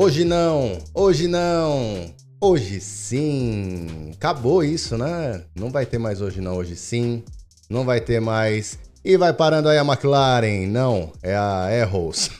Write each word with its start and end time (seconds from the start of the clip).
Hoje 0.00 0.24
não, 0.24 0.78
hoje 0.94 1.26
não, 1.26 2.14
hoje 2.40 2.80
sim. 2.80 4.12
Acabou 4.14 4.62
isso, 4.62 4.96
né? 4.96 5.42
Não 5.56 5.70
vai 5.70 5.84
ter 5.84 5.98
mais 5.98 6.20
hoje 6.20 6.40
não, 6.40 6.56
hoje 6.56 6.76
sim. 6.76 7.24
Não 7.68 7.84
vai 7.84 8.00
ter 8.00 8.20
mais. 8.20 8.78
E 9.04 9.16
vai 9.16 9.32
parando 9.32 9.68
aí 9.68 9.76
a 9.76 9.84
McLaren. 9.84 10.68
Não, 10.68 11.12
é 11.20 11.34
a 11.34 11.82
Arrows. 11.82 12.30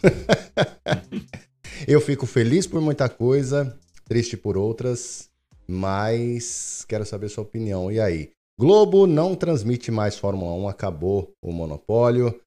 Eu 1.85 2.01
fico 2.01 2.27
feliz 2.27 2.65
por 2.65 2.81
muita 2.81 3.09
coisa, 3.09 3.77
triste 4.09 4.37
por 4.37 4.57
outras, 4.57 5.29
mas 5.67 6.85
quero 6.87 7.05
saber 7.05 7.29
sua 7.29 7.43
opinião. 7.43 7.91
E 7.91 7.99
aí? 7.99 8.31
Globo 8.57 9.05
não 9.05 9.35
transmite 9.35 9.91
mais 9.91 10.17
Fórmula 10.17 10.53
1, 10.53 10.69
acabou 10.69 11.33
o 11.43 11.51
monopólio. 11.51 12.41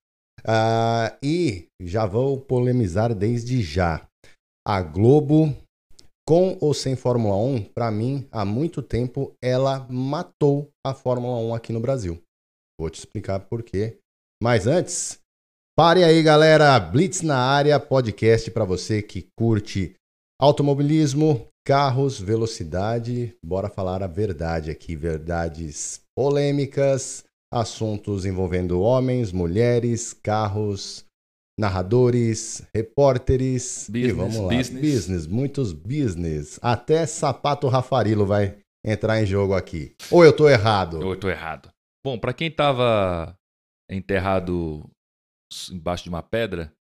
Ah, 0.48 1.14
e 1.22 1.68
já 1.82 2.06
vou 2.06 2.40
polemizar 2.40 3.14
desde 3.14 3.62
já. 3.62 4.08
A 4.66 4.82
Globo, 4.84 5.56
com 6.28 6.56
ou 6.62 6.72
sem 6.74 6.96
Fórmula 6.96 7.36
1, 7.36 7.64
para 7.74 7.90
mim, 7.90 8.28
há 8.32 8.46
muito 8.46 8.82
tempo, 8.84 9.34
ela 9.42 9.88
matou 9.90 10.70
a 10.86 10.94
Fórmula 10.94 11.38
1 11.38 11.56
aqui 11.56 11.74
no 11.74 11.80
Brasil. 11.80 12.22
Vou 12.80 12.90
te 12.90 13.00
explicar 13.00 13.40
por 13.40 13.64
quê. 13.64 13.98
Mas 14.42 14.68
antes, 14.68 15.20
pare 15.76 16.04
aí, 16.04 16.22
galera. 16.22 16.80
Blitz 16.80 17.22
na 17.22 17.38
área, 17.38 17.80
podcast 17.80 18.52
para 18.52 18.64
você 18.64 19.02
que 19.02 19.28
curte 19.36 19.96
automobilismo, 20.40 21.48
carros, 21.66 22.20
velocidade. 22.20 23.36
Bora 23.44 23.68
falar 23.68 24.04
a 24.04 24.08
verdade 24.08 24.70
aqui, 24.70 24.96
verdades 24.96 26.02
polêmicas, 26.16 27.26
assuntos 27.52 28.26
envolvendo 28.26 28.80
homens, 28.82 29.32
mulheres, 29.32 30.14
carros, 30.14 31.04
narradores, 31.62 32.62
repórteres 32.76 33.88
Business, 33.90 34.10
e 34.10 34.12
vamos 34.14 34.36
lá, 34.38 34.48
business. 34.50 34.82
business, 34.82 35.28
muitos 35.28 35.72
business. 35.74 36.60
Até 36.62 37.06
sapato 37.06 37.68
Rafarilo 37.68 38.26
vai 38.26 38.58
entrar 38.86 39.22
em 39.22 39.26
jogo 39.26 39.54
aqui. 39.54 39.96
Ou 40.10 40.26
eu 40.26 40.34
tô 40.36 40.50
errado? 40.50 41.02
Eu 41.02 41.16
tô 41.18 41.30
errado. 41.30 41.70
Bom, 42.06 42.18
pra 42.18 42.34
quem 42.34 42.50
tava 42.52 43.36
enterrado 43.90 44.84
embaixo 45.72 46.04
de 46.04 46.10
uma 46.10 46.24
pedra, 46.24 46.72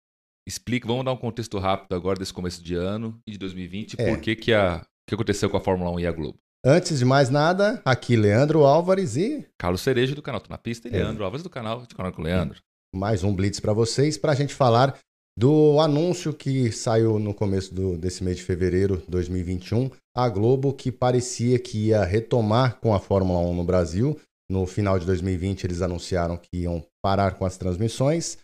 explica, 0.49 0.87
vamos 0.87 1.05
dar 1.05 1.13
um 1.13 1.17
contexto 1.17 1.59
rápido 1.59 1.95
agora 1.95 2.19
desse 2.19 2.33
começo 2.33 2.63
de 2.63 2.75
ano 2.75 3.19
e 3.27 3.33
de 3.33 3.39
2020, 3.39 3.97
É. 4.01 4.09
por 4.09 4.21
que 4.21 4.35
que, 4.37 4.53
a, 4.53 4.85
que 5.09 5.15
aconteceu 5.15 5.51
com 5.51 5.57
a 5.57 5.61
Fórmula 5.61 5.91
1 5.93 6.01
e 6.01 6.07
a 6.07 6.13
Globo. 6.13 6.39
Antes 6.65 6.99
de 6.99 7.05
mais 7.05 7.31
nada, 7.31 7.81
aqui 7.85 8.17
Leandro 8.17 8.65
Álvares 8.65 9.17
e 9.17 9.47
Carlos 9.59 9.81
Cereja 9.81 10.15
do 10.15 10.21
canal 10.23 10.41
Tô 10.41 10.51
na 10.51 10.59
Pista 10.59 10.89
e 10.89 10.95
É. 10.95 10.99
Leandro 10.99 11.25
Alves 11.25 11.43
do 11.43 11.49
canal 11.51 11.83
de 11.87 11.95
canal 11.95 12.13
com 12.13 12.21
o 12.21 12.25
Leandro. 12.25 12.61
Mais 12.95 13.23
um 13.23 13.35
Blitz 13.35 13.61
para 13.61 13.73
vocês, 13.73 14.19
para 14.19 14.33
a 14.33 14.35
gente 14.35 14.55
falar 14.55 14.99
do 15.39 15.81
anúncio 15.81 16.35
que 16.35 16.71
saiu 16.73 17.19
no 17.19 17.33
começo 17.33 17.73
do- 17.75 17.97
desse 17.97 18.23
mês 18.23 18.37
de 18.39 18.43
fevereiro 18.43 18.99
de 18.99 19.07
2021. 19.07 19.91
A 20.15 20.29
Globo, 20.29 20.73
que 20.75 20.91
parecia 20.91 21.59
que 21.59 21.87
ia 21.89 22.05
retomar 22.05 22.79
com 22.81 22.93
a 22.93 22.99
Fórmula 22.99 23.39
1 23.41 23.55
no 23.55 23.65
Brasil. 23.65 24.19
No 24.51 24.67
final 24.67 24.99
de 24.99 25.07
2020, 25.07 25.65
eles 25.65 25.81
anunciaram 25.81 26.37
que 26.37 26.63
iam 26.63 26.85
parar 27.03 27.39
com 27.39 27.45
as 27.47 27.57
transmissões, 27.57 28.39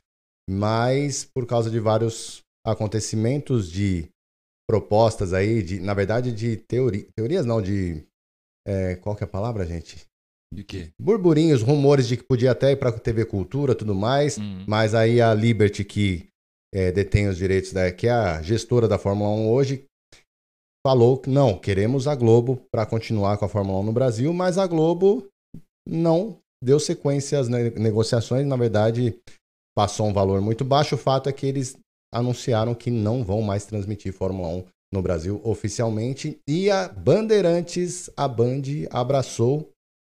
mas 0.48 1.25
por 1.25 1.44
causa 1.47 1.69
de 1.69 1.81
vários 1.81 2.41
acontecimentos 2.64 3.69
de 3.70 4.08
propostas 4.69 5.33
aí, 5.33 5.62
de, 5.62 5.81
na 5.81 5.92
verdade, 5.92 6.33
de 6.33 6.56
teori, 6.56 7.08
teorias, 7.16 7.44
não, 7.44 7.60
de. 7.60 8.05
é, 8.66 8.94
qual 8.97 9.14
que 9.16 9.25
é 9.25 9.27
a 9.27 9.31
palavra, 9.31 9.66
gente? 9.66 10.06
De 10.52 10.62
quê? 10.64 10.91
burburinhos, 11.00 11.61
rumores 11.62 12.06
de 12.06 12.16
que 12.16 12.22
podia 12.22 12.52
até 12.52 12.72
ir 12.72 12.77
para 12.77 12.92
TV 12.92 13.25
Cultura 13.25 13.75
tudo 13.75 13.94
mais, 13.94 14.39
Hum. 14.39 14.64
mas 14.66 14.94
aí 14.94 15.20
a 15.20 15.34
Liberty, 15.34 15.84
que 15.84 16.26
é, 16.75 16.93
detém 16.93 17.26
os 17.28 17.37
direitos, 17.37 17.72
da, 17.72 17.91
que 17.93 18.06
é 18.06 18.10
a 18.10 18.41
gestora 18.43 18.87
da 18.88 18.98
Fórmula 18.98 19.31
1 19.31 19.50
hoje, 19.50 19.84
falou 20.87 21.19
que 21.19 21.28
não, 21.28 21.59
queremos 21.59 22.06
a 22.06 22.15
Globo 22.15 22.60
para 22.72 22.87
continuar 22.87 23.37
com 23.38 23.44
a 23.44 23.48
Fórmula 23.48 23.81
1 23.81 23.82
no 23.82 23.93
Brasil, 23.93 24.32
mas 24.32 24.56
a 24.56 24.66
Globo 24.66 25.26
não 25.87 26.38
deu 26.62 26.78
sequência 26.78 27.38
às 27.38 27.48
ne- 27.48 27.71
negociações, 27.71 28.47
na 28.47 28.56
verdade 28.56 29.19
passou 29.76 30.06
um 30.06 30.12
valor 30.12 30.41
muito 30.41 30.65
baixo. 30.65 30.94
O 30.94 30.98
fato 30.98 31.28
é 31.28 31.32
que 31.32 31.44
eles 31.47 31.76
anunciaram 32.15 32.75
que 32.75 32.91
não 32.91 33.22
vão 33.22 33.42
mais 33.42 33.66
transmitir 33.66 34.12
Fórmula 34.12 34.48
1 34.48 34.65
no 34.94 35.03
Brasil 35.03 35.41
oficialmente 35.44 36.38
e 36.48 36.71
a 36.71 36.88
Bandeirantes, 36.88 38.09
a 38.16 38.26
Band 38.26 38.62
abraçou 38.91 39.69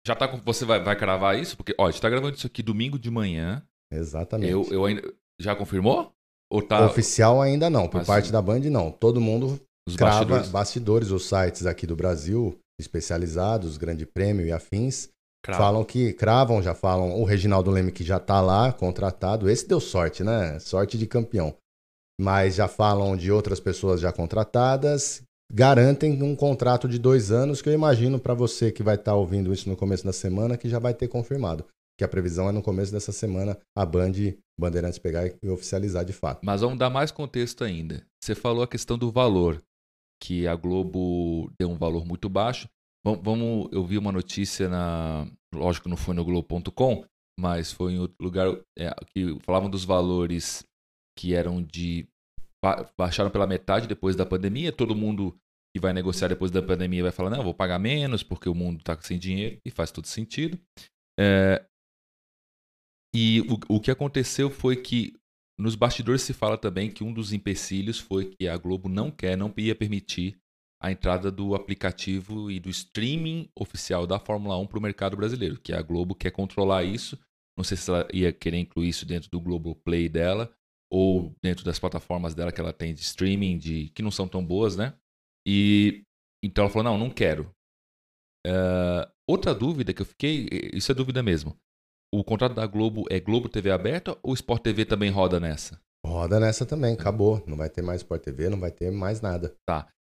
Já 0.06 0.14
tá 0.14 0.26
com. 0.28 0.38
Você 0.38 0.64
vai, 0.64 0.82
vai 0.82 0.96
cravar 0.96 1.38
isso? 1.38 1.56
Porque, 1.56 1.74
ó, 1.78 1.86
a 1.86 1.90
gente 1.90 2.00
tá 2.00 2.08
gravando 2.08 2.36
isso 2.36 2.46
aqui 2.46 2.62
domingo 2.62 2.98
de 2.98 3.10
manhã. 3.10 3.62
Exatamente. 3.92 4.50
Eu, 4.52 4.66
eu 4.70 4.84
ainda. 4.84 5.02
Já 5.40 5.54
confirmou? 5.56 6.12
Ou 6.50 6.62
tá. 6.62 6.84
Oficial 6.86 7.40
ainda 7.40 7.68
não, 7.70 7.88
por 7.88 7.98
Mas- 7.98 8.06
parte 8.06 8.32
da 8.32 8.40
Band 8.42 8.60
não. 8.60 8.90
Todo 8.90 9.20
mundo 9.20 9.60
Os 9.88 9.96
crava 9.96 10.16
bastidores? 10.24 10.48
bastidores. 10.48 11.10
os 11.10 11.28
sites 11.28 11.66
aqui 11.66 11.86
do 11.86 11.94
Brasil, 11.96 12.58
especializados, 12.80 13.76
Grande 13.76 14.04
Prêmio 14.06 14.46
e 14.46 14.52
afins, 14.52 15.08
Crava. 15.44 15.62
falam 15.62 15.84
que 15.84 16.12
cravam, 16.12 16.62
já 16.62 16.74
falam, 16.74 17.20
o 17.20 17.24
Reginaldo 17.24 17.70
Leme 17.70 17.92
que 17.92 18.04
já 18.04 18.18
tá 18.18 18.40
lá, 18.40 18.72
contratado, 18.72 19.48
esse 19.48 19.66
deu 19.68 19.80
sorte, 19.80 20.22
né? 20.24 20.58
Sorte 20.58 20.98
de 20.98 21.06
campeão. 21.06 21.54
Mas 22.20 22.56
já 22.56 22.68
falam 22.68 23.16
de 23.16 23.32
outras 23.32 23.60
pessoas 23.60 24.00
já 24.00 24.12
contratadas, 24.12 25.22
garantem 25.50 26.22
um 26.22 26.36
contrato 26.36 26.88
de 26.88 26.98
dois 26.98 27.30
anos, 27.30 27.60
que 27.60 27.68
eu 27.68 27.72
imagino 27.72 28.18
para 28.18 28.34
você 28.34 28.70
que 28.70 28.82
vai 28.82 28.94
estar 28.94 29.14
ouvindo 29.14 29.52
isso 29.52 29.68
no 29.68 29.76
começo 29.76 30.04
da 30.04 30.12
semana, 30.12 30.56
que 30.56 30.68
já 30.68 30.78
vai 30.78 30.94
ter 30.94 31.08
confirmado. 31.08 31.64
Que 31.98 32.04
a 32.04 32.08
previsão 32.08 32.48
é 32.48 32.52
no 32.52 32.62
começo 32.62 32.90
dessa 32.92 33.12
semana 33.12 33.58
a 33.76 33.84
Band 33.84 34.12
Bandeirantes 34.58 34.98
pegar 34.98 35.26
e 35.42 35.48
oficializar 35.48 36.04
de 36.04 36.12
fato. 36.12 36.40
Mas 36.44 36.60
vamos 36.62 36.78
dar 36.78 36.88
mais 36.88 37.10
contexto 37.10 37.62
ainda. 37.64 38.02
Você 38.22 38.34
falou 38.34 38.62
a 38.62 38.68
questão 38.68 38.96
do 38.96 39.10
valor, 39.10 39.62
que 40.22 40.46
a 40.46 40.54
Globo 40.54 41.50
deu 41.58 41.68
um 41.70 41.76
valor 41.76 42.06
muito 42.06 42.28
baixo. 42.28 42.68
Vam- 43.04 43.20
Vamos, 43.22 43.68
eu 43.72 43.84
vi 43.84 43.98
uma 43.98 44.12
notícia 44.12 44.68
na, 44.68 45.26
lógico 45.54 45.88
não 45.88 45.96
foi 45.96 46.14
no 46.14 46.24
Globo.com, 46.24 47.04
mas 47.38 47.72
foi 47.72 47.92
em 47.92 47.98
outro 47.98 48.16
lugar 48.20 48.48
é, 48.78 48.94
que 49.14 49.38
falavam 49.40 49.68
dos 49.68 49.84
valores 49.84 50.62
que 51.18 51.34
eram 51.34 51.62
de 51.62 52.06
baixaram 52.96 53.30
pela 53.30 53.46
metade 53.46 53.86
depois 53.86 54.14
da 54.14 54.26
pandemia. 54.26 54.72
Todo 54.72 54.94
mundo 54.94 55.36
que 55.74 55.80
vai 55.80 55.92
negociar 55.92 56.28
depois 56.28 56.50
da 56.50 56.62
pandemia 56.62 57.02
vai 57.02 57.12
falar 57.12 57.30
não, 57.30 57.44
vou 57.44 57.54
pagar 57.54 57.78
menos 57.78 58.22
porque 58.22 58.48
o 58.48 58.54
mundo 58.54 58.80
está 58.80 59.00
sem 59.00 59.18
dinheiro 59.18 59.58
e 59.64 59.70
faz 59.70 59.90
todo 59.90 60.06
sentido. 60.06 60.58
É, 61.18 61.64
e 63.14 63.40
o, 63.42 63.76
o 63.76 63.80
que 63.80 63.90
aconteceu 63.90 64.50
foi 64.50 64.76
que 64.76 65.14
nos 65.58 65.74
bastidores 65.74 66.22
se 66.22 66.32
fala 66.32 66.56
também 66.56 66.90
que 66.90 67.04
um 67.04 67.12
dos 67.12 67.32
empecilhos 67.32 67.98
foi 67.98 68.34
que 68.34 68.48
a 68.48 68.56
Globo 68.56 68.88
não 68.88 69.10
quer, 69.10 69.36
não 69.36 69.52
ia 69.58 69.74
permitir 69.74 70.38
a 70.82 70.90
entrada 70.90 71.30
do 71.30 71.54
aplicativo 71.54 72.50
e 72.50 72.58
do 72.58 72.70
streaming 72.70 73.50
oficial 73.54 74.06
da 74.06 74.18
Fórmula 74.18 74.56
1 74.58 74.66
para 74.66 74.78
o 74.78 74.82
mercado 74.82 75.16
brasileiro, 75.16 75.60
que 75.60 75.74
a 75.74 75.82
Globo 75.82 76.14
quer 76.14 76.30
controlar 76.30 76.84
isso. 76.84 77.18
Não 77.56 77.62
sei 77.62 77.76
se 77.76 77.90
ela 77.90 78.08
ia 78.12 78.32
querer 78.32 78.56
incluir 78.56 78.88
isso 78.88 79.04
dentro 79.04 79.28
do 79.30 79.40
Globo 79.40 79.74
Play 79.74 80.08
dela 80.08 80.50
ou 80.90 81.34
dentro 81.42 81.64
das 81.64 81.78
plataformas 81.78 82.34
dela 82.34 82.52
que 82.52 82.60
ela 82.60 82.72
tem 82.72 82.92
de 82.92 83.00
streaming, 83.00 83.58
de 83.58 83.90
que 83.90 84.02
não 84.02 84.10
são 84.10 84.26
tão 84.26 84.44
boas, 84.44 84.76
né? 84.76 84.94
E 85.46 86.02
então 86.44 86.64
ela 86.64 86.72
falou: 86.72 86.92
não, 86.92 86.98
não 86.98 87.10
quero. 87.10 87.50
Eh, 88.46 89.08
outra 89.28 89.54
dúvida 89.54 89.92
que 89.92 90.02
eu 90.02 90.06
fiquei, 90.06 90.48
isso 90.72 90.90
é 90.90 90.94
dúvida 90.94 91.22
mesmo. 91.22 91.56
O 92.12 92.24
contrato 92.24 92.54
da 92.54 92.66
Globo 92.66 93.04
é 93.08 93.20
Globo 93.20 93.48
TV 93.48 93.70
aberta 93.70 94.18
ou 94.22 94.34
Sport 94.34 94.62
TV 94.62 94.84
também 94.84 95.10
roda 95.10 95.38
nessa? 95.38 95.80
Roda 96.04 96.40
nessa 96.40 96.66
também, 96.66 96.94
acabou. 96.94 97.42
Não 97.46 97.56
vai 97.56 97.68
ter 97.68 97.82
mais 97.82 98.00
Sport 98.00 98.22
TV, 98.22 98.48
não 98.48 98.58
vai 98.58 98.72
ter 98.72 98.90
mais 98.90 99.20
nada. 99.20 99.54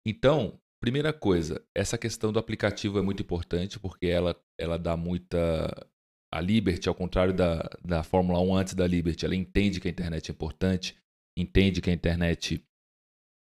Então, 0.07 0.59
primeira 0.81 1.13
coisa, 1.13 1.63
essa 1.75 1.97
questão 1.97 2.31
do 2.31 2.39
aplicativo 2.39 2.97
é 2.97 3.01
muito 3.01 3.21
importante 3.21 3.79
porque 3.79 4.07
ela, 4.07 4.35
ela 4.59 4.77
dá 4.77 4.97
muita. 4.97 5.87
A 6.33 6.41
Liberty, 6.41 6.89
ao 6.89 6.95
contrário 6.95 7.33
da, 7.33 7.69
da 7.83 8.03
Fórmula 8.03 8.39
1 8.39 8.55
antes 8.55 8.73
da 8.73 8.87
Liberty, 8.87 9.23
ela 9.23 9.35
entende 9.35 9.79
que 9.79 9.87
a 9.87 9.91
internet 9.91 10.31
é 10.31 10.33
importante, 10.33 10.97
entende 11.37 11.79
que 11.79 11.91
a 11.91 11.93
internet 11.93 12.65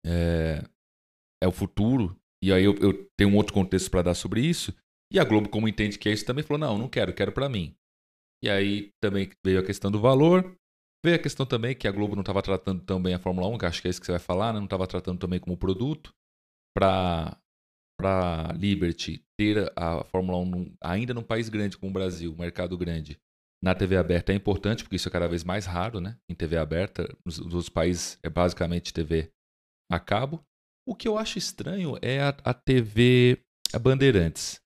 é, 0.04 0.64
é 1.44 1.48
o 1.48 1.52
futuro, 1.52 2.20
e 2.44 2.52
aí 2.52 2.64
eu, 2.64 2.76
eu 2.78 3.10
tenho 3.18 3.30
um 3.30 3.36
outro 3.36 3.54
contexto 3.54 3.92
para 3.92 4.02
dar 4.02 4.16
sobre 4.16 4.42
isso. 4.42 4.74
E 5.12 5.20
a 5.20 5.24
Globo, 5.24 5.50
como 5.50 5.68
entende 5.68 6.00
que 6.00 6.10
é 6.10 6.14
isso, 6.14 6.26
também 6.26 6.44
falou: 6.44 6.60
não, 6.60 6.78
não 6.78 6.90
quero, 6.90 7.14
quero 7.14 7.32
para 7.32 7.50
mim. 7.50 7.76
E 8.44 8.50
aí 8.50 8.92
também 9.02 9.30
veio 9.46 9.60
a 9.60 9.64
questão 9.64 9.92
do 9.92 10.00
valor, 10.00 10.56
veio 11.04 11.18
a 11.18 11.22
questão 11.22 11.46
também 11.46 11.76
que 11.76 11.88
a 11.88 11.92
Globo 11.92 12.16
não 12.16 12.22
estava 12.22 12.42
tratando 12.42 12.82
tão 12.84 13.02
bem 13.02 13.14
a 13.14 13.20
Fórmula 13.20 13.48
1, 13.50 13.58
que 13.58 13.66
acho 13.66 13.82
que 13.82 13.88
é 13.88 13.92
isso 13.92 14.00
que 14.00 14.06
você 14.06 14.14
vai 14.14 14.20
falar, 14.20 14.54
né? 14.54 14.60
não 14.60 14.66
estava 14.66 14.88
tratando 14.88 15.20
também 15.20 15.40
como 15.40 15.58
produto 15.58 16.14
para 16.76 17.38
para 18.00 18.54
Liberty 18.54 19.22
ter 19.38 19.72
a 19.76 20.04
Fórmula 20.06 20.38
1 20.40 20.46
num- 20.46 20.74
ainda 20.82 21.14
num 21.14 21.22
país 21.24 21.50
grande 21.50 21.78
como 21.78 21.90
o 21.90 21.94
Brasil, 21.94 22.32
um 22.32 22.38
mercado 22.38 22.78
grande, 22.78 23.20
na 23.62 23.76
TV 23.76 23.98
aberta 23.98 24.32
é 24.32 24.36
importante, 24.36 24.84
porque 24.84 24.96
isso 24.96 25.10
é 25.10 25.12
cada 25.12 25.28
vez 25.28 25.44
mais 25.44 25.66
raro, 25.66 26.00
né? 26.00 26.18
Em 26.30 26.34
TV 26.34 26.56
aberta, 26.58 27.04
nos, 27.26 27.38
nos 27.40 27.54
outros 27.54 27.68
países 27.70 28.18
é 28.24 28.30
basicamente 28.30 28.94
TV 28.94 29.30
a 29.92 30.00
cabo. 30.00 30.42
O 30.88 30.96
que 30.96 31.08
eu 31.08 31.18
acho 31.18 31.38
estranho 31.38 31.98
é 32.02 32.22
a, 32.22 32.30
a 32.30 32.54
TV 32.54 33.42
a 33.74 33.78
Bandeirantes. 33.78 34.62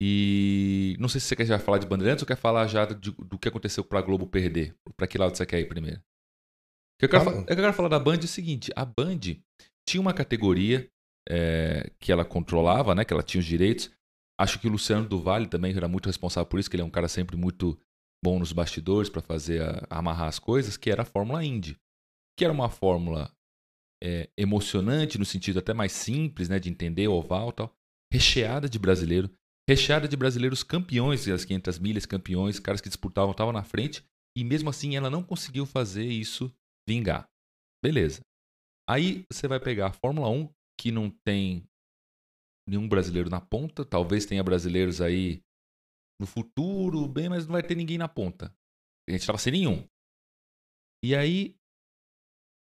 E 0.00 0.96
não 1.00 1.08
sei 1.08 1.20
se 1.20 1.26
você 1.26 1.36
quer 1.36 1.46
já 1.46 1.58
falar 1.58 1.78
de 1.78 1.86
Bandeirantes 1.86 2.22
ou 2.22 2.26
quer 2.28 2.36
falar 2.36 2.66
já 2.68 2.84
de- 2.84 3.10
do 3.10 3.38
que 3.38 3.48
aconteceu 3.48 3.82
para 3.82 3.98
a 3.98 4.02
Globo 4.02 4.26
perder. 4.28 4.76
Para 4.96 5.06
que 5.08 5.18
lado 5.18 5.36
você 5.36 5.44
quer 5.44 5.58
ir 5.60 5.68
primeiro? 5.68 5.98
O 5.98 6.98
que 7.00 7.04
eu 7.06 7.08
quero, 7.08 7.24
fa- 7.24 7.30
eu 7.48 7.56
quero 7.56 7.72
falar 7.72 7.88
da 7.88 7.98
Band 7.98 8.16
é 8.16 8.24
o 8.24 8.28
seguinte: 8.28 8.70
a 8.76 8.84
Band 8.84 9.18
tinha 9.88 10.00
uma 10.00 10.14
categoria 10.14 10.88
é, 11.28 11.90
que 11.98 12.12
ela 12.12 12.24
controlava, 12.24 12.94
né? 12.94 13.04
Que 13.04 13.12
ela 13.12 13.22
tinha 13.22 13.40
os 13.40 13.46
direitos. 13.46 13.90
Acho 14.38 14.58
que 14.58 14.66
o 14.66 14.70
Luciano 14.70 15.08
do 15.08 15.22
também 15.48 15.74
era 15.74 15.88
muito 15.88 16.06
responsável 16.06 16.46
por 16.46 16.60
isso, 16.60 16.68
que 16.68 16.76
ele 16.76 16.82
é 16.82 16.86
um 16.86 16.90
cara 16.90 17.08
sempre 17.08 17.36
muito 17.36 17.78
bom 18.22 18.38
nos 18.38 18.52
bastidores 18.52 19.08
para 19.08 19.22
fazer 19.22 19.62
a, 19.62 19.86
amarrar 19.88 20.28
as 20.28 20.38
coisas, 20.38 20.76
que 20.76 20.90
era 20.90 21.02
a 21.02 21.06
Fórmula 21.06 21.44
Indy, 21.44 21.78
que 22.36 22.44
era 22.44 22.52
uma 22.52 22.68
fórmula 22.68 23.32
é, 24.02 24.28
emocionante 24.36 25.18
no 25.18 25.24
sentido 25.24 25.58
até 25.58 25.72
mais 25.72 25.92
simples, 25.92 26.48
né, 26.48 26.58
de 26.58 26.68
entender 26.68 27.08
oval, 27.08 27.52
tal, 27.52 27.74
recheada 28.12 28.68
de 28.68 28.78
brasileiro, 28.78 29.30
recheada 29.68 30.06
de 30.06 30.16
brasileiros 30.16 30.62
campeões, 30.62 31.26
as 31.28 31.44
500 31.44 31.78
milhas 31.78 32.06
campeões, 32.06 32.58
caras 32.58 32.80
que 32.80 32.88
disputavam, 32.88 33.30
estavam 33.30 33.52
na 33.52 33.64
frente, 33.64 34.04
e 34.36 34.44
mesmo 34.44 34.68
assim 34.68 34.96
ela 34.96 35.08
não 35.08 35.22
conseguiu 35.22 35.64
fazer 35.64 36.04
isso 36.04 36.54
vingar. 36.86 37.28
Beleza. 37.82 38.20
Aí 38.88 39.24
você 39.30 39.48
vai 39.48 39.58
pegar 39.58 39.88
a 39.88 39.92
Fórmula 39.92 40.28
1, 40.28 40.48
que 40.78 40.90
não 40.90 41.10
tem 41.10 41.66
nenhum 42.68 42.88
brasileiro 42.88 43.30
na 43.30 43.40
ponta, 43.40 43.84
talvez 43.84 44.26
tenha 44.26 44.42
brasileiros 44.42 45.00
aí 45.00 45.40
no 46.20 46.26
futuro, 46.26 47.06
bem, 47.06 47.28
mas 47.28 47.46
não 47.46 47.52
vai 47.52 47.62
ter 47.62 47.74
ninguém 47.74 47.98
na 47.98 48.08
ponta. 48.08 48.52
A 49.08 49.12
gente 49.12 49.20
estava 49.20 49.38
sem 49.38 49.52
nenhum. 49.52 49.86
E 51.04 51.14
aí, 51.14 51.54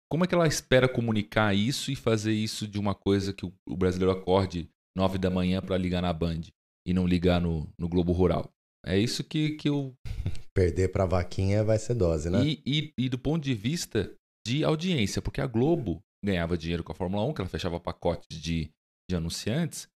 como 0.09 0.23
é 0.23 0.27
que 0.27 0.33
ela 0.33 0.47
espera 0.47 0.87
comunicar 0.87 1.53
isso 1.53 1.91
e 1.91 1.95
fazer 1.95 2.31
isso 2.31 2.67
de 2.67 2.79
uma 2.79 2.95
coisa 2.95 3.33
que 3.33 3.45
o 3.45 3.77
brasileiro 3.77 4.17
acorde 4.17 4.69
nove 4.95 5.17
da 5.17 5.29
manhã 5.29 5.61
para 5.61 5.77
ligar 5.77 6.01
na 6.01 6.13
Band 6.13 6.41
e 6.87 6.93
não 6.93 7.05
ligar 7.05 7.41
no, 7.41 7.71
no 7.77 7.89
Globo 7.89 8.11
Rural? 8.11 8.49
É 8.85 8.97
isso 8.97 9.23
que, 9.23 9.51
que 9.51 9.67
eu. 9.67 9.93
Perder 10.55 10.91
para 10.91 11.05
vaquinha 11.05 11.63
vai 11.63 11.77
ser 11.77 11.95
dose, 11.95 12.29
né? 12.29 12.43
E, 12.43 12.61
e, 12.65 12.93
e, 12.97 13.09
do 13.09 13.19
ponto 13.19 13.43
de 13.43 13.53
vista 13.53 14.13
de 14.45 14.63
audiência, 14.63 15.21
porque 15.21 15.41
a 15.41 15.47
Globo 15.47 16.01
ganhava 16.23 16.57
dinheiro 16.57 16.83
com 16.83 16.91
a 16.91 16.95
Fórmula 16.95 17.23
1, 17.25 17.33
que 17.33 17.41
ela 17.41 17.49
fechava 17.49 17.79
pacotes 17.79 18.39
de, 18.39 18.71
de 19.09 19.15
anunciantes, 19.15 19.89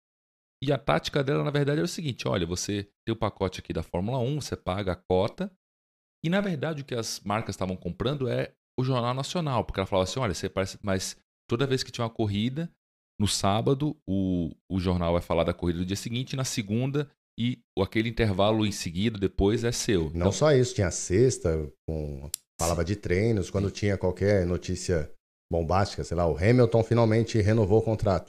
e 0.62 0.72
a 0.72 0.78
tática 0.78 1.22
dela, 1.22 1.44
na 1.44 1.50
verdade, 1.50 1.78
era 1.78 1.84
o 1.84 1.88
seguinte: 1.88 2.26
olha, 2.26 2.46
você 2.46 2.88
tem 3.06 3.12
o 3.12 3.16
pacote 3.16 3.60
aqui 3.60 3.72
da 3.72 3.82
Fórmula 3.82 4.18
1, 4.18 4.40
você 4.40 4.56
paga 4.56 4.92
a 4.92 4.96
cota, 4.96 5.52
e 6.24 6.30
na 6.30 6.40
verdade 6.40 6.82
o 6.82 6.84
que 6.84 6.94
as 6.94 7.20
marcas 7.20 7.54
estavam 7.54 7.76
comprando 7.76 8.28
é 8.28 8.54
o 8.78 8.82
Jornal 8.82 9.12
Nacional, 9.12 9.64
porque 9.64 9.78
ela 9.78 9.86
falava 9.86 10.08
assim: 10.08 10.20
olha, 10.20 10.32
você 10.32 10.48
parece. 10.48 10.78
Mas 10.82 11.16
toda 11.48 11.66
vez 11.66 11.82
que 11.82 11.92
tinha 11.92 12.04
uma 12.04 12.10
corrida, 12.10 12.70
no 13.20 13.28
sábado, 13.28 13.96
o, 14.06 14.50
o 14.70 14.80
jornal 14.80 15.12
vai 15.12 15.22
falar 15.22 15.44
da 15.44 15.54
corrida 15.54 15.80
do 15.80 15.86
dia 15.86 15.96
seguinte, 15.96 16.34
na 16.34 16.44
segunda, 16.44 17.10
e 17.38 17.60
aquele 17.78 18.08
intervalo 18.08 18.66
em 18.66 18.72
seguida, 18.72 19.18
depois, 19.18 19.64
é 19.64 19.72
seu. 19.72 20.04
Não 20.04 20.16
então, 20.16 20.32
só 20.32 20.52
isso, 20.52 20.74
tinha 20.74 20.90
sexta, 20.90 21.70
com, 21.86 22.30
falava 22.58 22.84
de 22.84 22.96
treinos, 22.96 23.50
quando 23.50 23.70
tinha 23.70 23.98
qualquer 23.98 24.46
notícia 24.46 25.12
bombástica, 25.54 26.02
sei 26.02 26.16
lá, 26.16 26.26
o 26.26 26.36
Hamilton 26.36 26.82
finalmente 26.82 27.40
renovou 27.40 27.78
o 27.78 27.82
contrato. 27.82 28.26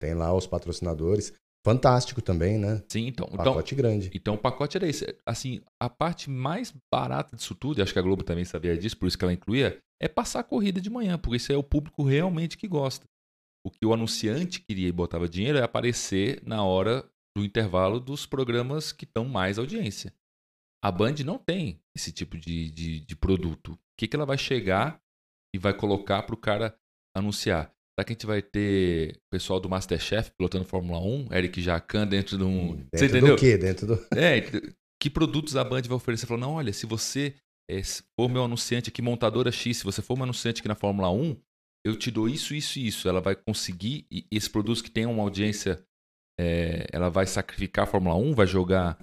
Tem 0.00 0.14
lá 0.14 0.34
os 0.34 0.46
patrocinadores. 0.46 1.34
Fantástico 1.64 2.20
também, 2.20 2.58
né? 2.58 2.82
Sim, 2.88 3.06
então. 3.06 3.28
então 3.30 3.44
pacote 3.44 3.74
então, 3.74 3.82
grande. 3.82 4.10
Então 4.14 4.34
o 4.34 4.38
pacote 4.38 4.76
era 4.76 4.88
esse. 4.88 5.16
Assim, 5.24 5.60
a 5.80 5.88
parte 5.88 6.28
mais 6.28 6.74
barata 6.92 7.36
disso 7.36 7.54
tudo, 7.54 7.78
e 7.78 7.82
acho 7.82 7.92
que 7.92 7.98
a 7.98 8.02
Globo 8.02 8.24
também 8.24 8.44
sabia 8.44 8.76
disso, 8.76 8.96
por 8.96 9.06
isso 9.06 9.16
que 9.16 9.24
ela 9.24 9.32
incluía, 9.32 9.78
é 10.00 10.08
passar 10.08 10.40
a 10.40 10.44
corrida 10.44 10.80
de 10.80 10.90
manhã, 10.90 11.16
porque 11.16 11.36
isso 11.36 11.52
é 11.52 11.56
o 11.56 11.62
público 11.62 12.02
realmente 12.02 12.56
que 12.56 12.66
gosta. 12.66 13.04
O 13.64 13.70
que 13.70 13.86
o 13.86 13.92
anunciante 13.92 14.60
queria 14.60 14.88
e 14.88 14.92
botava 14.92 15.28
dinheiro 15.28 15.58
é 15.58 15.62
aparecer 15.62 16.42
na 16.44 16.64
hora 16.64 17.08
do 17.36 17.44
intervalo 17.44 18.00
dos 18.00 18.26
programas 18.26 18.90
que 18.90 19.04
estão 19.04 19.24
mais 19.24 19.58
audiência. 19.58 20.12
A 20.82 20.90
Band 20.90 21.14
não 21.24 21.38
tem 21.38 21.80
esse 21.94 22.10
tipo 22.10 22.36
de, 22.36 22.72
de, 22.72 23.00
de 23.00 23.14
produto. 23.14 23.74
O 23.74 23.78
que, 23.96 24.08
que 24.08 24.16
ela 24.16 24.26
vai 24.26 24.36
chegar 24.36 25.00
e 25.54 25.58
vai 25.58 25.74
colocar 25.74 26.22
para 26.22 26.34
o 26.34 26.38
cara 26.38 26.74
anunciar? 27.16 27.72
Será 27.94 28.06
que 28.06 28.12
a 28.12 28.14
gente 28.14 28.26
vai 28.26 28.40
ter 28.40 29.18
pessoal 29.30 29.60
do 29.60 29.68
Masterchef 29.68 30.30
pilotando 30.36 30.64
Fórmula 30.64 30.98
1? 30.98 31.28
Eric 31.32 31.60
Jacan 31.60 32.06
dentro 32.06 32.38
de 32.38 32.44
um. 32.44 32.76
Dentro 32.76 32.88
você 32.94 33.06
entendeu? 33.06 33.36
do 33.36 33.40
quê? 33.40 33.58
Dentro 33.58 33.86
do. 33.86 34.06
É, 34.16 34.40
que 35.00 35.10
produtos 35.10 35.56
a 35.56 35.64
Band 35.64 35.82
vai 35.82 35.96
oferecer? 35.96 36.26
Falou, 36.26 36.40
não, 36.40 36.52
olha, 36.54 36.72
se 36.72 36.86
você 36.86 37.34
é, 37.70 37.82
for 38.18 38.28
meu 38.28 38.44
anunciante 38.44 38.88
aqui, 38.88 39.02
montadora 39.02 39.50
X, 39.52 39.78
se 39.78 39.84
você 39.84 40.00
for 40.00 40.16
meu 40.16 40.24
anunciante 40.24 40.60
aqui 40.60 40.68
na 40.68 40.74
Fórmula 40.74 41.10
1, 41.10 41.36
eu 41.84 41.96
te 41.96 42.10
dou 42.10 42.28
isso, 42.28 42.54
isso 42.54 42.78
e 42.78 42.86
isso. 42.86 43.08
Ela 43.08 43.20
vai 43.20 43.34
conseguir, 43.34 44.06
e 44.10 44.26
esses 44.30 44.48
produtos 44.48 44.80
que 44.80 44.90
tenham 44.90 45.12
uma 45.12 45.22
audiência, 45.22 45.82
é, 46.40 46.86
ela 46.92 47.10
vai 47.10 47.26
sacrificar 47.26 47.84
a 47.84 47.86
Fórmula 47.86 48.14
1, 48.16 48.34
vai 48.34 48.46
jogar. 48.46 48.96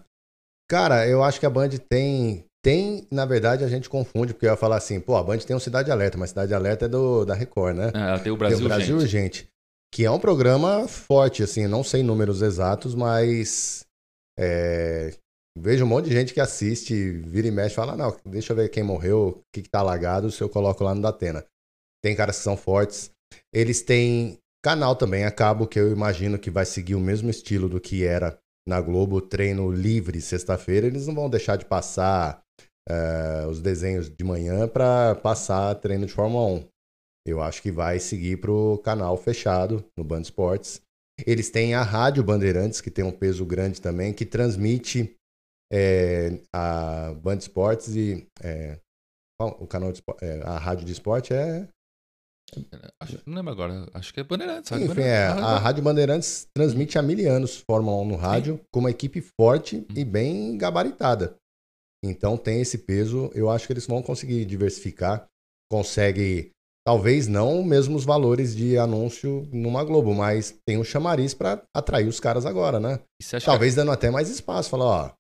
Cara, 0.70 1.08
eu 1.08 1.24
acho 1.24 1.40
que 1.40 1.46
a 1.46 1.50
Band 1.50 1.70
tem 1.90 2.46
tem, 2.62 3.08
na 3.10 3.26
verdade, 3.26 3.64
a 3.64 3.68
gente 3.68 3.90
confunde, 3.90 4.34
porque 4.34 4.46
eu 4.46 4.52
ia 4.52 4.58
falar 4.58 4.78
assim, 4.78 5.00
pô, 5.00 5.16
a 5.16 5.24
Band 5.24 5.38
tem 5.40 5.56
um 5.56 5.60
Cidade 5.60 5.92
Alerta, 5.92 6.18
mas 6.18 6.30
Cidade 6.30 6.54
Alerta 6.54 6.86
é 6.86 6.90
do, 6.90 7.26
da 7.26 7.34
Record, 7.34 7.78
né? 7.78 7.92
Ela 7.94 8.20
tem 8.20 8.32
o 8.32 8.38
Brasil, 8.38 8.58
tem 8.58 8.66
o 8.66 8.70
Brasil 8.70 8.98
Urgente. 8.98 9.50
Que 9.94 10.06
é 10.06 10.12
um 10.12 10.20
programa 10.20 10.88
forte, 10.88 11.42
assim, 11.42 11.68
não 11.68 11.84
sei 11.84 12.04
números 12.04 12.42
exatos, 12.42 12.94
mas 12.94 13.86
é, 14.38 15.16
vejo 15.58 15.86
um 15.86 15.88
monte 15.88 16.06
de 16.06 16.14
gente 16.14 16.34
que 16.34 16.40
assiste, 16.40 16.94
vira 17.12 17.48
e 17.48 17.52
mexe, 17.52 17.76
fala, 17.76 17.96
não, 17.96 18.16
deixa 18.26 18.54
eu 18.54 18.58
ver 18.58 18.70
quem 18.70 18.84
morreu, 18.84 19.28
o 19.30 19.44
que, 19.54 19.62
que 19.62 19.70
tá 19.70 19.80
alagado, 19.80 20.30
se 20.30 20.42
eu 20.42 20.50
coloco 20.50 20.84
lá 20.84 20.94
no 20.94 21.02
Datena. 21.02 21.46
Tem 22.04 22.16
caras 22.16 22.38
que 22.38 22.44
são 22.44 22.56
fortes. 22.56 23.12
Eles 23.54 23.82
têm 23.82 24.38
canal 24.64 24.96
também 24.96 25.26
a 25.26 25.32
cabo, 25.32 25.66
que 25.66 25.80
eu 25.80 25.92
imagino 25.92 26.38
que 26.38 26.52
vai 26.52 26.66
seguir 26.66 26.96
o 26.96 27.00
mesmo 27.00 27.30
estilo 27.30 27.68
do 27.70 27.80
que 27.80 28.06
era 28.06 28.38
na 28.68 28.80
Globo, 28.80 29.22
treino 29.22 29.72
livre 29.72 30.22
sexta-feira. 30.22 30.88
Eles 30.88 31.08
não 31.08 31.16
vão 31.16 31.30
deixar 31.30 31.56
de 31.56 31.66
passar 31.66 32.42
uh, 32.90 33.48
os 33.48 33.62
desenhos 33.62 34.10
de 34.10 34.24
manhã 34.24 34.68
para 34.68 35.16
passar 35.16 35.76
treino 35.76 36.06
de 36.06 36.14
Fórmula 36.14 36.46
1. 36.46 36.68
Eu 37.28 37.42
acho 37.42 37.62
que 37.62 37.72
vai 37.72 38.00
seguir 38.00 38.38
para 38.38 38.52
o 38.52 38.78
canal 38.78 39.16
fechado 39.18 39.86
no 39.98 40.04
Band 40.04 40.22
Esportes. 40.22 40.82
Eles 41.28 41.50
têm 41.50 41.74
a 41.74 41.84
Rádio 41.84 42.24
Bandeirantes, 42.24 42.82
que 42.82 42.90
tem 42.90 43.04
um 43.04 43.12
peso 43.12 43.46
grande 43.46 43.82
também, 43.82 44.14
que 44.14 44.26
transmite 44.26 45.16
é, 45.72 46.40
a 46.54 47.14
Band 47.22 47.38
Esportes 47.38 47.96
e 47.96 48.26
é, 48.42 48.80
o 49.40 49.68
canal 49.68 49.92
de, 49.92 50.02
é, 50.22 50.42
a 50.44 50.58
rádio 50.58 50.86
de 50.86 50.92
esporte 50.92 51.34
é 51.34 51.68
Acho, 53.00 53.22
não 53.26 53.36
lembro 53.36 53.52
agora, 53.52 53.88
acho 53.94 54.14
que 54.14 54.20
é 54.20 54.24
Bandeirantes. 54.24 54.72
Enfim, 54.72 54.88
Bandeirantes. 54.88 55.44
É, 55.44 55.44
a 55.44 55.58
Rádio 55.58 55.84
Bandeirantes 55.84 56.48
transmite 56.56 56.98
há 56.98 57.02
mil 57.02 57.32
anos 57.32 57.64
Fórmula 57.70 58.02
1 58.02 58.06
no 58.06 58.16
rádio, 58.16 58.56
Sim. 58.56 58.62
com 58.72 58.80
uma 58.80 58.92
equipe 58.92 59.22
forte 59.22 59.78
hum. 59.78 59.86
e 59.96 60.04
bem 60.04 60.58
gabaritada. 60.58 61.36
Então 62.04 62.38
tem 62.38 62.62
esse 62.62 62.78
peso. 62.78 63.30
Eu 63.34 63.50
acho 63.50 63.68
que 63.68 63.74
eles 63.74 63.86
vão 63.86 64.02
conseguir 64.02 64.46
diversificar. 64.46 65.26
Consegue, 65.72 66.52
talvez 66.86 67.28
não 67.28 67.64
mesmo 67.64 67.96
os 67.96 68.06
valores 68.06 68.56
de 68.56 68.78
anúncio 68.78 69.48
numa 69.52 69.84
Globo, 69.84 70.14
mas 70.14 70.58
tem 70.66 70.78
um 70.78 70.84
chamariz 70.84 71.34
para 71.34 71.62
atrair 71.76 72.08
os 72.08 72.20
caras 72.20 72.46
agora, 72.46 72.80
né? 72.80 73.00
Talvez 73.44 73.74
que... 73.74 73.78
dando 73.78 73.92
até 73.92 74.10
mais 74.10 74.30
espaço. 74.30 74.70
Falar, 74.70 74.86
ó. 74.86 75.12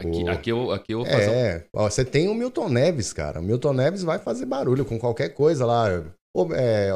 Aqui, 0.00 0.24
o... 0.24 0.30
aqui, 0.30 0.50
eu, 0.50 0.70
aqui 0.72 0.94
eu 0.94 0.98
vou 0.98 1.06
fazer. 1.06 1.30
É, 1.30 1.66
ó, 1.74 1.88
você 1.88 2.04
tem 2.04 2.28
o 2.28 2.34
Milton 2.34 2.68
Neves, 2.68 3.12
cara. 3.12 3.40
O 3.40 3.42
Milton 3.42 3.72
Neves 3.72 4.02
vai 4.02 4.18
fazer 4.18 4.46
barulho 4.46 4.84
com 4.84 4.98
qualquer 4.98 5.30
coisa 5.30 5.64
lá. 5.64 5.88
É, 6.56 6.90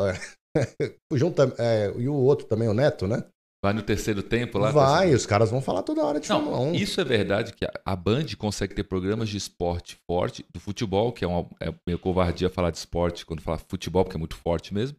junta, 1.12 1.54
é, 1.58 1.92
e 1.96 2.08
o 2.08 2.14
outro 2.14 2.46
também, 2.46 2.68
o 2.68 2.74
Neto, 2.74 3.06
né? 3.06 3.24
Vai 3.64 3.72
no 3.72 3.82
terceiro 3.82 4.22
tempo 4.22 4.58
lá? 4.58 4.70
Vai, 4.70 5.14
os 5.14 5.26
caras 5.26 5.50
vão 5.50 5.60
falar 5.60 5.82
toda 5.82 6.04
hora 6.04 6.20
de 6.20 6.28
Não, 6.28 6.40
Fórmula 6.42 6.60
1. 6.70 6.74
Isso 6.74 7.00
é 7.00 7.04
verdade 7.04 7.52
que 7.52 7.66
a 7.84 7.96
Band 7.96 8.26
consegue 8.38 8.74
ter 8.74 8.84
programas 8.84 9.28
de 9.28 9.36
esporte 9.36 9.98
forte, 10.08 10.44
do 10.52 10.60
futebol, 10.60 11.12
que 11.12 11.24
é, 11.24 11.28
uma, 11.28 11.48
é 11.60 11.72
meio 11.86 11.98
covardia 11.98 12.50
falar 12.50 12.70
de 12.70 12.78
esporte 12.78 13.26
quando 13.26 13.40
fala 13.40 13.58
futebol, 13.58 14.04
porque 14.04 14.16
é 14.16 14.20
muito 14.20 14.36
forte 14.36 14.72
mesmo. 14.72 14.96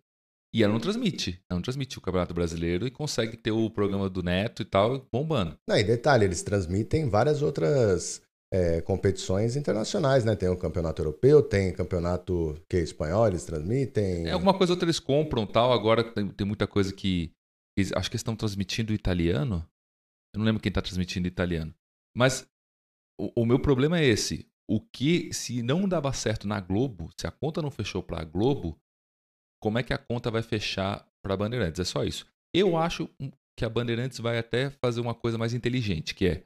E 0.53 0.63
ela 0.63 0.73
não 0.73 0.79
transmite. 0.79 1.39
Ela 1.49 1.57
não 1.57 1.61
transmite 1.61 1.97
o 1.97 2.01
Campeonato 2.01 2.33
Brasileiro 2.33 2.87
e 2.87 2.91
consegue 2.91 3.37
ter 3.37 3.51
o 3.51 3.69
programa 3.69 4.09
do 4.09 4.23
Neto 4.23 4.61
e 4.61 4.65
tal, 4.65 5.05
bombando. 5.11 5.57
Não, 5.67 5.77
e 5.77 5.83
detalhe, 5.83 6.25
eles 6.25 6.41
transmitem 6.41 7.09
várias 7.09 7.41
outras 7.41 8.21
é, 8.51 8.81
competições 8.81 9.55
internacionais, 9.55 10.23
né? 10.23 10.35
Tem 10.35 10.49
o 10.49 10.57
campeonato 10.57 11.01
europeu, 11.01 11.41
tem 11.41 11.71
campeonato 11.73 12.55
que 12.69 12.77
é 12.77 12.79
espanhol, 12.79 13.27
eles 13.27 13.43
transmitem. 13.43 14.27
É, 14.27 14.31
alguma 14.31 14.53
coisa 14.53 14.73
outra 14.73 14.85
eles 14.85 14.99
compram 14.99 15.45
tal. 15.45 15.73
Agora 15.73 16.03
tem, 16.03 16.27
tem 16.29 16.47
muita 16.47 16.65
coisa 16.65 16.93
que. 16.93 17.31
Eles, 17.77 17.93
acho 17.93 18.09
que 18.09 18.15
estão 18.15 18.35
transmitindo 18.35 18.93
italiano. 18.93 19.67
Eu 20.33 20.39
não 20.39 20.45
lembro 20.45 20.61
quem 20.61 20.69
está 20.69 20.81
transmitindo 20.81 21.27
italiano. 21.27 21.73
Mas 22.15 22.49
o, 23.19 23.43
o, 23.43 23.45
meu 23.45 23.59
problema 23.59 23.99
é 23.99 24.05
esse. 24.05 24.49
O 24.67 24.81
que, 24.81 25.31
se 25.31 25.61
não 25.61 25.87
dava 25.87 26.11
certo 26.11 26.47
na 26.47 26.59
Globo, 26.59 27.11
se 27.15 27.27
a 27.27 27.31
conta 27.31 27.61
não 27.61 27.71
fechou 27.71 28.01
para 28.01 28.21
a 28.21 28.25
Globo, 28.25 28.77
como 29.61 29.77
é 29.77 29.83
que 29.83 29.93
a 29.93 29.97
conta 29.97 30.29
vai 30.31 30.41
fechar 30.41 31.07
para 31.23 31.35
a 31.35 31.37
Bandeirantes? 31.37 31.79
É 31.79 31.85
só 31.85 32.03
isso. 32.03 32.25
Eu 32.53 32.75
acho 32.75 33.09
que 33.57 33.63
a 33.63 33.69
Bandeirantes 33.69 34.19
vai 34.19 34.37
até 34.37 34.69
fazer 34.69 34.99
uma 34.99 35.13
coisa 35.13 35.37
mais 35.37 35.53
inteligente, 35.53 36.13
que 36.13 36.27
é 36.27 36.43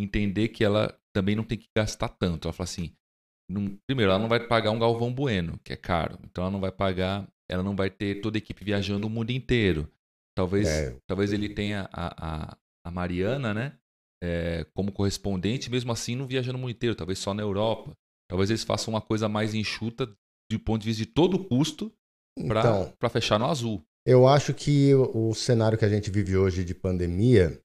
entender 0.00 0.48
que 0.48 0.64
ela 0.64 0.98
também 1.14 1.36
não 1.36 1.44
tem 1.44 1.58
que 1.58 1.68
gastar 1.76 2.08
tanto. 2.08 2.48
Ela 2.48 2.52
fala 2.52 2.64
assim, 2.64 2.94
primeiro, 3.86 4.10
ela 4.10 4.18
não 4.18 4.28
vai 4.28 4.40
pagar 4.40 4.70
um 4.70 4.78
Galvão 4.78 5.12
Bueno, 5.12 5.58
que 5.64 5.72
é 5.72 5.76
caro. 5.76 6.18
Então 6.24 6.44
ela 6.44 6.50
não 6.50 6.60
vai 6.60 6.72
pagar, 6.72 7.28
ela 7.48 7.62
não 7.62 7.76
vai 7.76 7.90
ter 7.90 8.20
toda 8.20 8.36
a 8.36 8.40
equipe 8.40 8.64
viajando 8.64 9.06
o 9.06 9.10
mundo 9.10 9.30
inteiro. 9.30 9.90
Talvez, 10.36 10.68
é. 10.68 10.96
talvez 11.06 11.32
ele 11.32 11.48
tenha 11.48 11.88
a, 11.92 12.52
a, 12.52 12.56
a 12.86 12.90
Mariana, 12.90 13.52
né? 13.52 13.76
É, 14.24 14.64
como 14.74 14.92
correspondente, 14.92 15.70
mesmo 15.70 15.90
assim 15.90 16.14
não 16.14 16.26
viajando 16.26 16.56
o 16.56 16.60
mundo 16.60 16.70
inteiro, 16.70 16.94
talvez 16.94 17.18
só 17.18 17.34
na 17.34 17.42
Europa. 17.42 17.92
Talvez 18.30 18.50
eles 18.50 18.64
façam 18.64 18.94
uma 18.94 19.00
coisa 19.00 19.28
mais 19.28 19.52
enxuta 19.52 20.06
do 20.50 20.60
ponto 20.60 20.82
de 20.82 20.86
vista 20.86 21.04
de 21.04 21.10
todo 21.10 21.34
o 21.34 21.44
custo 21.44 21.92
para 22.46 22.60
então, 22.60 23.10
fechar 23.10 23.38
no 23.38 23.46
azul. 23.46 23.82
Eu 24.06 24.26
acho 24.26 24.54
que 24.54 24.94
o, 24.94 25.34
cenário 25.34 25.78
que 25.78 25.84
a 25.84 25.88
gente 25.88 26.10
vive 26.10 26.36
hoje 26.36 26.64
de 26.64 26.74
pandemia 26.74 27.60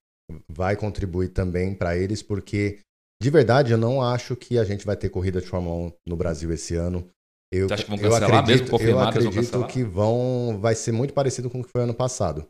vai 0.48 0.76
contribuir 0.76 1.30
também 1.30 1.74
para 1.74 1.98
eles, 1.98 2.22
porque 2.22 2.80
de 3.22 3.30
verdade 3.30 3.72
eu 3.72 3.78
não 3.78 4.02
acho 4.02 4.36
que 4.36 4.58
a 4.58 4.64
gente 4.64 4.86
vai 4.86 4.96
ter 4.96 5.10
corrida 5.10 5.42
de 5.42 5.48
Fórmula 5.48 5.88
1 5.88 5.94
no 6.08 6.16
Brasil 6.16 6.52
esse 6.52 6.76
ano. 6.76 7.10
Eu, 7.52 7.68
Você 7.68 7.76
acha 7.76 7.84
que 7.84 7.90
vão 7.90 8.00
eu 8.00 8.12
cancelar 8.12 8.40
acredito, 8.40 8.72
mesmo? 8.72 8.90
Eu 8.90 9.00
acredito 9.00 9.68
que 9.68 9.84
vão, 9.84 10.60
vai 10.60 10.76
ser 10.76 10.92
muito 10.92 11.14
parecido 11.14 11.50
com 11.50 11.62
o 11.62 11.64
que 11.64 11.72
foi 11.72 11.82
ano 11.82 11.94
passado. 11.94 12.48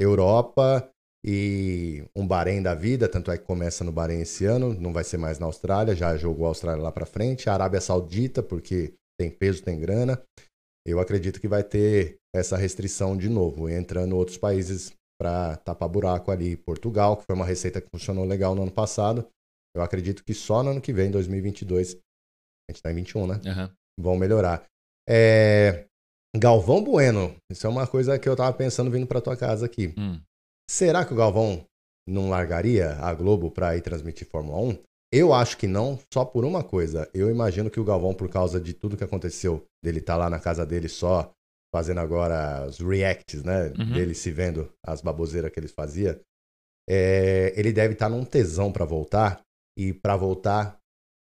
Europa 0.00 0.90
e 1.24 2.02
um 2.16 2.26
Bahrein 2.26 2.62
da 2.62 2.74
vida, 2.74 3.08
tanto 3.08 3.30
é 3.30 3.36
que 3.36 3.44
começa 3.44 3.84
no 3.84 3.92
Bahrein 3.92 4.22
esse 4.22 4.46
ano, 4.46 4.72
não 4.72 4.92
vai 4.92 5.04
ser 5.04 5.18
mais 5.18 5.38
na 5.38 5.44
Austrália, 5.46 5.94
já 5.94 6.16
jogou 6.16 6.46
a 6.46 6.48
Austrália 6.48 6.82
lá 6.82 6.90
para 6.90 7.04
frente, 7.04 7.50
a 7.50 7.54
Arábia 7.54 7.80
Saudita, 7.80 8.42
porque 8.42 8.94
tem 9.18 9.30
peso, 9.30 9.62
tem 9.62 9.78
grana. 9.78 10.22
Eu 10.86 10.98
acredito 10.98 11.38
que 11.38 11.46
vai 11.46 11.62
ter 11.62 12.16
essa 12.34 12.56
restrição 12.56 13.16
de 13.16 13.28
novo, 13.28 13.68
entrando 13.68 14.16
outros 14.16 14.38
países 14.38 14.94
para 15.20 15.58
tapar 15.58 15.90
buraco 15.90 16.30
ali. 16.30 16.56
Portugal, 16.56 17.18
que 17.18 17.24
foi 17.26 17.36
uma 17.36 17.44
receita 17.44 17.82
que 17.82 17.88
funcionou 17.94 18.24
legal 18.24 18.54
no 18.54 18.62
ano 18.62 18.72
passado. 18.72 19.28
Eu 19.76 19.82
acredito 19.82 20.24
que 20.24 20.32
só 20.32 20.62
no 20.62 20.70
ano 20.70 20.80
que 20.80 20.92
vem, 20.92 21.10
2022, 21.10 21.94
a 21.94 22.72
gente 22.72 22.76
está 22.76 22.90
em 22.90 22.94
21, 22.94 23.26
né? 23.26 23.40
Aham. 23.46 23.70
Vão 24.00 24.16
melhorar. 24.16 24.64
É, 25.06 25.86
Galvão 26.36 26.82
Bueno, 26.82 27.34
isso 27.50 27.66
é 27.66 27.70
uma 27.70 27.86
coisa 27.86 28.18
que 28.18 28.28
eu 28.28 28.36
tava 28.36 28.56
pensando 28.56 28.90
vindo 28.90 29.06
para 29.06 29.20
tua 29.20 29.36
casa 29.36 29.66
aqui. 29.66 29.92
Hum. 29.98 30.20
Será 30.70 31.04
que 31.04 31.12
o 31.12 31.16
Galvão 31.16 31.64
não 32.08 32.30
largaria 32.30 32.92
a 32.96 33.12
Globo 33.12 33.50
para 33.50 33.76
ir 33.76 33.80
transmitir 33.80 34.28
Fórmula 34.28 34.58
1? 34.58 34.78
Eu 35.12 35.34
acho 35.34 35.56
que 35.58 35.66
não, 35.66 35.98
só 36.12 36.24
por 36.24 36.44
uma 36.44 36.62
coisa. 36.62 37.10
Eu 37.12 37.28
imagino 37.30 37.68
que 37.68 37.80
o 37.80 37.84
Galvão, 37.84 38.14
por 38.14 38.28
causa 38.28 38.60
de 38.60 38.72
tudo 38.72 38.96
que 38.96 39.02
aconteceu, 39.02 39.64
dele 39.84 39.98
estar 39.98 40.16
lá 40.16 40.30
na 40.30 40.38
casa 40.38 40.64
dele 40.64 40.88
só 40.88 41.32
fazendo 41.74 41.98
agora 41.98 42.66
os 42.66 42.78
reacts, 42.78 43.42
né? 43.42 43.72
Uhum. 43.76 43.92
Dele 43.92 44.14
se 44.14 44.30
vendo 44.30 44.72
as 44.86 45.00
baboseiras 45.00 45.50
que 45.50 45.58
ele 45.58 45.68
fazia. 45.68 46.20
é, 46.88 47.52
ele 47.56 47.72
deve 47.72 47.94
estar 47.94 48.08
num 48.08 48.24
tesão 48.24 48.70
para 48.72 48.84
voltar. 48.84 49.40
E 49.76 49.92
para 49.92 50.16
voltar, 50.16 50.78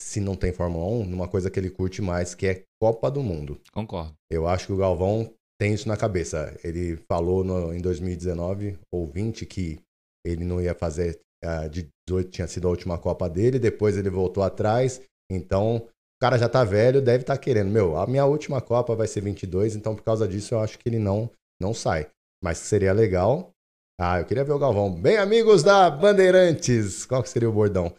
se 0.02 0.20
não 0.20 0.36
tem 0.36 0.52
Fórmula 0.52 0.86
1, 0.86 1.06
numa 1.06 1.28
coisa 1.28 1.50
que 1.52 1.60
ele 1.60 1.70
curte 1.70 2.02
mais, 2.02 2.34
que 2.34 2.48
é 2.48 2.64
Copa 2.82 3.10
do 3.12 3.22
Mundo. 3.22 3.60
Concordo. 3.72 4.14
Eu 4.30 4.48
acho 4.48 4.66
que 4.68 4.74
o 4.74 4.78
Galvão 4.78 5.32
tem 5.60 5.74
isso 5.74 5.88
na 5.88 5.96
cabeça. 5.96 6.58
Ele 6.64 6.98
falou 7.08 7.44
no- 7.44 7.74
em 7.74 7.80
2019 7.80 8.78
ou 8.92 9.06
20 9.08 9.46
que 9.46 9.80
ele 10.26 10.44
não 10.44 10.60
ia 10.60 10.74
fazer 10.74 11.20
ah, 11.44 11.68
de 11.68 11.88
18, 12.08 12.30
tinha 12.30 12.48
sido 12.48 12.68
a 12.68 12.72
última 12.72 12.98
Copa 12.98 13.30
dele, 13.30 13.58
depois 13.60 13.96
ele 13.98 14.10
voltou 14.10 14.44
atrás. 14.44 15.02
Então, 15.32 15.78
o 15.78 15.90
cara 16.22 16.38
já 16.38 16.50
tá 16.50 16.64
velho, 16.64 17.02
deve 17.02 17.22
estar 17.24 17.38
querendo. 17.38 17.70
Meu, 17.72 17.96
a 17.98 18.06
minha 18.08 18.26
última 18.26 18.60
Copa 18.62 18.96
vai 18.96 19.08
ser 19.08 19.22
22, 19.22 19.76
então 19.76 19.96
por 19.96 20.04
causa 20.04 20.28
disso 20.28 20.54
eu 20.56 20.60
acho 20.60 20.78
que 20.78 20.88
ele 20.90 21.00
não, 21.00 21.30
não 21.60 21.74
sai. 21.74 22.08
Mas 22.44 22.58
seria 22.58 22.92
legal. 22.94 23.52
Ah, 24.00 24.20
eu 24.20 24.26
queria 24.26 24.44
ver 24.44 24.54
o 24.54 24.60
Galvão. 24.60 24.92
Bem, 24.94 25.18
amigos 25.18 25.62
da 25.64 25.90
Bandeirantes. 25.90 27.06
Qual 27.06 27.22
que 27.22 27.30
seria 27.30 27.50
o 27.50 27.54
bordão? 27.54 27.94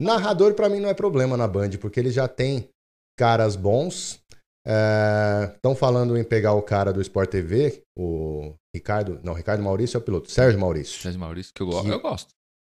Narrador 0.00 0.54
pra 0.54 0.68
mim 0.68 0.80
não 0.80 0.88
é 0.88 0.94
problema 0.94 1.36
na 1.36 1.48
Band, 1.48 1.70
porque 1.80 1.98
ele 1.98 2.10
já 2.10 2.28
tem 2.28 2.68
caras 3.18 3.56
bons. 3.56 4.20
Estão 5.54 5.74
falando 5.74 6.16
em 6.16 6.24
pegar 6.24 6.52
o 6.52 6.62
cara 6.62 6.92
do 6.92 7.00
Sport 7.00 7.30
TV, 7.30 7.82
o 7.98 8.54
Ricardo. 8.74 9.18
Não, 9.24 9.32
Ricardo 9.32 9.62
Maurício 9.62 9.96
é 9.96 10.00
o 10.00 10.02
piloto. 10.04 10.30
Sérgio 10.30 10.60
Maurício. 10.60 11.00
Sérgio 11.00 11.18
Maurício, 11.20 11.52
que 11.54 11.62
eu, 11.62 11.66
go 11.66 11.82
Que- 11.82 11.88
eu 11.90 12.00
gosto. 12.00 12.28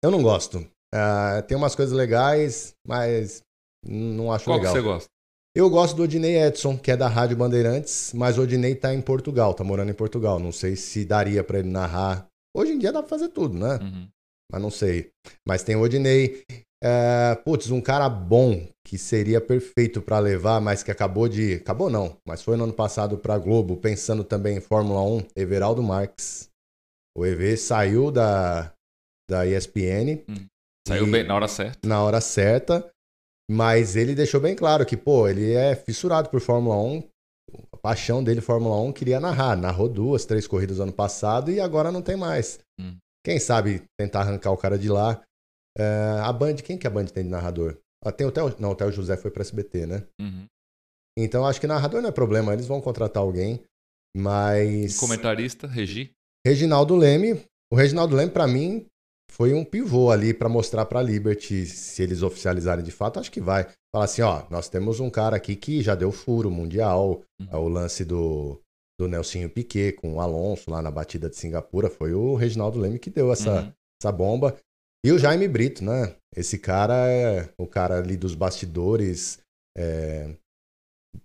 Eu 0.04 0.10
não 0.10 0.22
gosto. 0.22 0.64
Ah, 0.94 1.42
tem 1.46 1.56
umas 1.56 1.75
coisas 1.75 1.94
legais, 1.96 2.72
mas 2.87 3.42
não 3.84 4.30
acho 4.32 4.44
Qual 4.44 4.58
que 4.60 4.66
legal. 4.66 4.75
você 4.76 4.82
gosta? 4.82 5.08
Eu 5.56 5.68
gosto 5.68 5.96
do 5.96 6.02
Odinei 6.04 6.37
Edson, 6.40 6.78
que 6.78 6.90
é 6.90 6.96
da 6.96 7.08
Rádio 7.08 7.37
Bandeirantes, 7.37 8.12
mas 8.14 8.38
o 8.38 8.42
Odinei 8.42 8.75
tá 8.76 8.94
em 8.94 9.00
Portugal, 9.00 9.54
tá 9.54 9.64
morando 9.64 9.90
em 9.90 9.94
Portugal. 9.94 10.38
Não 10.38 10.52
sei 10.52 10.76
se 10.76 11.04
daria 11.04 11.42
pra 11.42 11.58
ele 11.58 11.68
narrar. 11.70 12.26
Hoje 12.56 12.72
em 12.72 12.78
dia 12.78 12.92
dá 12.92 13.00
pra 13.02 13.08
fazer 13.08 13.28
tudo, 13.30 13.58
né? 13.58 13.76
Uhum. 13.82 14.08
Mas 14.52 14.62
não 14.62 14.70
sei. 14.70 15.10
Mas 15.46 15.62
tem 15.62 15.75
o 15.75 15.80
Odinei. 15.82 16.44
É, 16.82 17.35
putz, 17.44 17.70
um 17.70 17.80
cara 17.80 18.08
bom 18.08 18.68
que 18.87 18.97
seria 18.97 19.40
perfeito 19.40 20.00
pra 20.00 20.18
levar, 20.20 20.61
mas 20.61 20.82
que 20.82 20.90
acabou 20.90 21.28
de. 21.28 21.54
Acabou 21.54 21.90
não, 21.90 22.16
mas 22.26 22.42
foi 22.42 22.56
no 22.56 22.64
ano 22.64 22.73
passado 22.73 23.18
pra 23.18 23.37
Globo, 23.38 23.76
pensando 23.76 24.23
também 24.23 24.58
em 24.58 24.61
Fórmula 24.61 25.02
1, 25.02 25.26
Everaldo 25.37 25.82
Marques. 25.82 26.49
O 27.16 27.26
EV 27.26 27.56
saiu 27.56 28.12
da, 28.12 28.73
da 29.28 29.44
ESPN 29.44 30.23
Saiu 30.87 31.06
E- 31.06 31.11
bem 31.11 31.25
na 31.25 31.35
hora 31.35 31.49
certa. 31.49 31.88
na 31.88 32.02
hora 32.02 32.20
certa, 32.20 32.88
mas 33.50 33.97
ele 33.97 34.14
deixou 34.14 34.40
bem 34.40 34.54
claro 34.54 34.87
que, 34.87 34.97
pô, 34.97 35.26
ele 35.26 35.52
é 35.52 35.75
fissurado 35.75 36.28
por 36.30 36.40
Fórmula 36.40 36.76
1. 36.76 37.02
A 37.73 37.76
paixão 37.76 38.23
dele, 38.23 38.40
Fórmula 38.40 38.76
1, 38.82 38.92
queria 38.92 39.18
narrar. 39.18 39.56
Narrou 39.56 39.88
duas, 39.88 40.25
três 40.26 40.47
corridas 40.47 40.78
ano 40.80 40.92
passado 40.92 41.50
e 41.50 41.61
agora 41.61 41.90
não 41.90 42.02
tem 42.02 42.14
mais. 42.16 42.61
Hum. 42.80 42.97
Quem 43.25 43.40
sabe 43.40 43.82
tentar 43.99 44.20
arrancar 44.20 44.52
o 44.52 44.56
cara 44.56 44.78
de 44.78 44.88
lá. 44.88 45.20
É, 45.78 46.20
a 46.23 46.32
Band, 46.32 46.56
quem 46.56 46.76
que 46.76 46.87
a 46.87 46.90
Band 46.90 47.06
tem 47.06 47.25
de 47.25 47.30
narrador? 47.30 47.76
Ah, 48.04 48.12
tem 48.12 48.26
o 48.26 48.30
Theo, 48.32 48.54
não, 48.58 48.70
o 48.70 48.75
Theo 48.75 48.92
José 48.92 49.16
foi 49.16 49.30
pra 49.30 49.42
SBT, 49.42 49.87
né? 49.87 50.04
Uhum. 50.20 50.47
Então 51.18 51.44
acho 51.47 51.61
que 51.61 51.66
narrador 51.66 52.00
não 52.00 52.08
é 52.08 52.12
problema, 52.12 52.52
eles 52.52 52.66
vão 52.66 52.80
contratar 52.80 53.23
alguém. 53.23 53.62
Mas. 54.16 54.97
Comentarista, 54.99 55.66
Regi. 55.66 56.12
Reginaldo 56.47 56.94
Leme, 56.97 57.40
o 57.73 57.76
Reginaldo 57.76 58.16
Leme 58.16 58.30
pra 58.30 58.47
mim 58.47 58.87
foi 59.30 59.52
um 59.52 59.64
pivô 59.64 60.11
ali 60.11 60.32
pra 60.32 60.49
mostrar 60.49 60.87
pra 60.87 61.02
Liberty 61.02 61.66
se 61.66 62.02
eles 62.02 62.23
oficializarem 62.23 62.85
de 62.85 62.90
fato, 62.90 63.18
acho 63.20 63.30
que 63.30 63.40
vai. 63.40 63.66
Falar 63.94 64.04
assim, 64.04 64.23
ó, 64.23 64.44
nós 64.50 64.68
temos 64.68 65.00
um 65.00 65.11
cara 65.11 65.37
aqui 65.37 65.56
que 65.56 65.82
já 65.82 65.94
deu 65.94 66.11
furo 66.12 66.50
mundial, 66.50 67.23
Uhum. 67.40 67.49
é 67.50 67.56
o 67.56 67.68
lance 67.68 68.04
do 68.04 68.61
do 69.00 69.06
Nelsinho 69.06 69.49
Piquet 69.49 69.92
com 69.92 70.14
o 70.14 70.20
Alonso 70.20 70.68
lá 70.73 70.82
na 70.82 70.90
batida 70.90 71.30
de 71.30 71.37
Singapura, 71.37 71.88
foi 71.88 72.12
o 72.14 72.35
Reginaldo 72.35 72.80
Leme 72.80 72.99
que 72.99 73.08
deu 73.11 73.30
essa 73.32 73.62
Uhum. 73.62 73.73
essa 74.02 74.11
bomba. 74.11 74.56
E 75.05 75.12
o 75.12 75.19
Jaime 75.19 75.47
Brito, 75.49 75.85
né? 75.85 76.17
Esse 76.37 76.59
cara 76.59 77.09
é 77.09 77.52
o 77.59 77.67
cara 77.67 77.99
ali 77.99 78.17
dos 78.17 78.35
bastidores 78.35 79.40
é, 79.76 80.37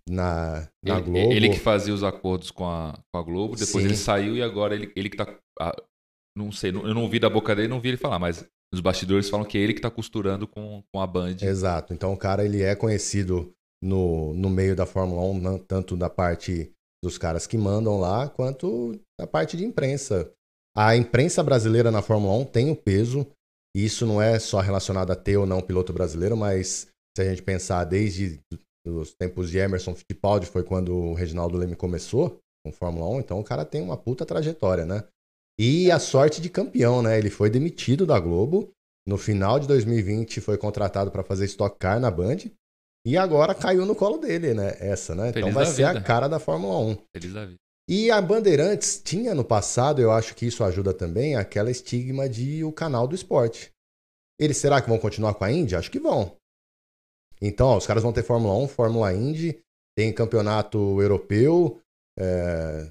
na, 0.08 0.70
na 0.84 0.98
Ele, 0.98 1.02
Globo. 1.02 1.32
ele 1.34 1.50
que 1.50 1.60
fazia 1.60 1.94
os 1.94 2.04
acordos 2.04 2.52
com 2.52 2.66
a, 2.66 2.94
com 3.14 3.20
a 3.20 3.24
Globo, 3.24 3.56
depois 3.56 3.84
Sim. 3.84 3.86
ele 3.86 3.96
saiu 3.98 4.36
e 4.36 4.42
agora 4.42 4.76
ele, 4.76 4.92
ele 4.96 5.10
que 5.10 5.18
tá. 5.18 5.38
ah, 5.60 5.76
não 6.38 6.52
sei, 6.52 6.72
não- 6.72 6.88
eu 6.88 6.94
não 6.94 7.04
ouvi 7.04 7.20
da 7.20 7.30
boca 7.30 7.56
dele, 7.56 7.68
não 7.68 7.80
vi 7.82 7.90
ele 7.90 7.98
falar, 7.98 8.20
mas 8.20 8.46
os 8.74 8.80
bastidores 8.80 9.30
falam 9.30 9.46
que 9.46 9.58
é 9.58 9.62
ele 9.62 9.74
que 9.74 9.82
tá 9.82 9.92
costurando 9.92 10.48
com, 10.48 10.84
com 10.92 11.00
a 11.02 11.06
Band. 11.06 11.36
Exato. 11.42 11.94
Então 11.94 12.12
o 12.14 12.18
cara 12.18 12.44
ele 12.44 12.62
é 12.64 12.76
conhecido 12.76 13.52
no, 13.84 14.34
no 14.34 14.50
meio 14.50 14.76
da 14.76 14.86
Fórmula 14.86 15.22
1, 15.24 15.40
não- 15.40 15.60
tanto 15.60 15.96
da 15.98 16.10
parte 16.10 16.72
dos 17.04 17.18
caras 17.18 17.46
que 17.46 17.58
mandam 17.58 18.00
lá, 18.00 18.30
quanto 18.30 18.98
da 19.20 19.28
parte 19.28 19.58
de 19.58 19.66
imprensa. 19.66 20.32
A 20.76 20.96
imprensa 20.96 21.44
brasileira 21.44 21.92
na 21.92 22.02
Fórmula 22.02 22.34
1 22.36 22.46
tem 22.46 22.72
o 22.72 22.76
peso, 22.76 23.28
e 23.76 23.86
isso 23.86 24.06
não 24.06 24.22
é 24.22 24.40
só 24.40 24.60
relacionado 24.60 25.12
a 25.12 25.16
ter 25.16 25.38
ou 25.38 25.46
não 25.46 25.62
piloto 25.62 25.92
brasileiro, 25.92 26.38
mas 26.38 26.88
se 27.16 27.22
a 27.22 27.26
gente 27.26 27.42
pensar 27.42 27.84
desde 27.84 28.40
os 28.86 29.14
tempos 29.14 29.50
de 29.50 29.58
Emerson 29.58 29.96
Fittipaldi, 29.96 30.46
foi 30.46 30.64
quando 30.64 30.96
o 30.96 31.14
Reginaldo 31.14 31.58
Leme 31.58 31.76
começou 31.76 32.40
com 32.66 32.72
Fórmula 32.72 33.08
1, 33.18 33.20
então 33.20 33.40
o 33.40 33.44
cara 33.44 33.66
tem 33.66 33.82
uma 33.82 33.98
puta 33.98 34.26
trajetória, 34.26 34.86
né? 34.86 35.04
E 35.60 35.92
a 35.92 36.00
sorte 36.00 36.42
de 36.42 36.50
campeão, 36.50 37.02
né? 37.02 37.18
Ele 37.18 37.30
foi 37.30 37.50
demitido 37.50 38.06
da 38.06 38.20
Globo, 38.20 38.72
no 39.06 39.18
final 39.18 39.60
de 39.60 39.68
2020 39.68 40.40
foi 40.40 40.58
contratado 40.58 41.12
para 41.12 41.24
fazer 41.24 41.46
Stock 41.46 41.78
Car 41.78 42.00
na 42.00 42.10
Band. 42.10 42.38
E 43.06 43.18
agora 43.18 43.54
caiu 43.54 43.86
no 43.86 43.96
colo 43.96 44.18
dele, 44.18 44.54
né? 44.54 44.78
Essa, 44.80 45.14
né? 45.14 45.30
Então 45.30 45.42
Feliz 45.42 45.54
vai 45.54 45.66
ser 45.66 45.84
a 45.84 45.94
vida. 45.94 46.06
cara 46.06 46.30
da 46.30 46.40
Fórmula 46.40 46.80
1. 46.80 46.98
Feliz 47.14 47.34
da 47.34 47.46
vida. 47.46 47.60
E 47.88 48.10
a 48.10 48.22
Bandeirantes 48.22 49.02
tinha 49.04 49.36
no 49.36 49.44
passado, 49.44 50.02
eu 50.02 50.12
acho 50.12 50.36
que 50.36 50.46
isso 50.46 50.64
ajuda 50.64 50.94
também, 50.94 51.36
aquela 51.36 51.70
estigma 51.70 52.30
de 52.30 52.64
o 52.64 52.72
canal 52.72 53.08
do 53.08 53.16
esporte. 53.16 53.72
Eles 54.40 54.58
será 54.58 54.82
que 54.82 54.90
vão 54.90 54.98
continuar 54.98 55.34
com 55.36 55.44
a 55.44 55.52
Indy? 55.52 55.76
Acho 55.76 55.92
que 55.92 56.00
vão. 56.00 56.36
Então, 57.42 57.68
ó, 57.68 57.78
os 57.78 57.86
caras 57.86 58.02
vão 58.04 58.14
ter 58.14 58.24
Fórmula 58.24 58.56
1, 58.58 58.68
Fórmula 58.70 59.14
Indy, 59.14 59.60
tem 59.98 60.14
campeonato 60.14 60.78
europeu, 61.02 61.80
é, 62.18 62.90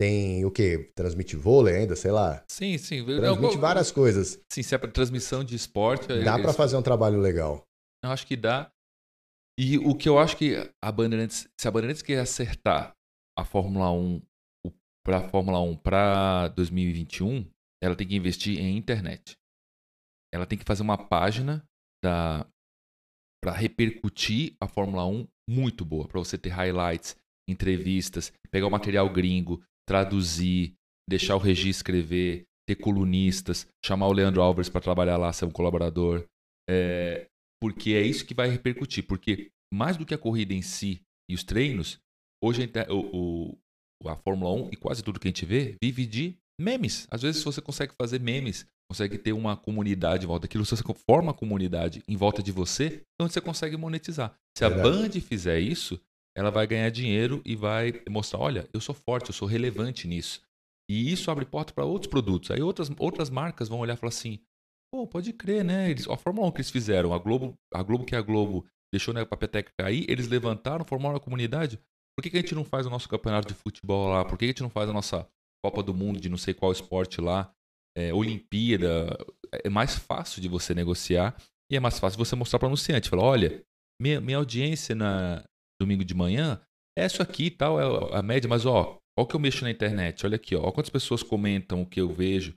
tem 0.00 0.44
o 0.46 0.50
quê? 0.50 0.90
Transmite 0.94 1.36
vôlei 1.36 1.76
ainda, 1.76 1.94
sei 1.94 2.10
lá. 2.10 2.42
Sim, 2.50 2.78
sim. 2.78 3.04
Transmite 3.04 3.54
eu- 3.54 3.60
várias 3.60 3.90
coisas. 3.92 4.40
Sim, 4.50 4.62
se 4.62 4.74
é 4.74 4.78
para 4.78 4.90
transmissão 4.90 5.44
de 5.44 5.54
esporte. 5.54 6.08
Dá 6.08 6.14
eles- 6.14 6.42
pra 6.42 6.52
fazer 6.54 6.76
um 6.76 6.82
trabalho 6.82 7.20
legal. 7.20 7.62
Eu 8.02 8.10
acho 8.10 8.26
que 8.26 8.34
dá. 8.36 8.70
E 9.60 9.76
o 9.78 9.94
que 9.94 10.08
eu 10.08 10.18
acho 10.18 10.36
que 10.38 10.56
a 10.82 10.90
Bandeirantes, 10.90 11.46
se 11.60 11.68
a 11.68 11.70
Bandeirantes 11.70 12.02
quer 12.02 12.18
acertar 12.18 12.92
a 13.38 13.44
Fórmula 13.44 13.90
1 13.90 14.22
para 15.04 15.28
Fórmula 15.28 15.60
1 15.60 15.76
para 15.76 16.48
2021, 16.48 17.44
ela 17.82 17.96
tem 17.96 18.06
que 18.06 18.14
investir 18.14 18.58
em 18.58 18.76
internet. 18.76 19.36
Ela 20.32 20.46
tem 20.46 20.58
que 20.58 20.64
fazer 20.64 20.82
uma 20.82 20.96
página 20.96 21.64
da 22.02 22.46
para 23.42 23.52
repercutir 23.52 24.54
a 24.60 24.68
Fórmula 24.68 25.04
1 25.04 25.26
muito 25.50 25.84
boa, 25.84 26.06
para 26.06 26.20
você 26.20 26.38
ter 26.38 26.50
highlights, 26.50 27.16
entrevistas, 27.48 28.32
pegar 28.52 28.68
o 28.68 28.70
material 28.70 29.10
gringo, 29.10 29.60
traduzir, 29.84 30.74
deixar 31.08 31.34
o 31.34 31.40
Regi 31.40 31.68
escrever, 31.68 32.46
ter 32.68 32.76
colunistas, 32.76 33.66
chamar 33.84 34.06
o 34.06 34.12
Leandro 34.12 34.40
Alves 34.40 34.68
para 34.68 34.80
trabalhar 34.80 35.16
lá, 35.16 35.32
ser 35.32 35.46
um 35.46 35.50
colaborador. 35.50 36.24
É, 36.70 37.28
porque 37.60 37.94
é 37.94 38.02
isso 38.02 38.24
que 38.24 38.34
vai 38.34 38.48
repercutir. 38.48 39.04
Porque 39.04 39.50
mais 39.74 39.96
do 39.96 40.06
que 40.06 40.14
a 40.14 40.18
corrida 40.18 40.54
em 40.54 40.62
si 40.62 41.02
e 41.28 41.34
os 41.34 41.42
treinos, 41.42 41.98
hoje 42.42 42.70
a 42.74 42.92
o, 42.92 43.56
o, 44.02 44.08
a 44.08 44.16
Fórmula 44.16 44.52
1 44.64 44.70
e 44.72 44.76
quase 44.76 45.02
tudo 45.02 45.20
que 45.20 45.28
a 45.28 45.30
gente 45.30 45.46
vê 45.46 45.76
vive 45.80 46.04
de 46.04 46.36
memes. 46.60 47.06
Às 47.10 47.22
vezes 47.22 47.42
você 47.42 47.60
consegue 47.60 47.94
fazer 47.94 48.20
memes, 48.20 48.66
consegue 48.90 49.16
ter 49.16 49.32
uma 49.32 49.56
comunidade 49.56 50.24
em 50.24 50.28
volta 50.28 50.46
daquilo, 50.46 50.64
você 50.64 50.76
forma 51.06 51.28
uma 51.28 51.34
comunidade 51.34 52.02
em 52.06 52.16
volta 52.16 52.42
de 52.42 52.52
você, 52.52 53.02
então 53.14 53.28
você 53.28 53.40
consegue 53.40 53.76
monetizar. 53.76 54.36
Se 54.56 54.68
Verdade. 54.68 54.88
a 54.88 54.92
Band 54.92 55.20
fizer 55.20 55.60
isso, 55.60 56.00
ela 56.36 56.50
vai 56.50 56.66
ganhar 56.66 56.90
dinheiro 56.90 57.40
e 57.44 57.54
vai 57.54 58.02
mostrar, 58.08 58.40
olha, 58.40 58.68
eu 58.72 58.80
sou 58.80 58.94
forte, 58.94 59.28
eu 59.28 59.34
sou 59.34 59.46
relevante 59.46 60.08
nisso. 60.08 60.40
E 60.90 61.12
isso 61.12 61.30
abre 61.30 61.44
porta 61.44 61.72
para 61.72 61.84
outros 61.84 62.10
produtos. 62.10 62.50
Aí 62.50 62.60
outras, 62.60 62.90
outras 62.98 63.30
marcas 63.30 63.68
vão 63.68 63.78
olhar 63.78 63.94
e 63.94 63.96
falar 63.96 64.08
assim, 64.08 64.38
pô, 64.92 65.06
pode 65.06 65.32
crer, 65.32 65.64
né? 65.64 65.90
Eles, 65.90 66.06
a 66.08 66.16
Fórmula 66.16 66.48
1 66.48 66.52
que 66.52 66.58
eles 66.58 66.70
fizeram, 66.70 67.14
a 67.14 67.18
Globo, 67.18 67.54
a 67.72 67.82
Globo 67.82 68.04
que 68.04 68.14
é 68.14 68.18
a 68.18 68.22
Globo 68.22 68.66
deixou 68.92 69.14
né, 69.14 69.22
a 69.22 69.26
Papeteca 69.26 69.72
cair, 69.78 70.04
eles 70.08 70.28
levantaram, 70.28 70.84
formaram 70.84 71.16
a 71.16 71.20
comunidade. 71.20 71.78
Por 72.16 72.22
que, 72.22 72.30
que 72.30 72.36
a 72.36 72.40
gente 72.40 72.54
não 72.54 72.64
faz 72.64 72.86
o 72.86 72.90
nosso 72.90 73.08
campeonato 73.08 73.48
de 73.48 73.54
futebol 73.54 74.08
lá? 74.08 74.24
Por 74.24 74.38
que, 74.38 74.44
que 74.46 74.50
a 74.50 74.52
gente 74.52 74.62
não 74.62 74.70
faz 74.70 74.88
a 74.88 74.92
nossa 74.92 75.28
Copa 75.64 75.82
do 75.82 75.94
Mundo 75.94 76.20
de 76.20 76.28
não 76.28 76.36
sei 76.36 76.52
qual 76.52 76.72
esporte 76.72 77.20
lá? 77.20 77.52
É, 77.96 78.12
Olimpíada. 78.12 79.16
É 79.64 79.68
mais 79.68 79.96
fácil 79.96 80.40
de 80.40 80.48
você 80.48 80.74
negociar 80.74 81.36
e 81.70 81.76
é 81.76 81.80
mais 81.80 81.98
fácil 81.98 82.18
você 82.18 82.34
mostrar 82.34 82.58
para 82.58 82.66
o 82.66 82.68
anunciante. 82.68 83.08
Falar, 83.08 83.24
olha, 83.24 83.62
minha, 84.00 84.20
minha 84.20 84.38
audiência 84.38 84.94
na 84.94 85.44
domingo 85.80 86.04
de 86.04 86.14
manhã 86.14 86.60
é 86.98 87.06
isso 87.06 87.22
aqui 87.22 87.46
e 87.46 87.50
tal, 87.50 87.80
é 87.80 88.18
a 88.18 88.22
média, 88.22 88.48
mas 88.48 88.66
ó, 88.66 89.02
Olha 89.18 89.24
o 89.24 89.26
que 89.26 89.36
eu 89.36 89.40
mexo 89.40 89.64
na 89.64 89.70
internet, 89.70 90.24
olha 90.24 90.36
aqui, 90.36 90.56
ó. 90.56 90.70
Quantas 90.72 90.90
pessoas 90.90 91.22
comentam 91.22 91.82
o 91.82 91.86
que 91.86 92.00
eu 92.00 92.08
vejo. 92.08 92.56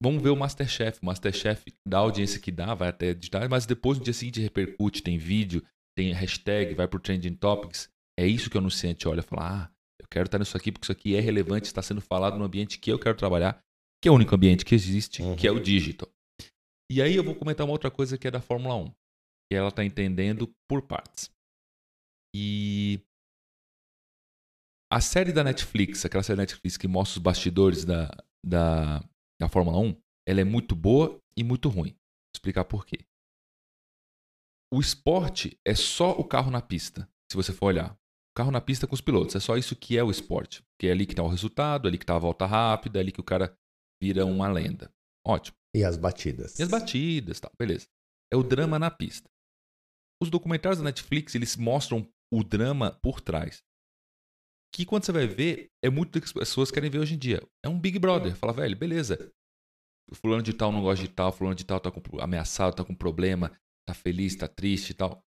Vamos 0.00 0.22
ver 0.22 0.30
o 0.30 0.36
Masterchef. 0.36 1.00
O 1.02 1.06
Masterchef 1.06 1.72
dá 1.86 1.98
a 1.98 2.00
audiência 2.00 2.40
que 2.40 2.52
dá, 2.52 2.74
vai 2.74 2.88
até 2.88 3.06
editar, 3.06 3.48
mas 3.48 3.66
depois 3.66 3.98
no 3.98 4.04
dia 4.04 4.12
seguinte 4.12 4.40
repercute, 4.40 5.02
tem 5.02 5.18
vídeo, 5.18 5.64
tem 5.96 6.12
hashtag, 6.12 6.74
vai 6.74 6.86
pro 6.86 7.00
Trending 7.00 7.34
Topics. 7.34 7.88
É 8.18 8.26
isso 8.26 8.48
que 8.48 8.56
o 8.56 8.60
anunciante 8.60 9.08
olha 9.08 9.20
e 9.20 9.22
fala: 9.22 9.64
ah, 9.64 9.70
eu 10.00 10.06
quero 10.08 10.26
estar 10.26 10.38
nisso 10.38 10.56
aqui 10.56 10.70
porque 10.70 10.84
isso 10.84 10.92
aqui 10.92 11.16
é 11.16 11.20
relevante, 11.20 11.66
está 11.66 11.82
sendo 11.82 12.00
falado 12.00 12.38
no 12.38 12.44
ambiente 12.44 12.78
que 12.78 12.90
eu 12.90 12.98
quero 12.98 13.16
trabalhar, 13.16 13.58
que 14.02 14.08
é 14.08 14.10
o 14.10 14.14
único 14.14 14.34
ambiente 14.34 14.64
que 14.64 14.74
existe, 14.74 15.22
uhum. 15.22 15.36
que 15.36 15.46
é 15.46 15.50
o 15.50 15.60
digital. 15.60 16.08
E 16.90 17.00
aí 17.00 17.16
eu 17.16 17.24
vou 17.24 17.34
comentar 17.34 17.66
uma 17.66 17.72
outra 17.72 17.90
coisa 17.90 18.18
que 18.18 18.28
é 18.28 18.30
da 18.30 18.40
Fórmula 18.40 18.76
1, 18.76 18.90
que 19.50 19.56
ela 19.56 19.68
está 19.68 19.84
entendendo 19.84 20.52
por 20.68 20.82
partes. 20.82 21.30
E 22.36 23.00
a 24.92 25.00
série 25.00 25.32
da 25.32 25.42
Netflix, 25.42 26.04
aquela 26.04 26.22
série 26.22 26.36
da 26.36 26.42
Netflix 26.42 26.76
que 26.76 26.86
mostra 26.86 27.18
os 27.18 27.22
bastidores 27.22 27.84
da, 27.84 28.10
da, 28.44 29.00
da 29.40 29.48
Fórmula 29.48 29.78
1, 29.78 29.96
ela 30.28 30.40
é 30.40 30.44
muito 30.44 30.76
boa 30.76 31.18
e 31.36 31.42
muito 31.42 31.68
ruim. 31.68 31.90
Vou 31.90 32.36
explicar 32.36 32.64
por 32.64 32.84
quê. 32.84 32.98
O 34.72 34.80
esporte 34.80 35.58
é 35.64 35.74
só 35.74 36.10
o 36.12 36.24
carro 36.24 36.50
na 36.50 36.60
pista, 36.60 37.08
se 37.30 37.36
você 37.36 37.52
for 37.52 37.66
olhar. 37.66 37.96
Carro 38.36 38.50
na 38.50 38.60
pista 38.60 38.86
com 38.86 38.94
os 38.94 39.00
pilotos. 39.00 39.36
É 39.36 39.40
só 39.40 39.56
isso 39.56 39.76
que 39.76 39.96
é 39.96 40.02
o 40.02 40.10
esporte. 40.10 40.62
Que 40.78 40.88
é 40.88 40.92
ali 40.92 41.06
que 41.06 41.12
está 41.12 41.22
o 41.22 41.28
resultado, 41.28 41.86
é 41.86 41.88
ali 41.88 41.98
que 41.98 42.04
está 42.04 42.16
a 42.16 42.18
volta 42.18 42.46
rápida, 42.46 42.98
é 42.98 43.02
ali 43.02 43.12
que 43.12 43.20
o 43.20 43.24
cara 43.24 43.56
vira 44.02 44.26
uma 44.26 44.48
lenda. 44.48 44.90
Ótimo. 45.26 45.56
E 45.74 45.84
as 45.84 45.96
batidas. 45.96 46.58
E 46.58 46.62
as 46.62 46.68
batidas, 46.68 47.40
tá, 47.40 47.50
beleza. 47.58 47.86
É 48.32 48.36
o 48.36 48.42
drama 48.42 48.78
na 48.78 48.90
pista. 48.90 49.28
Os 50.22 50.30
documentários 50.30 50.78
da 50.78 50.84
Netflix, 50.84 51.34
eles 51.34 51.56
mostram 51.56 52.08
o 52.32 52.42
drama 52.42 52.90
por 53.02 53.20
trás 53.20 53.62
que 54.74 54.84
quando 54.84 55.04
você 55.04 55.12
vai 55.12 55.28
ver, 55.28 55.70
é 55.84 55.88
muito 55.88 56.10
do 56.10 56.20
que 56.20 56.26
as 56.26 56.32
pessoas 56.32 56.68
querem 56.68 56.90
ver 56.90 56.98
hoje 56.98 57.14
em 57.14 57.18
dia. 57.18 57.40
É 57.64 57.68
um 57.68 57.78
Big 57.78 57.96
Brother. 57.96 58.34
Fala, 58.34 58.52
velho, 58.52 58.76
beleza. 58.76 59.32
O 60.10 60.16
fulano 60.16 60.42
de 60.42 60.52
tal 60.52 60.72
não 60.72 60.82
gosta 60.82 61.06
de 61.06 61.08
tal, 61.08 61.30
fulano 61.30 61.54
de 61.54 61.64
tal 61.64 61.78
tá 61.78 61.92
com, 61.92 62.00
ameaçado, 62.20 62.74
tá 62.74 62.84
com 62.84 62.92
problema, 62.92 63.56
tá 63.86 63.94
feliz, 63.94 64.34
tá 64.34 64.48
triste 64.48 64.90
e 64.90 64.94
tal. 64.94 65.22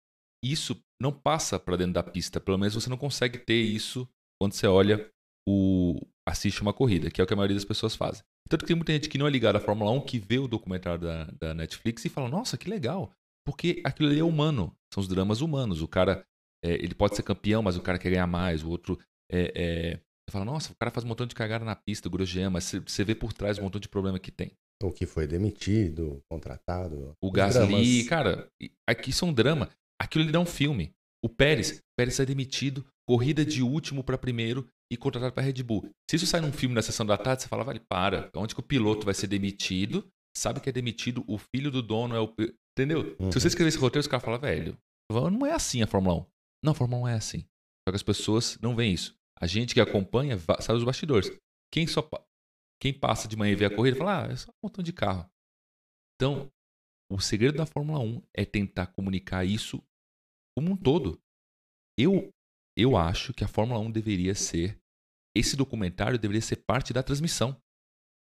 Isso 0.44 0.80
não 1.02 1.12
passa 1.12 1.60
para 1.60 1.78
dentro 1.78 1.94
da 1.94 2.04
pista. 2.04 2.40
Pelo 2.40 2.58
menos 2.58 2.74
você 2.74 2.90
não 2.90 2.98
consegue 2.98 3.38
ter 3.38 3.62
isso 3.62 4.08
quando 4.40 4.54
você 4.54 4.68
olha 4.68 5.10
o 5.48 6.00
assiste 6.28 6.62
uma 6.62 6.74
corrida, 6.74 7.12
que 7.12 7.22
é 7.22 7.24
o 7.24 7.28
que 7.28 7.34
a 7.34 7.38
maioria 7.38 7.56
das 7.56 7.66
pessoas 7.66 7.96
fazem. 7.96 8.24
Tanto 8.50 8.62
que 8.62 8.68
tem 8.68 8.76
muita 8.76 8.94
gente 8.94 9.10
que 9.10 9.18
não 9.18 9.28
é 9.28 9.30
ligada 9.30 9.60
à 9.60 9.62
Fórmula 9.62 9.92
1 9.92 10.02
que 10.02 10.18
vê 10.20 10.40
o 10.40 10.48
documentário 10.48 11.00
da, 11.00 11.26
da 11.40 11.54
Netflix 11.54 12.04
e 12.06 12.10
fala, 12.10 12.28
nossa, 12.28 12.58
que 12.58 12.70
legal. 12.70 13.12
Porque 13.46 13.82
aquilo 13.84 14.10
ali 14.10 14.20
é 14.20 14.24
humano. 14.24 14.76
São 14.92 15.02
os 15.02 15.08
dramas 15.08 15.42
humanos. 15.42 15.82
O 15.82 15.88
cara, 15.88 16.26
é, 16.64 16.74
ele 16.74 16.96
pode 16.96 17.16
ser 17.16 17.22
campeão, 17.22 17.62
mas 17.62 17.78
o 17.78 17.82
cara 17.82 18.00
quer 18.00 18.10
ganhar 18.10 18.28
mais. 18.28 18.64
O 18.64 18.70
outro 18.70 18.98
é, 19.32 19.52
é, 19.56 20.00
você 20.28 20.32
fala, 20.32 20.46
nossa, 20.46 20.72
o 20.72 20.76
cara 20.76 20.92
faz 20.92 21.04
um 21.04 21.08
montão 21.08 21.28
de 21.28 21.36
cagada 21.36 21.64
na 21.64 21.76
pista, 21.76 22.10
Grosjean, 22.10 22.50
mas 22.50 22.72
você 22.72 23.04
vê 23.04 23.14
por 23.14 23.32
trás 23.32 23.60
um 23.60 23.64
montão 23.64 23.80
de 23.80 23.88
problema 23.88 24.20
que 24.20 24.32
tem. 24.32 24.52
O 24.84 24.92
que 24.92 25.06
foi 25.06 25.26
demitido, 25.26 26.22
contratado. 26.30 27.16
O 27.22 27.32
Gasly, 27.32 28.04
cara, 28.06 28.50
aqui 28.88 29.14
são 29.14 29.32
drama. 29.32 29.70
Aquilo 30.02 30.24
ali 30.24 30.32
dá 30.32 30.40
um 30.40 30.46
filme. 30.46 30.94
O 31.24 31.30
Pérez, 31.30 31.82
Pérez 31.98 32.20
é 32.20 32.26
demitido, 32.26 32.86
corrida 33.08 33.46
de 33.46 33.64
último 33.64 34.04
para 34.04 34.18
primeiro 34.18 34.68
e 34.92 34.98
contratado 34.98 35.34
para 35.34 35.44
Red 35.44 35.64
Bull. 35.64 35.90
Se 36.10 36.18
isso 36.18 36.28
sai 36.28 36.42
num 36.42 36.52
filme 36.52 36.76
na 36.76 36.82
sessão 36.82 37.06
da 37.06 37.18
tarde, 37.18 37.44
você 37.44 37.48
fala, 37.48 37.64
vale, 37.64 37.80
para. 37.80 38.30
Onde 38.36 38.54
que 38.54 38.60
o 38.60 38.64
piloto 38.64 39.06
vai 39.06 39.14
ser 39.14 39.28
demitido? 39.28 40.08
Sabe 40.38 40.60
que 40.60 40.70
é 40.70 40.72
demitido, 40.72 41.24
o 41.28 41.38
filho 41.38 41.72
do 41.72 41.82
dono 41.82 42.16
é 42.16 42.20
o. 42.20 42.34
Entendeu? 42.78 43.16
Uhum. 43.20 43.32
Se 43.32 43.40
você 43.40 43.48
escrever 43.48 43.70
esse 43.70 43.78
roteiro, 43.78 44.02
os 44.02 44.08
caras 44.08 44.24
falam, 44.24 44.40
velho, 44.40 44.78
não 45.12 45.46
é 45.46 45.54
assim 45.54 45.82
a 45.82 45.88
Fórmula 45.88 46.22
1. 46.22 46.26
Não, 46.64 46.72
a 46.74 46.76
Fórmula 46.76 47.04
1 47.04 47.08
é 47.08 47.14
assim. 47.14 47.40
Só 47.40 47.92
que 47.92 47.96
as 47.96 48.04
pessoas 48.04 48.58
não 48.62 48.76
veem 48.76 48.94
isso. 48.94 49.16
A 49.40 49.48
gente 49.48 49.74
que 49.74 49.80
acompanha 49.80 50.38
sabe 50.60 50.78
os 50.78 50.84
bastidores. 50.84 51.32
Quem 51.72 51.88
só 51.88 52.08
quem 52.82 52.94
passa 52.94 53.28
de 53.28 53.36
manhã 53.36 53.54
e 53.54 53.56
vê 53.56 53.66
a 53.66 53.76
corrida 53.76 53.98
fala, 53.98 54.26
ah, 54.26 54.32
é 54.32 54.36
só 54.36 54.50
um 54.52 54.68
montão 54.68 54.84
de 54.84 54.92
carro. 54.92 55.30
Então, 56.16 56.52
o 57.16 57.20
segredo 57.22 57.58
da 57.58 57.66
Fórmula 57.66 58.00
1 58.00 58.22
é 58.34 58.44
tentar 58.44 58.88
comunicar 58.88 59.46
isso 59.46 59.82
como 60.58 60.72
um 60.72 60.78
todo. 60.78 61.20
Eu 61.98 62.30
eu 62.78 62.98
acho 62.98 63.34
que 63.34 63.44
a 63.44 63.48
Fórmula 63.48 63.80
1 63.80 63.90
deveria 63.90 64.36
ser 64.36 64.78
esse 65.36 65.56
documentário 65.56 66.20
deveria 66.20 66.42
ser 66.42 66.58
parte 66.58 66.94
da 66.94 67.04
transmissão. 67.04 67.60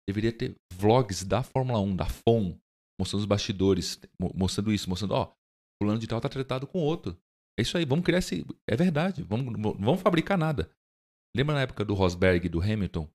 Deveria 0.08 0.32
ter 0.32 0.56
vlogs 0.74 1.24
da 1.24 1.44
Fórmula 1.44 1.80
1, 1.80 1.96
da 1.96 2.06
FOM, 2.06 2.60
mostrando 3.00 3.22
os 3.22 3.26
bastidores, 3.26 4.00
mostrando 4.36 4.72
isso, 4.72 4.90
mostrando, 4.90 5.14
ó, 5.14 5.34
fulano 5.82 6.00
de 6.00 6.08
tal 6.08 6.22
tá 6.22 6.30
tratado 6.30 6.68
com 6.68 6.80
outro. 6.80 7.18
É 7.58 7.62
isso 7.62 7.78
aí, 7.78 7.86
vamos 7.86 8.06
criar 8.06 8.20
esse. 8.20 8.46
É 8.70 8.76
verdade, 8.76 9.24
vamos, 9.24 9.54
vamos 9.60 10.02
fabricar 10.02 10.38
nada. 10.38 10.70
Lembra 11.36 11.56
na 11.56 11.62
época 11.62 11.86
do 11.86 11.94
Rosberg 11.94 12.46
e 12.46 12.50
do 12.50 12.62
Hamilton? 12.62 13.10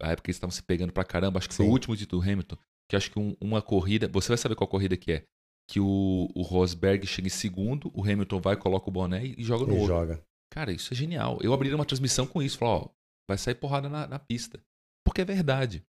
A 0.00 0.12
época 0.12 0.24
que 0.24 0.30
eles 0.30 0.36
estavam 0.36 0.52
se 0.52 0.62
pegando 0.62 0.92
pra 0.92 1.04
caramba, 1.04 1.38
acho 1.38 1.48
que 1.48 1.54
Sim. 1.54 1.64
foi 1.64 1.66
o 1.66 1.72
último 1.72 1.96
título 1.96 2.22
do 2.22 2.30
Hamilton. 2.30 2.56
Que 2.90 2.96
acho 2.96 3.08
que 3.08 3.20
um, 3.20 3.36
uma 3.40 3.62
corrida. 3.62 4.08
Você 4.08 4.26
vai 4.26 4.36
saber 4.36 4.56
qual 4.56 4.66
corrida 4.66 4.96
que 4.96 5.12
é. 5.12 5.24
Que 5.68 5.78
o, 5.78 6.28
o 6.34 6.42
Rosberg 6.42 7.06
chega 7.06 7.28
em 7.28 7.30
segundo, 7.30 7.88
o 7.94 8.02
Hamilton 8.02 8.40
vai, 8.40 8.56
coloca 8.56 8.88
o 8.88 8.92
boné 8.92 9.24
e 9.24 9.44
joga 9.44 9.64
no 9.64 9.74
e 9.74 9.76
outro. 9.76 9.86
joga. 9.86 10.24
Cara, 10.52 10.72
isso 10.72 10.92
é 10.92 10.96
genial. 10.96 11.38
Eu 11.40 11.54
abriria 11.54 11.76
uma 11.76 11.84
transmissão 11.84 12.26
com 12.26 12.42
isso. 12.42 12.58
Falar, 12.58 12.78
ó, 12.78 12.88
vai 13.28 13.38
sair 13.38 13.54
porrada 13.54 13.88
na, 13.88 14.08
na 14.08 14.18
pista. 14.18 14.60
Porque 15.06 15.20
é 15.20 15.24
verdade. 15.24 15.84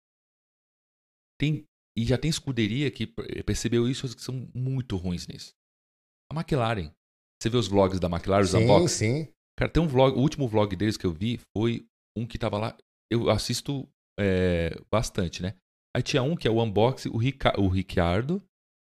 Tem, 1.40 1.64
e 1.96 2.04
já 2.04 2.18
tem 2.18 2.28
escuderia 2.28 2.90
que 2.90 3.06
percebeu 3.46 3.88
isso, 3.88 4.14
que 4.14 4.22
são 4.22 4.46
muito 4.54 4.98
ruins 4.98 5.26
nisso. 5.26 5.54
A 6.30 6.38
McLaren. 6.38 6.92
Você 7.40 7.48
vê 7.48 7.56
os 7.56 7.66
vlogs 7.66 7.98
da 7.98 8.08
McLaren, 8.08 8.42
os 8.42 8.50
sim, 8.50 8.58
unboxing? 8.58 9.24
Sim, 9.24 9.32
Cara, 9.58 9.72
tem 9.72 9.82
um 9.82 9.88
vlog, 9.88 10.16
o 10.16 10.20
último 10.20 10.46
vlog 10.46 10.76
deles 10.76 10.98
que 10.98 11.06
eu 11.06 11.12
vi 11.12 11.40
foi 11.56 11.86
um 12.14 12.26
que 12.26 12.38
tava 12.38 12.58
lá. 12.58 12.76
Eu 13.10 13.30
assisto 13.30 13.88
é, 14.18 14.78
bastante, 14.90 15.42
né? 15.42 15.54
Aí 15.96 16.02
tinha 16.02 16.22
um 16.22 16.36
que 16.36 16.46
é 16.46 16.50
o 16.50 16.62
unboxing, 16.62 17.10
o, 17.10 17.16
Rica, 17.16 17.58
o 17.60 17.68
Ricardo, 17.68 18.42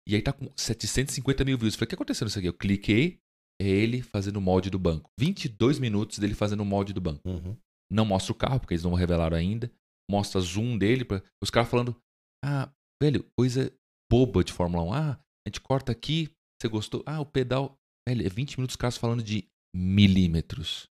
e 0.08 0.14
aí 0.14 0.22
tá 0.22 0.32
com 0.32 0.50
750 0.56 1.44
mil 1.44 1.58
views. 1.58 1.74
Eu 1.74 1.78
falei, 1.78 1.86
o 1.86 1.88
que 1.88 1.94
aconteceu 1.94 2.24
nisso 2.24 2.38
aqui? 2.38 2.48
Eu 2.48 2.54
cliquei, 2.54 3.18
é 3.60 3.66
ele 3.66 4.02
fazendo 4.02 4.36
o 4.36 4.40
molde 4.40 4.70
do 4.70 4.78
banco. 4.78 5.10
22 5.18 5.78
minutos 5.78 6.18
dele 6.18 6.34
fazendo 6.34 6.60
o 6.60 6.66
molde 6.66 6.92
do 6.92 7.00
banco. 7.00 7.28
Uhum. 7.28 7.56
Não 7.90 8.04
mostra 8.04 8.32
o 8.32 8.36
carro, 8.36 8.60
porque 8.60 8.74
eles 8.74 8.84
não 8.84 8.94
revelaram 8.94 9.36
ainda. 9.36 9.70
Mostra 10.10 10.40
zoom 10.40 10.78
dele, 10.78 11.04
pra... 11.04 11.22
os 11.42 11.50
caras 11.50 11.68
falando, 11.68 11.96
ah, 12.44 12.70
velho, 13.02 13.24
coisa 13.38 13.72
boba 14.10 14.42
de 14.44 14.52
Fórmula 14.52 14.84
1. 14.84 14.92
Ah, 14.92 15.12
a 15.12 15.48
gente 15.48 15.60
corta 15.60 15.92
aqui, 15.92 16.30
você 16.60 16.68
gostou? 16.68 17.02
Ah, 17.06 17.20
o 17.20 17.26
pedal. 17.26 17.76
Velho, 18.08 18.26
é 18.26 18.28
20 18.28 18.58
minutos 18.58 18.74
os 18.74 18.76
caras 18.76 18.96
falando 18.96 19.22
de 19.22 19.48
milímetros. 19.74 20.88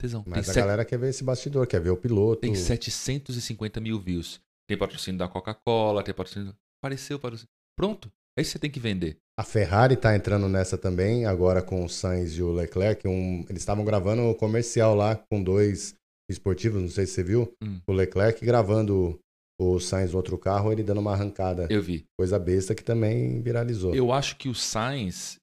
Tesão. 0.00 0.24
Mas 0.26 0.48
a 0.48 0.52
set... 0.52 0.62
galera 0.62 0.84
quer 0.84 0.98
ver 0.98 1.08
esse 1.08 1.24
bastidor, 1.24 1.66
quer 1.66 1.80
ver 1.80 1.90
o 1.90 1.96
piloto. 1.96 2.42
Tem 2.42 2.54
750 2.54 3.80
mil 3.80 3.98
views. 3.98 4.40
Tem 4.68 4.78
patrocínio 4.78 5.18
da 5.18 5.28
Coca-Cola, 5.28 6.02
tem 6.02 6.14
patrocínio. 6.14 6.54
Apareceu 6.82 7.18
patrocínio. 7.18 7.50
Pronto. 7.76 8.10
É 8.36 8.42
isso 8.42 8.50
que 8.50 8.52
você 8.52 8.58
tem 8.58 8.70
que 8.70 8.80
vender. 8.80 9.18
A 9.38 9.44
Ferrari 9.44 9.96
tá 9.96 10.14
entrando 10.14 10.48
nessa 10.48 10.76
também, 10.76 11.24
agora 11.24 11.62
com 11.62 11.84
o 11.84 11.88
Sainz 11.88 12.32
e 12.32 12.42
o 12.42 12.52
Leclerc. 12.52 13.06
Um... 13.06 13.44
Eles 13.48 13.62
estavam 13.62 13.84
gravando 13.84 14.22
o 14.22 14.30
um 14.30 14.34
comercial 14.34 14.94
lá 14.94 15.16
com 15.16 15.42
dois 15.42 15.94
esportivos, 16.28 16.82
não 16.82 16.88
sei 16.88 17.06
se 17.06 17.12
você 17.12 17.22
viu. 17.22 17.52
Hum. 17.62 17.80
O 17.86 17.92
Leclerc 17.92 18.44
gravando 18.44 19.18
o 19.60 19.78
Sainz 19.78 20.10
no 20.12 20.16
outro 20.16 20.36
carro, 20.36 20.72
ele 20.72 20.82
dando 20.82 21.00
uma 21.00 21.12
arrancada. 21.12 21.66
Eu 21.70 21.82
vi. 21.82 22.04
Coisa 22.18 22.38
besta 22.38 22.74
que 22.74 22.82
também 22.82 23.40
viralizou. 23.40 23.94
Eu 23.94 24.12
acho 24.12 24.36
que 24.36 24.48
o 24.48 24.54
Sainz, 24.54 25.36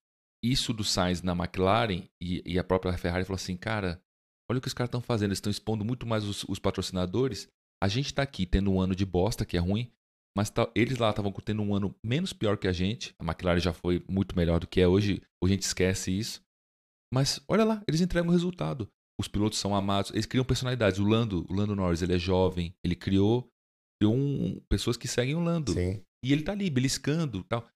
isso 0.43 0.73
do 0.73 0.83
Sainz 0.83 1.21
na 1.21 1.33
McLaren 1.33 2.03
e, 2.21 2.41
e, 2.45 2.59
a 2.59 2.63
própria 2.63 2.97
Ferrari 2.97 3.23
falou 3.23 3.37
assim, 3.37 3.55
cara, 3.55 4.01
olha 4.49 4.57
o 4.57 4.61
que 4.61 4.67
os 4.67 4.73
caras 4.73 4.89
estão 4.89 5.01
fazendo, 5.01 5.29
eles 5.29 5.37
estão 5.37 5.51
expondo 5.51 5.85
muito 5.85 6.05
mais 6.05 6.25
os, 6.25 6.43
os 6.43 6.59
patrocinadores. 6.59 7.47
A 7.81 7.87
gente 7.87 8.07
está 8.07 8.21
aqui 8.21 8.45
tendo 8.45 8.71
um 8.71 8.79
ano 8.79 8.95
de 8.95 9.05
bosta, 9.05 9.45
que 9.45 9.57
é 9.57 9.59
ruim, 9.59 9.91
mas 10.37 10.49
tá, 10.49 10.71
eles 10.75 10.97
lá 10.97 11.09
estavam 11.09 11.31
tendo 11.31 11.61
um 11.61 11.75
ano 11.75 11.95
menos 12.03 12.31
pior 12.31 12.57
que 12.57 12.67
a 12.67 12.71
gente. 12.71 13.13
A 13.19 13.23
McLaren 13.23 13.59
já 13.59 13.73
foi 13.73 14.03
muito 14.09 14.35
melhor 14.35 14.59
do 14.59 14.67
que 14.67 14.79
é 14.79 14.87
hoje. 14.87 15.21
Hoje 15.43 15.53
a 15.53 15.55
gente 15.55 15.63
esquece 15.63 16.11
isso. 16.17 16.41
Mas 17.13 17.41
olha 17.47 17.65
lá, 17.65 17.83
eles 17.87 18.01
entregam 18.01 18.29
o 18.29 18.31
resultado. 18.31 18.87
os 19.19 19.27
pilotos 19.27 19.59
são 19.59 19.75
amados, 19.75 20.11
eles 20.11 20.25
criam 20.25 20.45
personalidades. 20.45 20.99
O 20.99 21.05
Lando, 21.05 21.45
o 21.49 21.53
Lando 21.53 21.75
Norris, 21.75 22.01
ele 22.01 22.15
é 22.15 22.19
jovem, 22.19 22.73
ele 22.83 22.95
criou, 22.95 23.47
criou 23.99 24.15
um, 24.15 24.59
pessoas 24.69 24.95
que 24.95 25.07
seguem 25.07 25.35
o 25.35 25.43
Lando. 25.43 25.73
Sim. 25.73 26.01
E 26.23 26.31
ele 26.31 26.43
tá 26.43 26.53
ali, 26.53 26.69
beliscando 26.69 27.43
tal. 27.43 27.67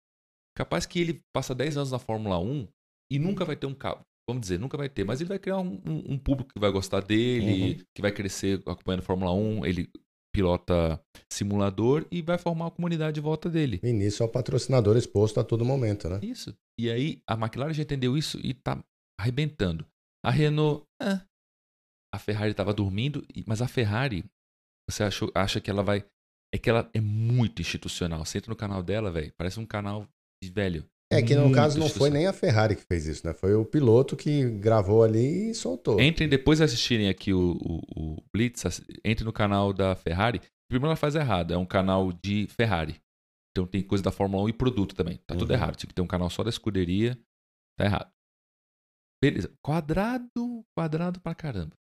Capaz 0.56 0.86
que 0.86 1.00
ele 1.00 1.22
passa 1.34 1.54
10 1.54 1.78
anos 1.78 1.92
na 1.92 2.00
Fórmula 2.00 2.40
1 2.40 2.68
e 3.12 3.20
nunca 3.20 3.44
vai 3.44 3.56
ter 3.56 3.68
um 3.68 3.76
carro. 3.76 4.02
Vamos 4.28 4.42
dizer, 4.42 4.60
nunca 4.60 4.76
vai 4.78 4.90
ter, 4.90 5.04
mas 5.04 5.22
ele 5.22 5.28
vai 5.30 5.38
criar 5.40 5.60
um, 5.60 5.80
um, 5.86 6.14
um 6.14 6.18
público 6.18 6.52
que 6.54 6.60
vai 6.60 6.72
gostar 6.72 7.02
dele, 7.02 7.74
Uhum. 7.80 7.86
que 7.94 8.02
vai 8.02 8.12
crescer 8.12 8.58
acompanhando 8.66 9.02
a 9.02 9.04
Fórmula 9.04 9.32
1. 9.34 9.66
Ele 9.66 9.88
pilota 10.34 11.00
simulador 11.32 12.06
e 12.12 12.22
vai 12.22 12.38
formar 12.38 12.66
uma 12.66 12.72
comunidade 12.72 13.16
de 13.16 13.22
volta 13.22 13.50
dele. 13.50 13.80
E 13.84 13.94
nisso 13.94 14.24
é 14.24 14.26
o 14.26 14.30
patrocinador 14.30 14.98
exposto 14.98 15.40
a 15.40 15.44
todo 15.44 15.64
momento, 15.64 16.10
né? 16.10 16.20
Isso. 16.24 16.54
E 16.80 16.90
aí 16.90 17.22
a 17.30 17.36
McLaren 17.36 17.74
já 17.74 17.84
entendeu 17.84 18.18
isso 18.18 18.40
e 18.44 18.54
tá 18.54 18.84
arrebentando. 19.20 19.86
A 20.26 20.32
Renault, 20.32 20.84
ah, 21.02 21.22
a 22.14 22.20
Ferrari 22.20 22.54
tava 22.54 22.74
dormindo, 22.74 23.24
mas 23.46 23.62
a 23.62 23.68
Ferrari, 23.68 24.26
você 24.90 25.04
achou, 25.04 25.32
acha 25.36 25.62
que 25.62 25.70
ela 25.70 25.84
vai. 25.84 26.04
É 26.54 26.58
que 26.58 26.70
ela 26.70 26.90
é 26.94 27.00
muito 27.02 27.62
institucional. 27.62 28.26
Você 28.26 28.38
entra 28.40 28.50
no 28.50 28.56
canal 28.56 28.82
dela, 28.82 29.12
velho, 29.12 29.32
parece 29.38 29.60
um 29.60 29.66
canal 29.66 30.08
de 30.44 30.50
velho. 30.50 30.86
É 31.12 31.22
que 31.22 31.36
no 31.36 31.44
Muito 31.44 31.56
caso 31.56 31.80
não 31.80 31.88
foi 31.88 32.10
nem 32.10 32.26
a 32.26 32.34
Ferrari 32.34 32.76
que 32.76 32.82
fez 32.84 33.06
isso, 33.06 33.26
né? 33.28 33.34
Foi 33.34 33.54
o 33.54 33.64
piloto 33.64 34.16
que 34.18 34.50
gravou 34.58 35.04
ali 35.04 35.52
e 35.52 35.54
soltou. 35.54 36.02
Entrem 36.02 36.28
depois 36.28 36.58
de 36.58 36.66
assistirem 36.66 37.10
aqui 37.10 37.32
o, 37.32 37.52
o, 37.62 37.82
o 38.16 38.24
Blitz, 38.34 38.64
entrem 39.06 39.24
no 39.26 39.32
canal 39.32 39.72
da 39.72 39.96
Ferrari. 39.96 40.42
Primeiro 40.68 40.88
ela 40.88 40.96
faz 40.96 41.14
errado, 41.16 41.54
é 41.54 41.58
um 41.58 41.66
canal 41.66 42.12
de 42.12 42.48
Ferrari. 42.48 43.00
Então 43.52 43.68
tem 43.68 43.84
coisa 43.84 44.04
da 44.04 44.12
Fórmula 44.12 44.44
1 44.46 44.50
e 44.50 44.54
produto 44.54 44.96
também. 44.96 45.18
Tá 45.28 45.36
tudo 45.36 45.50
Uhum. 45.52 45.56
errado. 45.56 45.76
Tinha 45.76 45.88
que 45.88 45.94
ter 45.94 46.02
um 46.02 46.08
canal 46.08 46.30
só 46.30 46.44
da 46.44 46.50
escuderia. 46.50 47.16
Tá 47.78 47.86
errado. 47.86 48.12
Beleza. 49.24 49.52
Quadrado, 49.64 50.66
quadrado 50.76 51.20
pra 51.22 51.36
caramba. 51.36 51.76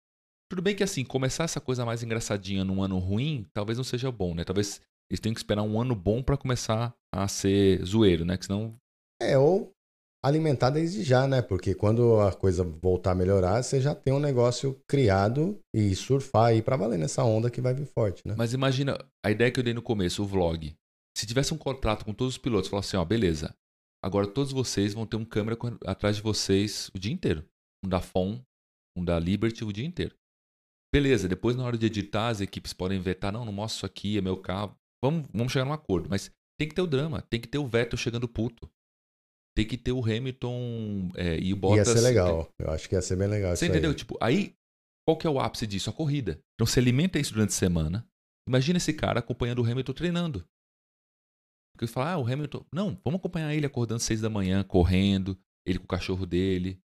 Tudo 0.49 0.61
bem 0.61 0.75
que 0.75 0.83
assim, 0.83 1.03
começar 1.03 1.43
essa 1.45 1.59
coisa 1.59 1.83
mais 1.83 2.03
engraçadinha 2.03 2.63
num 2.63 2.81
ano 2.81 2.99
ruim, 2.99 3.45
talvez 3.53 3.77
não 3.77 3.83
seja 3.83 4.11
bom, 4.11 4.35
né? 4.35 4.43
Talvez 4.43 4.79
eles 5.09 5.19
tenham 5.19 5.33
que 5.33 5.39
esperar 5.39 5.63
um 5.63 5.81
ano 5.81 5.95
bom 5.95 6.21
pra 6.21 6.38
começar 6.38 6.95
a 7.13 7.27
ser 7.27 7.83
zoeiro, 7.83 8.23
né? 8.23 8.38
Que 8.38 8.45
senão 8.45 8.75
É, 9.21 9.38
ou 9.38 9.71
alimentar 10.23 10.71
desde 10.71 11.04
já, 11.04 11.28
né? 11.28 11.41
Porque 11.41 11.75
quando 11.75 12.19
a 12.19 12.34
coisa 12.34 12.63
voltar 12.63 13.12
a 13.12 13.15
melhorar, 13.15 13.62
você 13.62 13.80
já 13.80 13.93
tem 13.93 14.13
um 14.13 14.19
negócio 14.19 14.82
criado 14.88 15.60
e 15.73 15.95
surfar 15.95 16.47
aí 16.47 16.62
pra 16.62 16.75
valer 16.75 16.97
nessa 16.97 17.23
onda 17.23 17.51
que 17.51 17.62
vai 17.62 17.73
vir 17.73 17.86
forte, 17.86 18.28
né? 18.28 18.34
Mas 18.36 18.54
imagina 18.54 18.97
a 19.23 19.30
ideia 19.30 19.51
que 19.51 19.60
eu 19.60 19.63
dei 19.63 19.73
no 19.73 19.82
começo, 19.82 20.23
o 20.23 20.25
vlog. 20.25 20.75
Se 21.15 21.28
tivesse 21.28 21.54
um 21.54 21.58
contrato 21.58 22.04
com 22.04 22.13
todos 22.13 22.34
os 22.34 22.38
pilotos, 22.38 22.69
falar 22.69 22.80
assim, 22.80 22.97
ó, 22.97 23.06
beleza. 23.06 23.56
Agora 24.04 24.28
todos 24.28 24.51
vocês 24.51 24.93
vão 24.93 25.06
ter 25.06 25.15
um 25.15 25.25
câmera 25.25 25.58
atrás 25.86 26.17
de 26.17 26.21
vocês 26.21 26.89
o 26.93 26.99
dia 26.99 27.13
inteiro. 27.13 27.45
Um 27.84 27.89
da 27.89 28.01
FON, 28.01 28.41
um 28.97 29.06
da 29.06 29.19
Liberty 29.19 29.63
o 29.63 29.71
dia 29.71 29.86
inteiro. 29.86 30.15
Beleza, 30.93 31.28
depois 31.28 31.56
na 31.56 31.63
hora 31.63 31.78
de 31.78 31.86
editar, 31.86 32.30
as 32.30 32.41
equipes 32.41 32.73
podem 32.73 32.99
vetar, 32.99 33.32
não, 33.32 33.45
não 33.45 33.54
mostra 33.54 33.78
isso 33.78 33.86
aqui, 33.86 34.17
é 34.17 34.21
meu 34.21 34.38
carro. 34.38 34.75
Vamos, 35.04 35.28
vamos 35.32 35.51
chegar 35.51 35.65
num 35.65 35.73
acordo. 35.73 36.10
Mas 36.10 36.32
tem 36.60 36.67
que 36.67 36.73
ter 36.73 36.82
o 36.82 36.88
drama, 36.88 37.21
tem 37.21 37.39
que 37.39 37.47
ter 37.47 37.58
o 37.58 37.67
Vettel 37.67 37.97
chegando 37.97 38.28
puto. 38.28 38.69
Tem 39.55 39.65
que 39.65 39.77
ter 39.77 39.91
o 39.93 40.03
Hamilton 40.03 41.11
é, 41.15 41.39
e 41.39 41.53
o 41.53 41.55
Bottas. 41.55 41.87
ia 41.87 41.93
ser 41.93 42.01
legal. 42.01 42.49
Eu 42.59 42.69
acho 42.71 42.89
que 42.89 42.95
ia 42.95 43.01
ser 43.01 43.15
bem 43.15 43.27
legal 43.27 43.55
Você 43.55 43.67
entendeu? 43.67 43.91
aí. 43.91 43.95
Tipo, 43.95 44.17
aí, 44.21 44.53
qual 45.07 45.17
que 45.17 45.25
é 45.25 45.29
o 45.29 45.39
ápice 45.39 45.65
disso? 45.65 45.89
A 45.89 45.93
corrida. 45.93 46.39
Então, 46.55 46.67
você 46.67 46.79
alimenta 46.79 47.17
isso 47.17 47.33
durante 47.33 47.49
a 47.49 47.53
semana. 47.53 48.05
Imagina 48.47 48.77
esse 48.77 48.91
cara 48.93 49.19
acompanhando 49.19 49.61
o 49.61 49.65
Hamilton 49.65 49.93
treinando. 49.93 50.45
Porque 51.73 51.87
você 51.87 51.93
fala, 51.93 52.11
ah, 52.11 52.17
o 52.17 52.27
Hamilton. 52.27 52.65
Não, 52.73 52.99
vamos 53.03 53.19
acompanhar 53.19 53.53
ele 53.53 53.65
acordando 53.65 53.99
seis 54.01 54.21
da 54.21 54.29
manhã, 54.29 54.63
correndo, 54.63 55.37
ele 55.65 55.79
com 55.79 55.85
o 55.85 55.87
cachorro 55.87 56.25
dele, 56.25 56.79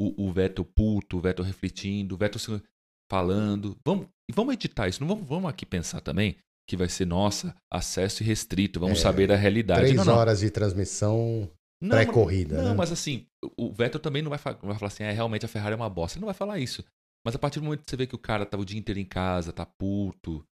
o, 0.00 0.26
o 0.26 0.32
Vettel 0.32 0.64
puto, 0.64 1.16
o 1.18 1.20
Vettel 1.20 1.44
refletindo, 1.44 2.14
o 2.14 2.18
Vettel 2.18 2.38
se- 2.40 2.62
falando. 3.10 3.76
Vamos, 3.86 4.06
e 4.30 4.32
vamos 4.34 4.54
editar 4.54 4.88
isso. 4.88 5.00
Não 5.00 5.08
vamos, 5.08 5.26
vamos 5.28 5.48
aqui 5.50 5.64
pensar 5.66 6.00
também 6.00 6.36
que 6.68 6.76
vai 6.76 6.88
ser, 6.88 7.06
nossa, 7.06 7.54
acesso 7.72 8.22
irrestrito, 8.22 8.80
vamos 8.80 8.98
É, 8.98 9.02
saber 9.02 9.26
da 9.28 9.36
realidade. 9.36 9.80
Três 9.80 9.94
não, 9.96 10.04
não. 10.06 10.14
horas 10.16 10.40
de 10.40 10.50
transmissão 10.50 11.50
pré-corrida, 11.90 12.56
Não, 12.56 12.70
né? 12.70 12.74
mas 12.74 12.92
assim, 12.92 13.26
o 13.56 13.72
Vettel 13.72 14.00
também 14.00 14.22
não 14.22 14.30
vai, 14.30 14.38
não 14.62 14.68
vai 14.68 14.78
falar 14.78 14.88
assim, 14.88 15.04
é, 15.04 15.10
realmente 15.10 15.44
a 15.44 15.48
Ferrari 15.48 15.72
é 15.72 15.76
uma 15.76 15.90
bosta. 15.90 16.18
Ele 16.18 16.22
não 16.22 16.28
vai 16.28 16.34
falar 16.34 16.58
isso. 16.58 16.84
Mas 17.24 17.34
a 17.34 17.38
partir 17.38 17.58
do 17.58 17.64
momento 17.64 17.84
que 17.84 17.90
você 17.90 17.96
vê 17.96 18.06
que 18.06 18.14
o 18.14 18.18
cara 18.18 18.44
tá 18.44 18.58
o 18.58 18.64
dia 18.64 18.78
inteiro 18.78 19.00
em 19.00 19.04
casa, 19.04 19.52
tá 19.52 19.64
puto, 19.64 20.44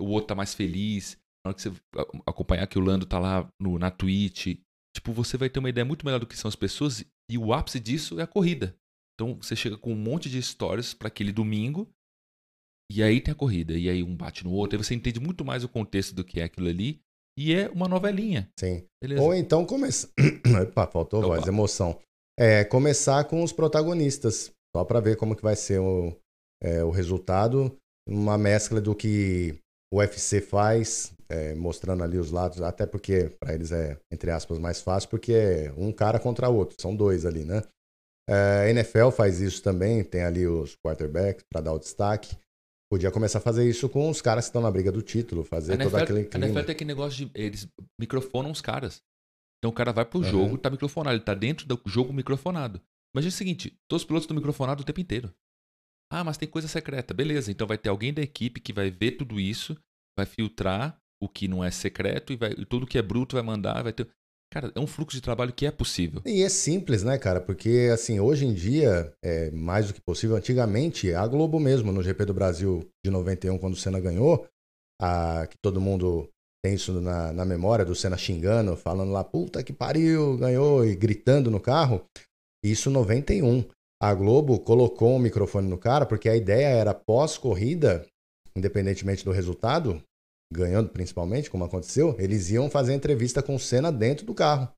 o 0.00 0.06
outro 0.06 0.28
tá 0.28 0.34
mais 0.34 0.54
feliz, 0.54 1.18
na 1.44 1.50
hora 1.50 1.54
que 1.54 1.62
você 1.62 1.72
acompanhar 2.26 2.66
que 2.66 2.78
o 2.78 2.82
Lando 2.82 3.04
tá 3.04 3.18
lá 3.18 3.50
no, 3.60 3.78
na 3.78 3.90
Twitch, 3.90 4.58
tipo, 4.94 5.12
você 5.12 5.36
vai 5.36 5.50
ter 5.50 5.58
uma 5.58 5.70
ideia 5.70 5.84
muito 5.84 6.04
melhor 6.04 6.20
do 6.20 6.26
que 6.26 6.36
são 6.36 6.48
as 6.48 6.56
pessoas 6.56 7.04
e 7.30 7.38
o 7.38 7.52
ápice 7.52 7.80
disso 7.80 8.20
é 8.20 8.22
a 8.22 8.26
corrida. 8.26 8.76
Então 9.14 9.36
você 9.36 9.56
chega 9.56 9.76
com 9.76 9.92
um 9.92 9.96
monte 9.96 10.30
de 10.30 10.38
histórias 10.38 10.94
para 10.94 11.08
aquele 11.08 11.32
domingo 11.32 11.90
e 12.90 13.02
aí 13.02 13.20
tem 13.20 13.32
a 13.32 13.36
corrida, 13.36 13.76
e 13.78 13.88
aí 13.88 14.02
um 14.02 14.16
bate 14.16 14.44
no 14.44 14.52
outro, 14.52 14.76
aí 14.76 14.84
você 14.84 14.94
entende 14.94 15.20
muito 15.20 15.44
mais 15.44 15.62
o 15.62 15.68
contexto 15.68 16.14
do 16.14 16.24
que 16.24 16.40
é 16.40 16.44
aquilo 16.44 16.68
ali 16.68 17.00
e 17.40 17.54
é 17.54 17.70
uma 17.70 17.88
novelinha. 17.88 18.50
Sim. 18.58 18.84
Beleza? 19.02 19.22
Ou 19.22 19.34
então 19.34 19.64
começar. 19.64 20.08
Opa, 20.62 20.86
faltou 20.92 21.20
Opa. 21.20 21.28
voz, 21.28 21.46
emoção. 21.46 21.98
É, 22.38 22.64
começar 22.64 23.24
com 23.24 23.42
os 23.42 23.50
protagonistas, 23.50 24.52
só 24.76 24.84
pra 24.84 25.00
ver 25.00 25.16
como 25.16 25.34
que 25.34 25.42
vai 25.42 25.56
ser 25.56 25.80
o, 25.80 26.14
é, 26.62 26.84
o 26.84 26.90
resultado. 26.90 27.74
Uma 28.06 28.36
mescla 28.36 28.78
do 28.78 28.94
que 28.94 29.58
o 29.90 30.00
UFC 30.00 30.42
faz, 30.42 31.12
é, 31.30 31.54
mostrando 31.54 32.04
ali 32.04 32.18
os 32.18 32.30
lados, 32.30 32.60
até 32.60 32.84
porque 32.84 33.30
pra 33.40 33.54
eles 33.54 33.72
é, 33.72 33.96
entre 34.12 34.30
aspas, 34.30 34.58
mais 34.58 34.82
fácil, 34.82 35.08
porque 35.08 35.32
é 35.32 35.72
um 35.78 35.92
cara 35.92 36.18
contra 36.18 36.48
o 36.50 36.56
outro, 36.56 36.76
são 36.78 36.94
dois 36.94 37.24
ali, 37.24 37.44
né? 37.44 37.62
É, 38.28 38.34
a 38.66 38.70
NFL 38.70 39.10
faz 39.10 39.40
isso 39.40 39.62
também, 39.62 40.04
tem 40.04 40.22
ali 40.22 40.46
os 40.46 40.76
quarterbacks 40.84 41.44
pra 41.50 41.62
dar 41.62 41.72
o 41.72 41.78
destaque. 41.78 42.36
Podia 42.90 43.10
começar 43.12 43.38
a 43.38 43.42
fazer 43.42 43.68
isso 43.68 43.88
com 43.88 44.10
os 44.10 44.20
caras 44.20 44.46
que 44.46 44.48
estão 44.48 44.60
na 44.60 44.70
briga 44.70 44.90
do 44.90 45.00
título, 45.00 45.44
fazer 45.44 45.74
A 45.74 45.76
todo 45.76 45.84
NFL, 45.86 45.96
aquele 46.02 46.20
a 46.20 46.24
clima. 46.28 46.46
NFL 46.46 46.60
tem 46.66 46.72
aquele 46.74 46.88
negócio 46.88 47.26
de. 47.26 47.30
Eles 47.40 47.68
microfonam 48.00 48.50
os 48.50 48.60
caras. 48.60 49.00
Então 49.58 49.70
o 49.70 49.74
cara 49.74 49.92
vai 49.92 50.04
pro 50.04 50.18
Uhum. 50.18 50.24
jogo, 50.24 50.58
tá 50.58 50.68
microfonado. 50.70 51.14
Ele 51.16 51.24
tá 51.24 51.34
dentro 51.34 51.66
do 51.66 51.80
jogo 51.86 52.12
microfonado. 52.12 52.80
Imagina 53.14 53.28
o 53.28 53.36
seguinte: 53.36 53.78
todos 53.88 54.02
os 54.02 54.06
pilotos 54.06 54.24
estão 54.24 54.34
microfonados 54.36 54.82
o 54.82 54.86
tempo 54.86 55.00
inteiro. 55.00 55.32
Ah, 56.12 56.24
mas 56.24 56.36
tem 56.36 56.48
coisa 56.48 56.66
secreta. 56.66 57.14
Beleza, 57.14 57.52
então 57.52 57.66
vai 57.66 57.78
ter 57.78 57.88
alguém 57.88 58.12
da 58.12 58.22
equipe 58.22 58.60
que 58.60 58.72
vai 58.72 58.90
ver 58.90 59.12
tudo 59.12 59.38
isso, 59.38 59.76
vai 60.18 60.26
filtrar 60.26 60.98
o 61.22 61.28
que 61.28 61.46
não 61.46 61.62
é 61.62 61.70
secreto 61.70 62.32
e, 62.32 62.36
vai, 62.36 62.50
e 62.52 62.64
tudo 62.66 62.86
que 62.86 62.98
é 62.98 63.02
bruto 63.02 63.36
vai 63.36 63.42
mandar. 63.44 63.82
Vai 63.84 63.92
ter. 63.92 64.10
Cara, 64.52 64.72
é 64.74 64.80
um 64.80 64.86
fluxo 64.86 65.16
de 65.16 65.22
trabalho 65.22 65.52
que 65.52 65.64
é 65.64 65.70
possível. 65.70 66.20
E 66.26 66.42
é 66.42 66.48
simples, 66.48 67.04
né, 67.04 67.16
cara? 67.16 67.40
Porque, 67.40 67.88
assim, 67.92 68.18
hoje 68.18 68.44
em 68.44 68.52
dia, 68.52 69.12
é 69.22 69.48
mais 69.52 69.86
do 69.86 69.94
que 69.94 70.00
possível. 70.00 70.34
Antigamente, 70.34 71.14
a 71.14 71.24
Globo 71.26 71.60
mesmo, 71.60 71.92
no 71.92 72.02
GP 72.02 72.24
do 72.24 72.34
Brasil 72.34 72.84
de 73.04 73.12
91, 73.12 73.56
quando 73.58 73.74
o 73.74 73.76
Senna 73.76 74.00
ganhou, 74.00 74.48
a, 75.00 75.46
que 75.46 75.56
todo 75.62 75.80
mundo 75.80 76.28
tem 76.64 76.74
isso 76.74 77.00
na, 77.00 77.32
na 77.32 77.44
memória 77.44 77.84
do 77.84 77.94
Senna 77.94 78.16
xingando, 78.16 78.76
falando 78.76 79.12
lá, 79.12 79.22
puta 79.22 79.62
que 79.62 79.72
pariu, 79.72 80.36
ganhou, 80.36 80.84
e 80.84 80.96
gritando 80.96 81.48
no 81.48 81.60
carro. 81.60 82.04
Isso 82.64 82.90
91. 82.90 83.64
A 84.02 84.12
Globo 84.14 84.58
colocou 84.58 85.14
um 85.14 85.20
microfone 85.20 85.68
no 85.68 85.78
cara, 85.78 86.04
porque 86.04 86.28
a 86.28 86.36
ideia 86.36 86.66
era 86.66 86.92
pós-corrida, 86.92 88.04
independentemente 88.56 89.24
do 89.24 89.30
resultado, 89.30 90.02
ganhando 90.52 90.88
principalmente, 90.90 91.50
como 91.50 91.64
aconteceu, 91.64 92.14
eles 92.18 92.50
iam 92.50 92.68
fazer 92.70 92.94
entrevista 92.94 93.42
com 93.42 93.54
o 93.54 93.60
Senna 93.60 93.90
dentro 93.92 94.26
do 94.26 94.34
carro. 94.34 94.72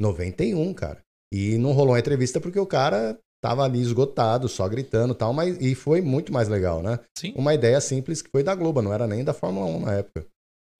91, 0.00 0.72
cara. 0.74 1.00
E 1.32 1.56
não 1.58 1.72
rolou 1.72 1.94
a 1.94 1.98
entrevista 1.98 2.40
porque 2.40 2.58
o 2.58 2.66
cara 2.66 3.18
tava 3.42 3.64
ali 3.64 3.80
esgotado, 3.80 4.48
só 4.48 4.68
gritando 4.68 5.14
e 5.14 5.16
tal, 5.16 5.32
mas 5.32 5.56
e 5.60 5.74
foi 5.74 6.00
muito 6.00 6.32
mais 6.32 6.48
legal, 6.48 6.82
né? 6.82 6.98
Sim. 7.18 7.32
Uma 7.36 7.54
ideia 7.54 7.80
simples 7.80 8.22
que 8.22 8.30
foi 8.30 8.42
da 8.42 8.54
Globo, 8.54 8.82
não 8.82 8.92
era 8.92 9.06
nem 9.06 9.24
da 9.24 9.32
Fórmula 9.34 9.66
1 9.66 9.80
na 9.80 9.92
época. 9.94 10.26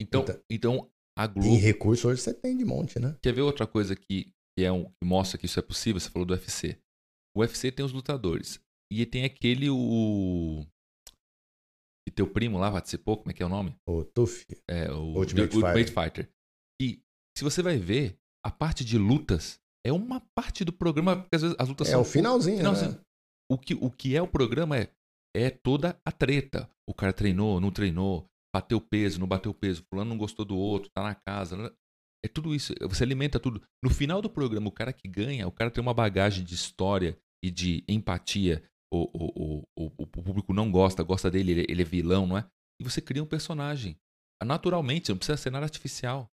Então, 0.01 0.21
Então- 0.21 0.39
então 0.49 0.89
a 1.17 1.25
E 1.25 1.27
Globo. 1.27 1.55
recurso 1.57 2.07
hoje 2.07 2.21
você 2.21 2.33
tem 2.33 2.57
de 2.57 2.65
monte, 2.65 2.99
né? 2.99 3.15
Quer 3.21 3.33
ver 3.33 3.41
outra 3.41 3.67
coisa 3.67 3.95
que, 3.95 4.31
que 4.57 4.63
é 4.65 4.71
um, 4.71 4.85
que 4.85 5.05
mostra 5.05 5.37
que 5.37 5.45
isso 5.45 5.59
é 5.59 5.61
possível? 5.63 5.99
Você 5.99 6.09
falou 6.09 6.25
do 6.25 6.33
UFC. 6.33 6.77
O 7.35 7.41
UFC 7.41 7.71
tem 7.71 7.85
os 7.85 7.91
lutadores. 7.93 8.59
E 8.91 9.05
tem 9.05 9.23
aquele, 9.23 9.69
o. 9.69 10.65
Teu 12.15 12.27
primo 12.27 12.57
lá 12.57 12.71
participou, 12.71 13.17
como 13.17 13.31
é 13.31 13.33
que 13.33 13.41
é 13.41 13.45
o 13.45 13.49
nome? 13.49 13.75
O 13.87 14.03
Tuff. 14.03 14.45
É, 14.69 14.91
o 14.91 15.17
Ultimate 15.17 15.49
The 15.49 15.55
Ultimate 15.55 15.91
Fighter. 15.91 16.29
E 16.81 17.01
se 17.37 17.43
você 17.43 17.61
vai 17.61 17.77
ver, 17.77 18.17
a 18.45 18.51
parte 18.51 18.83
de 18.85 18.97
lutas 18.97 19.59
é 19.85 19.91
uma 19.91 20.21
parte 20.35 20.63
do 20.63 20.71
programa, 20.73 21.17
porque 21.17 21.35
às 21.35 21.41
vezes 21.41 21.55
as 21.59 21.67
lutas 21.67 21.87
É 21.87 21.91
são. 21.91 22.01
o 22.01 22.05
finalzinho, 22.05 22.57
finalzinho. 22.57 22.91
né? 22.91 22.99
O 23.51 23.57
que, 23.57 23.73
o 23.73 23.89
que 23.91 24.15
é 24.15 24.21
o 24.21 24.27
programa 24.27 24.77
é, 24.77 24.89
é 25.35 25.49
toda 25.49 25.99
a 26.05 26.11
treta. 26.11 26.69
O 26.89 26.93
cara 26.93 27.11
treinou, 27.13 27.59
não 27.59 27.71
treinou, 27.71 28.25
bateu 28.53 28.79
peso, 28.79 29.19
não 29.19 29.27
bateu 29.27 29.53
peso, 29.53 29.83
fulano 29.91 30.09
não 30.11 30.17
gostou 30.17 30.45
do 30.45 30.55
outro, 30.57 30.89
tá 30.93 31.03
na 31.03 31.15
casa. 31.15 31.57
né? 31.57 31.69
É 32.23 32.27
tudo 32.27 32.55
isso. 32.55 32.73
Você 32.81 33.03
alimenta 33.03 33.39
tudo. 33.39 33.61
No 33.83 33.89
final 33.89 34.21
do 34.21 34.29
programa, 34.29 34.67
o 34.67 34.71
cara 34.71 34.93
que 34.93 35.07
ganha, 35.07 35.47
o 35.47 35.51
cara 35.51 35.69
tem 35.69 35.81
uma 35.81 35.93
bagagem 35.93 36.43
de 36.45 36.55
história 36.55 37.17
e 37.43 37.51
de 37.51 37.83
empatia. 37.87 38.63
O, 38.93 39.09
o, 39.13 39.63
o, 39.75 39.91
o, 40.03 40.07
público 40.07 40.53
não 40.53 40.71
gosta, 40.71 41.01
gosta 41.01 41.31
dele, 41.31 41.51
ele, 41.51 41.65
ele 41.67 41.81
é 41.81 41.85
vilão, 41.85 42.27
não 42.27 42.37
é? 42.37 42.45
E 42.79 42.83
você 42.83 43.01
cria 43.01 43.23
um 43.23 43.27
personagem. 43.27 43.97
Naturalmente, 44.43 45.09
não 45.09 45.17
precisa 45.17 45.37
ser 45.37 45.49
nada 45.49 45.65
artificial. 45.65 46.29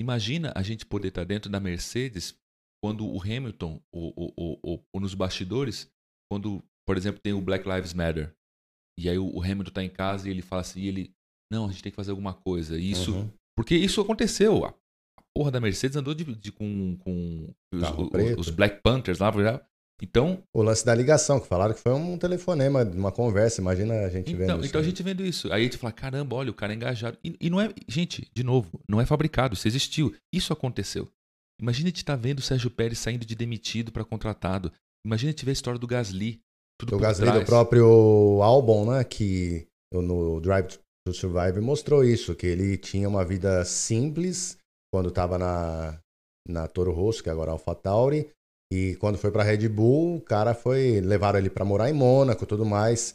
Imagina 0.00 0.52
a 0.56 0.62
gente 0.62 0.86
poder 0.86 1.08
estar 1.08 1.24
dentro 1.24 1.50
da 1.50 1.60
Mercedes 1.60 2.36
quando 2.82 3.06
o 3.06 3.20
Hamilton, 3.22 3.80
o, 3.92 4.82
o, 4.94 5.00
nos 5.00 5.14
bastidores, 5.14 5.90
quando 6.30 6.62
por 6.86 6.96
exemplo, 6.96 7.20
tem 7.20 7.34
o 7.34 7.40
Black 7.42 7.68
Lives 7.68 7.92
Matter. 7.92 8.34
E 8.98 9.10
aí 9.10 9.18
o 9.18 9.42
Hamilton 9.42 9.70
tá 9.72 9.84
em 9.84 9.90
casa 9.90 10.26
e 10.26 10.30
ele 10.30 10.40
fala 10.40 10.62
assim, 10.62 10.82
ele, 10.82 11.12
não, 11.52 11.66
a 11.66 11.70
gente 11.70 11.82
tem 11.82 11.92
que 11.92 11.96
fazer 11.96 12.12
alguma 12.12 12.32
coisa. 12.32 12.78
E 12.78 12.90
isso, 12.90 13.14
Uhum. 13.14 13.30
porque 13.56 13.76
isso 13.76 14.00
aconteceu. 14.00 14.64
A 14.64 14.74
porra 15.36 15.50
da 15.50 15.60
Mercedes 15.60 15.96
andou 15.98 16.14
de, 16.14 16.24
de- 16.34 16.50
com, 16.50 16.96
com 16.96 17.54
os, 17.74 17.82
os- 17.82 18.48
os 18.48 18.50
Black 18.50 18.80
Panthers 18.82 19.18
lá. 19.18 19.30
Então, 20.00 20.42
O 20.54 20.62
lance 20.62 20.84
da 20.86 20.94
ligação, 20.94 21.40
que 21.40 21.46
falaram 21.48 21.74
que 21.74 21.80
foi 21.80 21.92
um 21.92 22.16
telefonema, 22.16 22.84
uma 22.84 23.10
conversa. 23.10 23.60
Imagina 23.60 23.94
a 24.06 24.08
gente 24.08 24.32
vendo 24.32 24.44
Então, 24.44 24.58
isso. 24.60 24.68
então 24.68 24.80
a 24.80 24.84
aí. 24.84 24.88
gente 24.90 25.02
vendo 25.02 25.24
isso. 25.24 25.52
Aí 25.52 25.62
a 25.62 25.64
gente 25.64 25.76
fala, 25.76 25.92
caramba, 25.92 26.36
olha, 26.36 26.50
o 26.50 26.54
cara 26.54 26.72
é 26.72 26.76
engajado. 26.76 27.18
E, 27.24 27.36
e 27.40 27.50
não 27.50 27.60
é. 27.60 27.72
Gente, 27.88 28.28
de 28.32 28.44
novo, 28.44 28.80
não 28.88 29.00
é 29.00 29.06
fabricado, 29.06 29.54
isso 29.54 29.66
existiu. 29.66 30.14
Isso 30.32 30.52
aconteceu. 30.52 31.08
Imagina 31.60 31.88
a 31.88 31.90
gente 31.90 32.04
tá 32.04 32.14
vendo 32.14 32.38
o 32.38 32.42
Sérgio 32.42 32.70
Pérez 32.70 33.00
saindo 33.00 33.26
de 33.26 33.34
demitido 33.34 33.90
para 33.90 34.04
contratado. 34.04 34.70
Imagina 35.04 35.30
a 35.30 35.32
gente 35.32 35.44
ver 35.44 35.50
a 35.50 35.54
história 35.54 35.80
do 35.80 35.86
Gasly. 35.86 36.40
Tudo 36.80 36.94
O 36.94 36.98
Gasly 37.00 37.24
trás. 37.26 37.40
do 37.40 37.46
próprio 37.46 38.40
álbum, 38.40 38.92
né? 38.92 39.02
Que 39.02 39.66
no 39.92 40.40
Drive 40.40 40.78
to 41.04 41.12
Survive 41.12 41.60
mostrou 41.60 42.04
isso, 42.04 42.36
que 42.36 42.46
ele 42.46 42.76
tinha 42.76 43.08
uma 43.08 43.24
vida 43.24 43.64
simples 43.64 44.56
quando 44.92 45.08
estava 45.08 45.36
na, 45.38 45.98
na 46.48 46.68
Toro 46.68 46.92
Rosso, 46.92 47.22
que 47.22 47.30
agora 47.30 47.50
é 47.50 47.52
AlphaTauri, 47.52 48.28
e 48.72 48.96
quando 48.96 49.18
foi 49.18 49.30
para 49.30 49.42
Red 49.42 49.68
Bull, 49.68 50.16
o 50.16 50.20
cara 50.20 50.54
foi 50.54 51.00
levaram 51.00 51.38
ele 51.38 51.50
para 51.50 51.64
morar 51.64 51.88
em 51.88 51.94
Mônaco, 51.94 52.44
tudo 52.46 52.64
mais. 52.64 53.14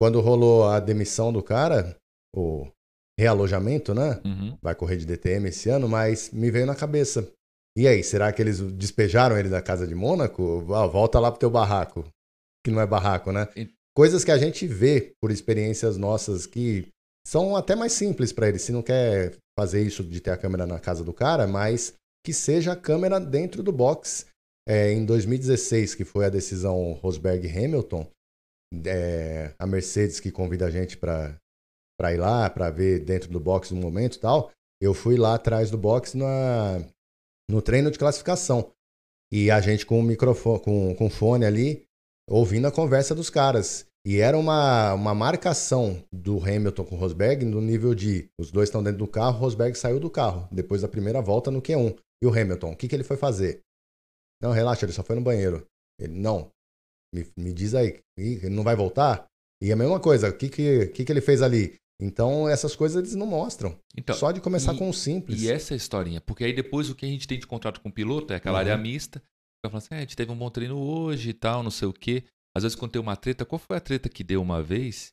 Quando 0.00 0.20
rolou 0.20 0.64
a 0.64 0.80
demissão 0.80 1.32
do 1.32 1.42
cara, 1.42 1.96
o 2.34 2.66
realojamento, 3.18 3.94
né? 3.94 4.20
Uhum. 4.24 4.56
Vai 4.62 4.74
correr 4.74 4.96
de 4.96 5.06
DTM 5.06 5.48
esse 5.48 5.68
ano, 5.68 5.88
mas 5.88 6.30
me 6.30 6.50
veio 6.50 6.66
na 6.66 6.74
cabeça. 6.74 7.30
E 7.76 7.86
aí, 7.86 8.02
será 8.02 8.32
que 8.32 8.40
eles 8.42 8.60
despejaram 8.60 9.38
ele 9.38 9.48
da 9.48 9.62
casa 9.62 9.86
de 9.86 9.94
Mônaco? 9.94 10.66
Ah, 10.74 10.86
volta 10.86 11.20
lá 11.20 11.30
pro 11.30 11.38
teu 11.40 11.50
barraco. 11.50 12.04
Que 12.64 12.70
não 12.70 12.80
é 12.80 12.86
barraco, 12.86 13.30
né? 13.32 13.48
E- 13.56 13.68
Coisas 13.96 14.24
que 14.24 14.30
a 14.30 14.38
gente 14.38 14.66
vê 14.66 15.12
por 15.20 15.30
experiências 15.30 15.96
nossas 15.96 16.46
que 16.46 16.86
são 17.26 17.56
até 17.56 17.74
mais 17.74 17.92
simples 17.92 18.32
para 18.32 18.48
ele. 18.48 18.58
Se 18.58 18.72
não 18.72 18.82
quer 18.82 19.36
fazer 19.58 19.82
isso 19.82 20.02
de 20.02 20.20
ter 20.20 20.30
a 20.30 20.36
câmera 20.36 20.64
na 20.66 20.78
casa 20.78 21.02
do 21.04 21.12
cara, 21.12 21.46
mas 21.46 21.92
que 22.24 22.32
seja 22.32 22.72
a 22.72 22.76
câmera 22.76 23.18
dentro 23.20 23.62
do 23.62 23.72
box. 23.72 24.26
É, 24.72 24.92
em 24.92 25.04
2016, 25.04 25.96
que 25.96 26.04
foi 26.04 26.24
a 26.24 26.28
decisão 26.28 26.92
Rosberg-Hamilton, 26.92 28.06
é, 28.86 29.52
a 29.58 29.66
Mercedes 29.66 30.20
que 30.20 30.30
convida 30.30 30.66
a 30.66 30.70
gente 30.70 30.96
para 30.96 31.40
ir 32.12 32.16
lá, 32.16 32.48
para 32.48 32.70
ver 32.70 33.00
dentro 33.00 33.32
do 33.32 33.40
box 33.40 33.74
no 33.74 33.80
momento 33.80 34.14
e 34.14 34.20
tal, 34.20 34.52
eu 34.80 34.94
fui 34.94 35.16
lá 35.16 35.34
atrás 35.34 35.72
do 35.72 35.76
box 35.76 36.16
na, 36.16 36.86
no 37.50 37.60
treino 37.60 37.90
de 37.90 37.98
classificação. 37.98 38.70
E 39.32 39.50
a 39.50 39.60
gente 39.60 39.84
com 39.84 39.98
o 39.98 40.04
microfone, 40.04 40.60
com, 40.60 40.94
com 40.94 41.10
fone 41.10 41.44
ali, 41.44 41.84
ouvindo 42.28 42.68
a 42.68 42.72
conversa 42.72 43.12
dos 43.12 43.28
caras. 43.28 43.86
E 44.06 44.18
era 44.18 44.38
uma, 44.38 44.94
uma 44.94 45.16
marcação 45.16 46.00
do 46.12 46.38
Hamilton 46.38 46.84
com 46.84 46.94
o 46.94 46.98
Rosberg 46.98 47.44
no 47.44 47.60
nível 47.60 47.92
de 47.92 48.30
os 48.40 48.52
dois 48.52 48.68
estão 48.68 48.84
dentro 48.84 49.00
do 49.00 49.08
carro, 49.08 49.40
Rosberg 49.40 49.76
saiu 49.76 49.98
do 49.98 50.08
carro 50.08 50.48
depois 50.52 50.82
da 50.82 50.88
primeira 50.88 51.20
volta 51.20 51.50
no 51.50 51.60
Q1. 51.60 51.98
E 52.22 52.26
o 52.26 52.30
Hamilton, 52.30 52.70
o 52.70 52.76
que, 52.76 52.86
que 52.86 52.94
ele 52.94 53.02
foi 53.02 53.16
fazer? 53.16 53.62
Não, 54.40 54.52
relaxa, 54.52 54.84
ele 54.86 54.92
só 54.92 55.02
foi 55.02 55.16
no 55.16 55.22
banheiro. 55.22 55.66
Ele, 56.00 56.14
não, 56.14 56.50
me, 57.14 57.26
me 57.36 57.52
diz 57.52 57.74
aí, 57.74 58.00
ele 58.16 58.48
não 58.50 58.62
vai 58.62 58.74
voltar? 58.76 59.26
E 59.62 59.70
a 59.72 59.76
mesma 59.76 60.00
coisa, 60.00 60.30
o 60.30 60.36
que, 60.36 60.48
que, 60.48 60.86
que, 60.88 61.04
que 61.04 61.12
ele 61.12 61.20
fez 61.20 61.42
ali? 61.42 61.74
Então, 62.02 62.48
essas 62.48 62.74
coisas 62.74 62.96
eles 62.96 63.14
não 63.14 63.26
mostram. 63.26 63.78
Então, 63.94 64.16
Só 64.16 64.32
de 64.32 64.40
começar 64.40 64.74
e- 64.74 64.78
com 64.78 64.88
o 64.88 64.94
simples. 64.94 65.42
E 65.42 65.50
essa 65.50 65.72
é 65.72 65.74
a 65.74 65.76
historinha. 65.76 66.20
Porque 66.22 66.42
aí 66.44 66.52
depois 66.54 66.88
o 66.88 66.94
que 66.94 67.04
a 67.04 67.08
gente 67.08 67.28
tem 67.28 67.38
de 67.38 67.46
contrato 67.46 67.80
com 67.82 67.90
o 67.90 67.92
piloto 67.92 68.32
é 68.32 68.36
aquela 68.36 68.54
Uhum. 68.54 68.60
área 68.60 68.76
mista. 68.78 69.18
Fica 69.18 69.70
falando 69.70 69.76
assim, 69.84 69.94
é, 69.94 69.98
a 69.98 70.00
gente 70.00 70.16
teve 70.16 70.32
um 70.32 70.36
bom 70.38 70.48
treino 70.48 70.78
hoje 70.78 71.28
e 71.28 71.34
tal, 71.34 71.62
não 71.62 71.70
sei 71.70 71.86
o 71.86 71.92
quê. 71.92 72.24
Às 72.56 72.62
vezes 72.62 72.74
quando 72.74 72.92
tem 72.92 73.02
uma 73.02 73.16
treta, 73.16 73.44
qual 73.44 73.58
foi 73.58 73.76
a 73.76 73.80
treta 73.80 74.08
que 74.08 74.24
deu 74.24 74.40
uma 74.40 74.62
vez? 74.62 75.12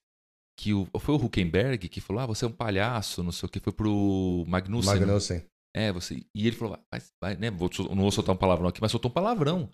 Que 0.57 0.73
o, 0.73 0.87
foi 0.97 1.13
o 1.13 1.17
Huckenberg 1.17 1.89
que 1.89 1.99
falou, 1.99 2.21
ah, 2.21 2.25
você 2.25 2.45
é 2.45 2.47
um 2.47 2.51
palhaço, 2.53 3.21
não 3.21 3.33
sei 3.33 3.47
o 3.47 3.49
quê. 3.51 3.59
Foi 3.59 3.73
pro 3.73 4.45
Magnussen. 4.47 4.93
né? 4.93 4.99
Magnussen. 5.01 5.43
É, 5.77 5.91
você. 5.91 6.25
E 6.35 6.47
ele 6.47 6.55
falou, 6.55 6.77
vai, 6.91 7.01
vai, 7.21 7.35
né? 7.37 7.51
Vou, 7.51 7.69
não 7.89 8.01
vou 8.03 8.11
soltar 8.11 8.33
um 8.33 8.37
palavrão 8.37 8.67
aqui, 8.67 8.81
mas 8.81 8.91
soltou 8.91 9.11
um 9.11 9.13
palavrão. 9.13 9.69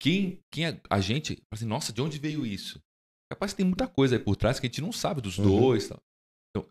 Quem, 0.00 0.40
quem 0.50 0.66
é, 0.66 0.80
a 0.88 1.00
gente, 1.00 1.34
fala 1.36 1.46
assim, 1.52 1.66
nossa, 1.66 1.92
de 1.92 2.00
onde 2.00 2.18
veio 2.18 2.46
isso? 2.46 2.80
Capaz 3.30 3.52
que 3.52 3.58
tem 3.58 3.66
muita 3.66 3.86
coisa 3.86 4.16
aí 4.16 4.22
por 4.22 4.36
trás 4.36 4.58
que 4.58 4.66
a 4.66 4.68
gente 4.68 4.80
não 4.80 4.92
sabe 4.92 5.20
dos 5.20 5.38
Uhum. 5.38 5.44
dois. 5.60 5.88
Tal. 5.88 6.00
Então, 6.50 6.68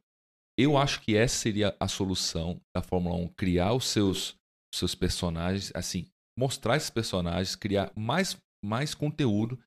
eu 0.57 0.77
acho 0.77 1.01
que 1.01 1.15
essa 1.15 1.35
seria 1.35 1.75
a 1.79 1.87
solução 1.87 2.59
da 2.75 2.81
Fórmula 2.81 3.15
1, 3.15 3.27
criar 3.29 3.73
os 3.73 3.85
seus, 3.85 4.29
os 4.73 4.79
seus 4.79 4.95
personagens, 4.95 5.71
assim, 5.75 6.07
mostrar 6.37 6.77
esses 6.77 6.89
personagens, 6.89 7.55
criar 7.55 7.91
mais, 7.95 8.35
mais 8.63 8.95
conteúdo. 8.95 9.59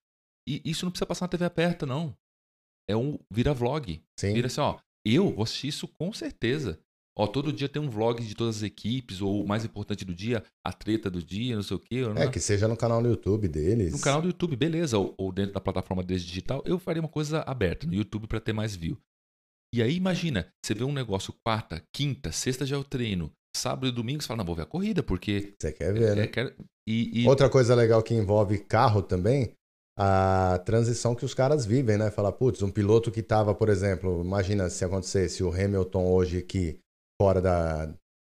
E 0.49 0.61
isso 0.64 0.85
não 0.85 0.90
precisa 0.90 1.07
passar 1.07 1.27
na 1.27 1.31
TV 1.31 1.45
aberta, 1.45 1.87
não. 1.87 2.16
É 2.90 2.97
um 2.97 3.18
vira 3.33 3.55
vlog. 3.55 4.03
Sim. 4.18 4.35
Vira 4.35 4.49
assim, 4.49 4.61
ó, 4.61 4.81
eu 5.07 5.33
vou 5.33 5.45
assistir 5.45 5.68
isso 5.68 5.87
com 5.87 6.12
certeza. 6.12 6.81
Ó, 7.16 7.27
todo 7.27 7.53
dia 7.53 7.68
tem 7.68 7.81
um 7.83 7.90
vlog 7.90 8.22
de 8.25 8.35
todas 8.35 8.57
as 8.59 8.62
equipes, 8.62 9.20
ou 9.20 9.44
o 9.44 9.46
mais 9.46 9.64
importante 9.64 10.03
do 10.05 10.14
dia, 10.14 10.42
a 10.64 10.72
treta 10.72 11.11
do 11.11 11.22
dia, 11.22 11.55
não 11.55 11.62
sei 11.62 11.77
o 11.77 11.81
quê. 11.81 11.96
É, 12.16 12.29
que 12.29 12.40
seja 12.40 12.66
no 12.66 12.77
canal 12.77 13.03
no 13.03 13.09
YouTube 13.09 13.48
deles. 13.48 13.92
No 13.92 14.01
canal 14.01 14.22
do 14.22 14.29
YouTube, 14.29 14.57
beleza, 14.57 14.96
ou, 14.96 15.14
ou 15.18 15.31
dentro 15.31 15.53
da 15.53 15.61
plataforma 15.61 16.03
deles 16.03 16.22
digital, 16.25 16.62
eu 16.64 16.79
faria 16.79 17.03
uma 17.03 17.09
coisa 17.09 17.40
aberta 17.46 17.87
no 17.87 17.92
YouTube 17.94 18.27
para 18.27 18.40
ter 18.40 18.55
mais 18.55 18.75
view. 18.75 18.96
E 19.75 19.83
aí, 19.83 19.94
imagina, 19.94 20.48
você 20.64 20.72
vê 20.75 20.85
um 20.85 20.92
negócio 20.92 21.35
quarta, 21.44 21.83
quinta, 21.94 22.33
sexta 22.33 22.64
já 22.64 22.77
é 22.77 22.79
o 22.79 22.85
treino, 22.85 23.31
sábado 23.55 23.87
e 23.87 23.92
domingo 23.92 24.22
você 24.22 24.29
fala, 24.29 24.38
não, 24.38 24.44
vou 24.46 24.55
ver 24.55 24.62
a 24.62 24.66
corrida, 24.66 25.03
porque... 25.03 25.55
Você 25.61 25.72
quer 25.72 25.92
ver, 25.92 26.16
né? 26.16 26.22
é, 26.25 26.27
quero- 26.27 26.55
e, 26.88 27.22
e- 27.25 27.29
Outra 27.29 27.48
coisa 27.51 27.75
legal 27.75 28.03
que 28.03 28.14
envolve 28.14 28.59
carro 28.59 29.03
também, 29.03 29.53
a 29.98 30.61
transição 30.64 31.14
que 31.14 31.25
os 31.25 31.35
caras 31.35 31.66
vivem, 31.66 31.98
né? 31.98 32.11
Falar, 32.11 32.33
putz, 32.33 32.62
um 32.62 32.70
piloto 32.70 33.11
que 33.11 33.22
tava, 33.22 33.55
por 33.55 33.68
exemplo, 33.68 34.22
imagina 34.25 34.68
se 34.70 34.83
acontecesse 34.85 35.42
o 35.44 35.53
Hamilton 35.53 36.07
hoje 36.11 36.38
aqui 36.38 36.79
fora 37.23 37.41
da, 37.41 37.87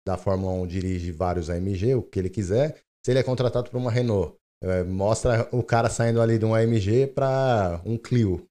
da 0.07 0.19
Fórmula 0.19 0.53
1 0.53 0.67
dirige 0.67 1.13
vários 1.13 1.49
AMG, 1.49 1.95
o 1.95 2.03
que 2.03 2.19
ele 2.19 2.29
quiser, 2.29 2.77
se 3.03 3.11
ele 3.11 3.19
é 3.19 3.23
contratado 3.23 3.71
por 3.71 3.79
uma 3.79 3.91
Renault, 3.91 4.37
é, 4.63 4.85
mostra 4.85 5.49
o 5.51 5.63
cara 5.63 5.89
saindo 5.89 6.21
ali 6.21 6.39
de 6.39 6.45
um 6.45 6.55
AMG 6.55 7.07
para 7.07 7.81
um 7.87 7.97
Clio. 7.97 8.47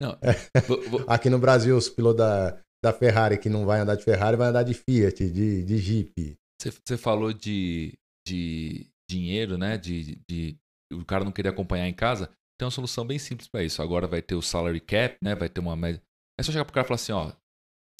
Não, 0.00 0.16
vou- 0.66 0.82
vou- 0.88 1.04
Aqui 1.06 1.28
no 1.28 1.38
Brasil, 1.38 1.76
os 1.76 1.90
pilotos 1.90 2.16
da, 2.16 2.58
da 2.82 2.92
Ferrari 2.94 3.36
que 3.36 3.50
não 3.50 3.66
vai 3.66 3.80
andar 3.80 3.94
de 3.94 4.04
Ferrari, 4.04 4.38
vai 4.38 4.48
andar 4.48 4.62
de 4.62 4.72
Fiat, 4.72 5.28
de, 5.28 5.62
de 5.62 5.78
Jeep. 5.78 6.34
Você, 6.58 6.96
falou 6.96 7.30
de, 7.30 7.92
de 8.26 8.86
dinheiro, 9.08 9.58
né? 9.58 9.76
De, 9.76 10.18
de 10.26 10.56
o 10.90 11.04
cara 11.04 11.24
não 11.24 11.32
querer 11.32 11.50
acompanhar 11.50 11.86
em 11.86 11.92
casa. 11.92 12.30
Tem 12.58 12.64
uma 12.64 12.70
solução 12.70 13.06
bem 13.06 13.18
simples 13.18 13.48
para 13.48 13.62
isso. 13.62 13.82
Agora 13.82 14.06
vai 14.06 14.22
ter 14.22 14.34
o 14.34 14.40
salary 14.40 14.80
cap, 14.80 15.18
né? 15.22 15.34
Vai 15.34 15.50
ter 15.50 15.60
uma 15.60 15.76
média. 15.76 16.00
É 16.40 16.42
só 16.42 16.50
chegar 16.50 16.64
pro 16.64 16.72
cara 16.72 16.86
e 16.86 16.88
falar 16.88 16.94
assim, 16.96 17.12
ó, 17.12 17.32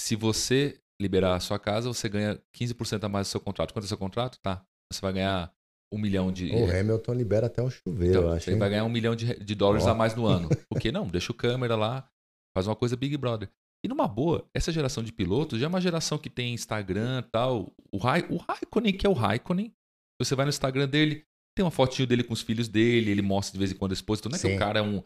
se 0.00 0.16
você 0.16 0.80
liberar 1.00 1.34
a 1.34 1.40
sua 1.40 1.58
casa, 1.58 1.88
você 1.88 2.08
ganha 2.08 2.40
15% 2.56 3.04
a 3.04 3.08
mais 3.08 3.26
do 3.26 3.30
seu 3.30 3.40
contrato. 3.40 3.72
Quanto 3.72 3.84
é 3.84 3.86
o 3.86 3.88
seu 3.88 3.98
contrato? 3.98 4.38
Tá. 4.40 4.64
Você 4.92 5.00
vai 5.00 5.12
ganhar 5.12 5.52
um 5.92 5.98
milhão 5.98 6.32
de. 6.32 6.50
O 6.50 6.70
Hamilton 6.70 7.14
libera 7.14 7.46
até 7.46 7.62
o 7.62 7.70
chuveiro, 7.70 8.18
Então, 8.18 8.22
eu 8.28 8.32
acho. 8.34 8.44
você 8.44 8.52
hein? 8.52 8.58
vai 8.58 8.70
ganhar 8.70 8.84
um 8.84 8.88
milhão 8.88 9.14
de, 9.14 9.38
de 9.38 9.54
dólares 9.54 9.86
Ó. 9.86 9.90
a 9.90 9.94
mais 9.94 10.14
no 10.14 10.26
ano. 10.26 10.48
Por 10.68 10.80
que 10.80 10.92
não? 10.92 11.06
Deixa 11.06 11.32
o 11.32 11.34
câmera 11.34 11.76
lá, 11.76 12.08
faz 12.54 12.66
uma 12.66 12.76
coisa 12.76 12.96
Big 12.96 13.16
Brother. 13.16 13.48
E 13.84 13.88
numa 13.88 14.08
boa, 14.08 14.48
essa 14.54 14.72
geração 14.72 15.02
de 15.02 15.12
pilotos 15.12 15.60
já 15.60 15.66
é 15.66 15.68
uma 15.68 15.80
geração 15.80 16.16
que 16.16 16.30
tem 16.30 16.54
Instagram 16.54 17.20
e 17.20 17.30
tal. 17.30 17.72
O, 17.92 17.98
Rai, 17.98 18.24
o 18.30 18.36
Raikkonen, 18.36 18.94
que 18.94 19.06
é 19.06 19.10
o 19.10 19.12
Raikkonen, 19.12 19.74
você 20.18 20.34
vai 20.34 20.46
no 20.46 20.50
Instagram 20.50 20.88
dele, 20.88 21.26
tem 21.54 21.64
uma 21.64 21.70
fotinho 21.70 22.08
dele 22.08 22.24
com 22.24 22.32
os 22.32 22.40
filhos 22.40 22.66
dele, 22.66 23.10
ele 23.10 23.20
mostra 23.20 23.52
de 23.52 23.58
vez 23.58 23.72
em 23.72 23.76
quando 23.76 23.90
a 23.90 23.94
esposa. 23.94 24.20
Então 24.20 24.30
não 24.30 24.36
é 24.36 24.40
que 24.40 24.48
Sim. 24.48 24.56
o 24.56 24.58
cara 24.58 24.78
é 24.78 24.82
um 24.82 25.02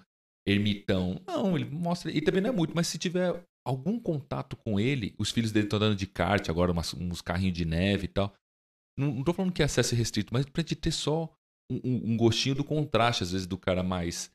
ermitão. 0.47 1.21
Não, 1.27 1.57
ele 1.57 1.65
mostra. 1.65 2.11
E 2.11 2.21
também 2.21 2.41
não 2.41 2.51
é 2.51 2.53
muito, 2.53 2.73
mas 2.75 2.87
se 2.87 2.99
tiver 2.99 3.43
algum 3.69 3.99
contato 4.01 4.57
com 4.57 4.81
ele, 4.81 5.15
os 5.19 5.31
filhos 5.31 5.53
dele 5.53 5.67
estão 5.67 5.77
andando 5.77 5.97
de 5.97 6.07
kart 6.07 6.49
agora, 6.49 6.73
umas- 6.73 6.95
uns 6.95 7.21
carrinhos 7.21 7.57
de 7.57 7.65
neve 7.65 8.07
e 8.07 8.09
tal. 8.09 8.33
Não, 8.99 9.23
tô 9.23 9.33
falando 9.33 9.53
que 9.53 9.63
é 9.63 9.65
acesso 9.67 9.95
restrito, 9.95 10.33
mas 10.33 10.45
pra 10.47 10.63
gente 10.63 10.75
ter 10.75 10.91
só 10.91 11.33
um, 11.71 11.77
um- 11.85 12.13
um 12.13 12.17
gostinho 12.17 12.55
do 12.55 12.65
contraste, 12.65 13.23
às 13.23 13.33
vezes, 13.33 13.47
do 13.47 13.59
cara 13.59 13.83
mais, 13.83 14.31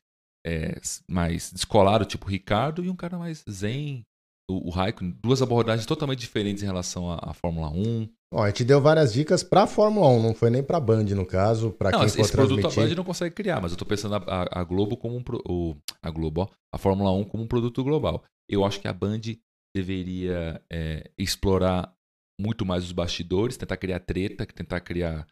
é, 0.46 0.80
mais 1.10 1.50
descolado, 1.52 2.04
tipo 2.04 2.26
Ricardo, 2.26 2.84
e 2.84 2.88
um 2.88 2.96
cara 2.96 3.18
mais 3.18 3.44
zen, 3.50 4.02
o, 4.48 4.68
o 4.68 4.70
Raikkonen. 4.70 5.18
Duas 5.22 5.42
abordagens 5.42 5.84
totalmente 5.86 6.20
diferentes 6.20 6.62
em 6.62 6.66
relação 6.66 7.10
à, 7.10 7.30
à 7.30 7.34
Fórmula 7.34 7.68
1. 7.70 8.08
Ó, 8.34 8.42
a 8.42 8.48
gente 8.48 8.64
deu 8.64 8.80
várias 8.80 9.12
dicas 9.12 9.42
pra 9.44 9.66
Fórmula 9.66 10.08
1, 10.08 10.22
não 10.22 10.34
foi 10.34 10.50
nem 10.50 10.62
pra 10.62 10.80
Band, 10.80 11.04
no 11.04 11.24
caso, 11.24 11.70
não, 11.92 12.00
quem 12.00 12.06
esse 12.06 12.16
for 12.16 12.22
esse 12.22 12.32
produto 12.32 12.66
a. 12.66 12.70
Band 12.88 12.94
não 12.96 13.04
consegue 13.04 13.34
criar, 13.34 13.60
mas 13.60 13.70
eu 13.72 13.78
tô 13.78 13.84
pensando 13.86 14.16
a, 14.16 14.18
a- 14.18 14.60
a 14.60 14.64
Globo 14.64 14.96
como 14.96 15.16
um. 15.16 15.22
pro- 15.22 15.42
o- 15.48 15.76
a 16.02 16.10
Globo, 16.10 16.42
ó, 16.42 16.48
a 16.74 16.78
Fórmula 16.78 17.12
1 17.12 17.24
como 17.24 17.44
um 17.44 17.46
produto 17.46 17.82
global. 17.84 18.24
Eu 18.50 18.64
acho 18.64 18.80
que 18.80 18.88
a 18.88 18.92
Band 18.92 19.20
deveria 19.74 20.60
é, 20.72 21.10
explorar 21.18 21.94
muito 22.40 22.64
mais 22.66 22.84
os 22.84 22.92
bastidores, 22.92 23.56
tentar 23.56 23.76
criar 23.76 24.00
treta, 24.00 24.44
tentar 24.46 24.80
criar. 24.80 25.26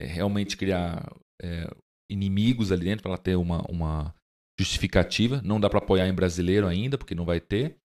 é, 0.00 0.06
realmente 0.06 0.56
criar 0.56 1.12
é, 1.42 1.68
inimigos 2.10 2.70
ali 2.72 2.84
dentro 2.84 3.02
para 3.02 3.12
ela 3.12 3.18
ter 3.18 3.36
uma, 3.36 3.62
uma 3.70 4.14
justificativa. 4.58 5.40
Não 5.44 5.58
dá 5.60 5.68
para 5.68 5.78
apoiar 5.78 6.06
em 6.08 6.14
brasileiro 6.14 6.66
ainda, 6.66 6.96
porque 6.98 7.14
não 7.14 7.24
vai 7.24 7.40
ter. 7.40 7.76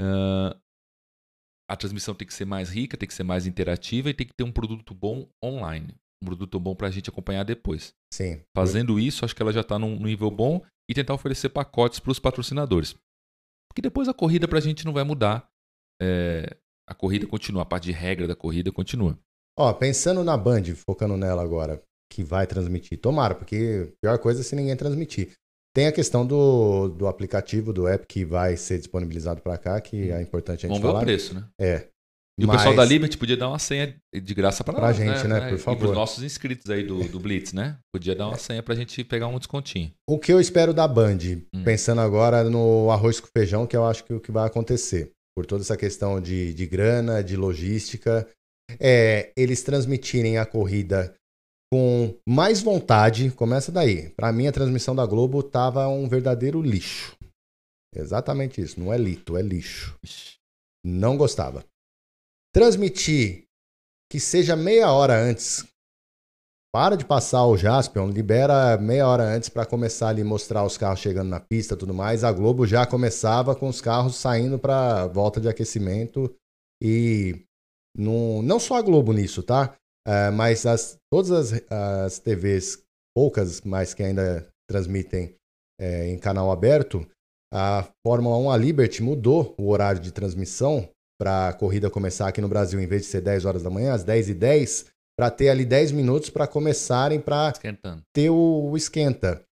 Ah, 0.00 0.56
a 1.68 1.76
transmissão 1.76 2.14
tem 2.14 2.26
que 2.26 2.34
ser 2.34 2.44
mais 2.44 2.70
rica, 2.70 2.96
tem 2.96 3.06
que 3.06 3.14
ser 3.14 3.22
mais 3.22 3.46
interativa 3.46 4.10
e 4.10 4.14
tem 4.14 4.26
que 4.26 4.34
ter 4.34 4.44
um 4.44 4.52
produto 4.52 4.94
bom 4.94 5.28
online. 5.42 5.94
um 6.22 6.26
produto 6.26 6.60
bom 6.60 6.74
para 6.74 6.86
a 6.86 6.90
gente 6.90 7.10
acompanhar 7.10 7.42
depois. 7.44 7.92
Sim. 8.14 8.40
Fazendo 8.56 9.00
isso, 9.00 9.24
acho 9.24 9.34
que 9.34 9.42
ela 9.42 9.52
já 9.52 9.62
está 9.62 9.76
num 9.76 9.98
nível 9.98 10.30
bom 10.30 10.62
e 10.88 10.94
tentar 10.94 11.14
oferecer 11.14 11.48
pacotes 11.48 11.98
para 11.98 12.12
os 12.12 12.20
patrocinadores. 12.20 12.94
Porque 13.68 13.82
depois 13.82 14.08
a 14.08 14.14
corrida 14.14 14.46
para 14.46 14.58
a 14.58 14.62
gente 14.62 14.84
não 14.84 14.92
vai 14.92 15.02
mudar. 15.02 15.48
É, 16.00 16.56
a 16.88 16.94
corrida 16.94 17.26
continua, 17.26 17.62
a 17.62 17.66
parte 17.66 17.84
de 17.84 17.92
regra 17.92 18.28
da 18.28 18.36
corrida 18.36 18.70
continua. 18.70 19.18
Ó, 19.58 19.72
pensando 19.72 20.22
na 20.22 20.36
Band, 20.36 20.64
focando 20.76 21.16
nela 21.16 21.42
agora, 21.42 21.82
que 22.10 22.22
vai 22.22 22.46
transmitir. 22.46 23.00
Tomara, 23.00 23.34
porque 23.34 23.92
pior 24.00 24.18
coisa 24.18 24.40
é 24.40 24.44
se 24.44 24.54
ninguém 24.54 24.76
transmitir. 24.76 25.32
Tem 25.74 25.86
a 25.86 25.92
questão 25.92 26.26
do, 26.26 26.88
do 26.88 27.06
aplicativo, 27.06 27.72
do 27.72 27.88
app 27.88 28.06
que 28.06 28.24
vai 28.24 28.56
ser 28.56 28.78
disponibilizado 28.78 29.40
para 29.40 29.56
cá, 29.56 29.80
que 29.80 30.10
é 30.10 30.20
importante 30.20 30.66
a 30.66 30.68
gente 30.68 30.78
Vamos 30.78 30.82
falar. 30.92 30.98
ver 31.00 31.04
o 31.04 31.06
preço, 31.06 31.34
né? 31.34 31.44
É. 31.58 31.88
E 32.38 32.46
Mas- 32.46 32.54
o 32.56 32.58
pessoal 32.58 32.74
da 32.76 32.84
Liberty 32.84 33.16
podia 33.18 33.36
dar 33.36 33.48
uma 33.48 33.58
senha 33.58 33.94
de 34.14 34.34
graça 34.34 34.64
para 34.64 34.74
Pra 34.74 34.82
nós, 34.88 34.96
gente, 34.96 35.26
né? 35.28 35.48
Por 35.48 35.54
E 35.54 35.58
favor. 35.58 35.78
pros 35.78 35.92
nossos 35.92 36.22
inscritos 36.24 36.70
aí 36.70 36.82
do, 36.82 37.04
do 37.08 37.20
Blitz, 37.20 37.52
né? 37.52 37.76
Podia 37.92 38.14
dar 38.14 38.28
uma 38.28 38.38
senha 38.38 38.62
pra 38.62 38.74
gente 38.74 39.02
pegar 39.04 39.28
um 39.28 39.38
descontinho. 39.38 39.92
O 40.08 40.18
que 40.18 40.32
eu 40.32 40.40
espero 40.40 40.72
da 40.74 40.88
Band, 40.88 41.18
Hum. 41.54 41.62
pensando 41.64 42.00
agora 42.00 42.42
no 42.44 42.90
arroz 42.90 43.20
com 43.20 43.28
feijão, 43.36 43.66
que 43.66 43.76
eu 43.76 43.84
acho 43.86 44.02
que 44.04 44.12
é 44.12 44.16
o 44.16 44.20
que 44.20 44.32
vai 44.32 44.46
acontecer, 44.46 45.10
por 45.36 45.44
toda 45.46 45.62
essa 45.62 45.76
questão 45.76 46.20
de, 46.20 46.52
de 46.54 46.66
grana, 46.66 47.22
de 47.22 47.36
logística, 47.36 48.26
é 48.80 49.30
eles 49.36 49.62
transmitirem 49.62 50.38
a 50.38 50.46
corrida 50.46 51.14
com 51.72 52.14
mais 52.28 52.60
vontade. 52.60 53.30
Começa 53.30 53.72
daí. 53.72 54.10
Para 54.10 54.30
mim, 54.30 54.46
a 54.46 54.52
transmissão 54.52 54.94
da 54.94 55.06
Globo 55.06 55.42
tava 55.42 55.88
um 55.88 56.06
verdadeiro 56.06 56.60
lixo. 56.60 57.16
Exatamente 57.96 58.60
isso. 58.60 58.78
Não 58.78 58.92
é 58.92 58.98
lito, 58.98 59.38
é 59.38 59.42
lixo. 59.42 59.96
Não 60.84 61.16
gostava. 61.16 61.64
Transmitir 62.52 63.44
que 64.10 64.20
seja 64.20 64.54
meia 64.54 64.92
hora 64.92 65.18
antes. 65.18 65.64
Para 66.74 66.94
de 66.94 67.06
passar 67.06 67.46
o 67.46 67.56
Jaspion, 67.56 68.08
libera 68.10 68.76
meia 68.76 69.06
hora 69.06 69.24
antes 69.24 69.48
para 69.48 69.64
começar 69.64 70.08
ali 70.08 70.22
mostrar 70.22 70.64
os 70.64 70.76
carros 70.76 71.00
chegando 71.00 71.30
na 71.30 71.40
pista 71.40 71.74
tudo 71.74 71.94
mais. 71.94 72.22
A 72.22 72.32
Globo 72.32 72.66
já 72.66 72.84
começava 72.84 73.56
com 73.56 73.68
os 73.68 73.80
carros 73.80 74.16
saindo 74.16 74.58
para 74.58 75.06
volta 75.06 75.40
de 75.40 75.48
aquecimento 75.48 76.34
e 76.82 77.46
não, 77.96 78.42
não 78.42 78.60
só 78.60 78.76
a 78.76 78.82
Globo 78.82 79.12
nisso, 79.14 79.42
tá? 79.42 79.74
É, 80.06 80.30
mas 80.30 80.66
as, 80.66 80.96
todas 81.12 81.30
as, 81.30 81.62
as 81.70 82.18
TVs, 82.18 82.82
poucas, 83.14 83.60
mas 83.60 83.94
que 83.94 84.02
ainda 84.02 84.48
transmitem 84.68 85.34
é, 85.80 86.08
em 86.08 86.18
canal 86.18 86.50
aberto, 86.50 87.06
a 87.52 87.86
Fórmula 88.06 88.36
1, 88.38 88.50
a 88.50 88.56
Liberty, 88.56 89.02
mudou 89.02 89.54
o 89.58 89.68
horário 89.68 90.00
de 90.00 90.10
transmissão 90.10 90.88
para 91.20 91.48
a 91.48 91.52
corrida 91.52 91.90
começar 91.90 92.28
aqui 92.28 92.40
no 92.40 92.48
Brasil, 92.48 92.80
em 92.80 92.86
vez 92.86 93.02
de 93.02 93.08
ser 93.08 93.20
10 93.20 93.44
horas 93.44 93.62
da 93.62 93.70
manhã, 93.70 93.92
às 93.92 94.02
10 94.02 94.30
e 94.30 94.34
10 94.34 94.86
para 95.18 95.30
ter 95.30 95.50
ali 95.50 95.64
10 95.64 95.92
minutos 95.92 96.30
para 96.30 96.46
começarem 96.46 97.20
para 97.20 97.52
ter 98.12 98.30
o, 98.30 98.70
o 98.70 98.76
esquenta. 98.76 99.42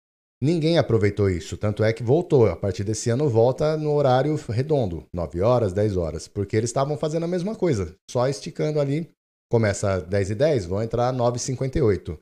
Ninguém 0.42 0.78
aproveitou 0.78 1.28
isso, 1.28 1.58
tanto 1.58 1.84
é 1.84 1.92
que 1.92 2.02
voltou. 2.02 2.46
A 2.46 2.56
partir 2.56 2.82
desse 2.82 3.10
ano 3.10 3.28
volta 3.28 3.76
no 3.76 3.92
horário 3.92 4.34
redondo, 4.48 5.04
9 5.12 5.42
horas, 5.42 5.72
10 5.74 5.96
horas, 5.98 6.26
porque 6.26 6.56
eles 6.56 6.70
estavam 6.70 6.96
fazendo 6.96 7.24
a 7.24 7.28
mesma 7.28 7.54
coisa, 7.54 7.94
só 8.10 8.26
esticando 8.26 8.80
ali. 8.80 9.10
Começa 9.50 10.00
10 10.00 10.30
e 10.30 10.34
10, 10.34 10.66
vão 10.66 10.82
entrar 10.82 11.12
9 11.12 11.36
e 11.36 11.40
58. 11.40 12.18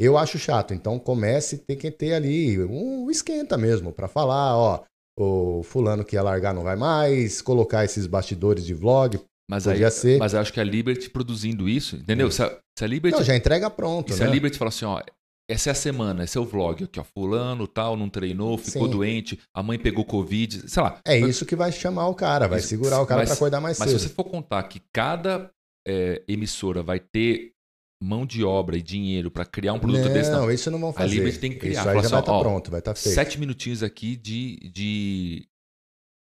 Eu 0.00 0.18
acho 0.18 0.38
chato, 0.38 0.74
então 0.74 0.98
comece, 0.98 1.58
tem 1.58 1.76
que 1.76 1.90
ter 1.90 2.12
ali 2.12 2.60
um 2.64 3.08
esquenta 3.10 3.56
mesmo, 3.56 3.92
para 3.92 4.08
falar, 4.08 4.56
ó, 4.56 4.82
o 5.16 5.62
fulano 5.62 6.04
que 6.04 6.16
ia 6.16 6.22
largar 6.22 6.52
não 6.52 6.64
vai 6.64 6.74
mais, 6.74 7.40
colocar 7.40 7.84
esses 7.84 8.06
bastidores 8.06 8.64
de 8.66 8.74
vlog, 8.74 9.20
Mas 9.48 9.68
aí, 9.68 9.88
ser. 9.92 10.18
mas 10.18 10.32
eu 10.34 10.40
acho 10.40 10.52
que 10.52 10.58
a 10.58 10.64
Liberty 10.64 11.08
produzindo 11.08 11.68
isso, 11.68 11.94
entendeu? 11.96 12.30
Se 12.32 12.42
a, 12.42 12.58
se 12.76 12.84
a 12.84 12.86
Liberty, 12.88 13.18
Não, 13.18 13.24
já 13.24 13.36
entrega 13.36 13.70
pronto, 13.70 14.12
se 14.12 14.20
né? 14.20 14.26
a 14.26 14.30
Liberty 14.30 14.58
fala 14.58 14.70
assim, 14.70 14.84
ó, 14.86 15.00
essa 15.48 15.70
é 15.70 15.72
a 15.72 15.74
semana, 15.74 16.24
esse 16.24 16.36
é 16.36 16.40
o 16.40 16.44
vlog 16.44 16.82
aqui, 16.82 16.98
ó, 16.98 17.04
fulano, 17.04 17.68
tal, 17.68 17.96
não 17.96 18.08
treinou, 18.08 18.58
ficou 18.58 18.86
Sim. 18.86 18.90
doente, 18.90 19.38
a 19.54 19.62
mãe 19.62 19.78
pegou 19.78 20.04
covid, 20.04 20.68
sei 20.68 20.82
lá. 20.82 20.98
É 21.06 21.16
isso 21.16 21.46
que 21.46 21.54
vai 21.54 21.70
chamar 21.70 22.08
o 22.08 22.14
cara, 22.14 22.48
vai 22.48 22.58
Isso. 22.58 22.68
segurar 22.68 23.00
o 23.00 23.06
cara 23.06 23.20
Mas- 23.20 23.28
para 23.28 23.36
acordar 23.36 23.60
mais 23.60 23.78
Mas 23.78 23.90
cedo. 23.90 24.00
se 24.00 24.08
você 24.08 24.14
for 24.14 24.24
contar 24.24 24.62
que 24.64 24.80
cada 24.92 25.48
é, 25.86 26.22
emissora 26.28 26.82
vai 26.82 27.00
ter 27.00 27.52
mão 28.02 28.26
de 28.26 28.42
obra 28.42 28.76
e 28.76 28.82
dinheiro 28.82 29.30
para 29.30 29.44
criar 29.44 29.72
um 29.74 29.78
produto 29.78 30.06
não, 30.06 30.12
desse, 30.12 30.30
não. 30.30 30.50
isso 30.50 30.70
não 30.70 30.80
vão 30.80 30.92
fazer. 30.92 31.14
Liberty 31.14 31.38
tem 31.38 31.52
que 31.52 31.58
criar. 31.58 31.80
Isso 31.80 31.88
aí 31.88 31.94
já 31.94 32.00
assim, 32.00 32.10
vai 32.10 32.20
estar 32.20 32.32
ó, 32.32 32.40
pronto, 32.40 32.70
vai 32.70 32.80
estar 32.80 32.94
feito. 32.94 33.14
Sete 33.14 33.38
minutinhos 33.38 33.82
aqui 33.82 34.16
de, 34.16 34.56
de, 34.70 35.48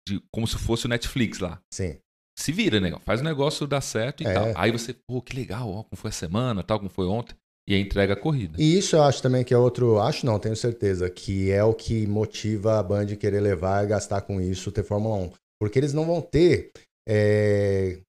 de. 0.08 0.22
Como 0.32 0.46
se 0.46 0.56
fosse 0.56 0.86
o 0.86 0.88
Netflix 0.88 1.40
lá. 1.40 1.60
Sim. 1.72 1.96
Se 2.38 2.52
vira, 2.52 2.80
né? 2.80 2.96
Faz 3.04 3.20
o 3.20 3.24
negócio 3.24 3.66
dar 3.66 3.80
certo 3.80 4.22
e 4.22 4.26
É. 4.26 4.32
tal. 4.32 4.52
Aí 4.56 4.70
você, 4.70 4.94
pô, 5.08 5.20
que 5.22 5.36
legal, 5.36 5.68
ó, 5.68 5.82
como 5.84 5.96
foi 5.96 6.10
a 6.10 6.12
semana, 6.12 6.62
tal, 6.62 6.78
como 6.78 6.90
foi 6.90 7.06
ontem. 7.06 7.34
E 7.66 7.74
aí 7.74 7.80
entrega 7.80 8.12
a 8.12 8.16
corrida. 8.16 8.56
E 8.60 8.78
isso 8.78 8.94
eu 8.94 9.02
acho 9.02 9.22
também 9.22 9.42
que 9.42 9.54
é 9.54 9.58
outro. 9.58 9.98
Acho 9.98 10.26
não, 10.26 10.38
tenho 10.38 10.54
certeza, 10.54 11.08
que 11.08 11.50
é 11.50 11.64
o 11.64 11.72
que 11.72 12.06
motiva 12.06 12.78
a 12.78 12.82
Band 12.82 13.06
querer 13.16 13.40
levar 13.40 13.84
e 13.84 13.88
gastar 13.88 14.20
com 14.20 14.40
isso, 14.40 14.70
ter 14.70 14.82
Fórmula 14.84 15.16
1. 15.16 15.32
Porque 15.60 15.78
eles 15.78 15.94
não 15.94 16.04
vão 16.04 16.20
ter 16.20 16.70
é, 17.08 18.00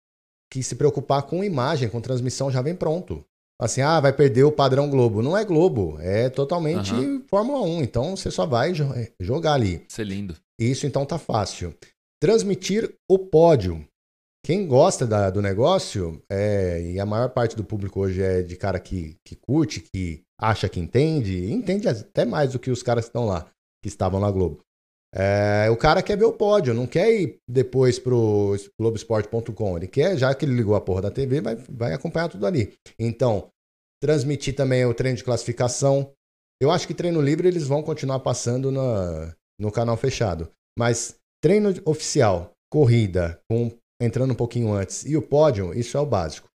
que 0.55 0.63
se 0.63 0.75
preocupar 0.75 1.23
com 1.23 1.43
imagem, 1.43 1.89
com 1.89 1.99
transmissão, 1.99 2.49
já 2.49 2.61
vem 2.61 2.73
pronto. 2.73 3.25
Assim, 3.61 3.81
ah, 3.81 3.99
vai 3.99 4.13
perder 4.13 4.45
o 4.45 4.51
padrão 4.53 4.89
Globo. 4.89 5.21
Não 5.21 5.37
é 5.37 5.43
Globo, 5.43 5.97
é 5.99 6.29
totalmente 6.29 6.93
Aham. 6.93 7.21
Fórmula 7.27 7.61
1. 7.61 7.83
Então 7.83 8.15
você 8.15 8.31
só 8.31 8.45
vai 8.45 8.71
jo- 8.71 8.85
jogar 9.19 9.53
ali. 9.53 9.83
Isso 9.89 9.99
é 9.99 10.03
lindo. 10.05 10.35
Isso 10.57 10.87
então 10.87 11.05
tá 11.05 11.17
fácil. 11.17 11.73
Transmitir 12.21 12.89
o 13.09 13.19
pódio. 13.19 13.85
Quem 14.45 14.65
gosta 14.65 15.05
da- 15.05 15.29
do 15.29 15.41
negócio, 15.41 16.21
é, 16.31 16.81
e 16.93 16.99
a 16.99 17.05
maior 17.05 17.29
parte 17.31 17.55
do 17.55 17.63
público 17.65 17.99
hoje 17.99 18.21
é 18.21 18.41
de 18.41 18.55
cara 18.55 18.79
que, 18.79 19.17
que 19.25 19.35
curte, 19.35 19.81
que 19.81 20.21
acha 20.39 20.69
que 20.69 20.79
entende, 20.79 21.51
entende 21.51 21.89
até 21.89 22.23
mais 22.23 22.53
do 22.53 22.59
que 22.59 22.71
os 22.71 22.81
caras 22.83 23.05
que 23.05 23.09
estão 23.09 23.25
lá, 23.25 23.45
que 23.83 23.89
estavam 23.89 24.19
na 24.21 24.31
Globo. 24.31 24.59
É, 25.17 25.69
o 25.69 25.77
cara 25.77 26.03
quer 26.03 26.17
ver 26.17 26.25
o 26.25 26.33
pódio, 26.33 26.73
não 26.73 26.85
quer 26.85 27.09
ir 27.09 27.37
depois 27.49 27.97
pro 27.97 28.55
Globoesporte.com. 28.79 29.77
Ele 29.77 29.87
quer, 29.87 30.17
já 30.17 30.35
que 30.35 30.45
ele 30.45 30.55
ligou 30.55 30.75
a 30.75 30.81
porra 30.81 31.03
da 31.03 31.11
TV, 31.11 31.39
vai, 31.39 31.55
vai 31.69 31.93
acompanhar 31.93 32.27
tudo 32.27 32.45
ali. 32.45 32.73
Então, 32.99 33.49
transmitir 34.03 34.55
também 34.55 34.85
o 34.85 34.93
treino 34.93 35.17
de 35.17 35.23
classificação. 35.23 36.11
Eu 36.61 36.69
acho 36.69 36.85
que 36.85 36.93
treino 36.93 37.21
livre 37.21 37.47
eles 37.47 37.65
vão 37.65 37.81
continuar 37.81 38.19
passando 38.19 38.71
na, 38.71 39.33
no 39.59 39.71
canal 39.71 39.95
fechado. 39.95 40.49
Mas 40.77 41.15
treino 41.41 41.73
oficial, 41.85 42.51
corrida, 42.69 43.39
com, 43.49 43.71
entrando 44.01 44.31
um 44.31 44.35
pouquinho 44.35 44.73
antes, 44.73 45.05
e 45.05 45.15
o 45.15 45.21
pódio, 45.21 45.73
isso 45.73 45.97
é 45.97 45.99
o 45.99 46.05
básico. 46.05 46.49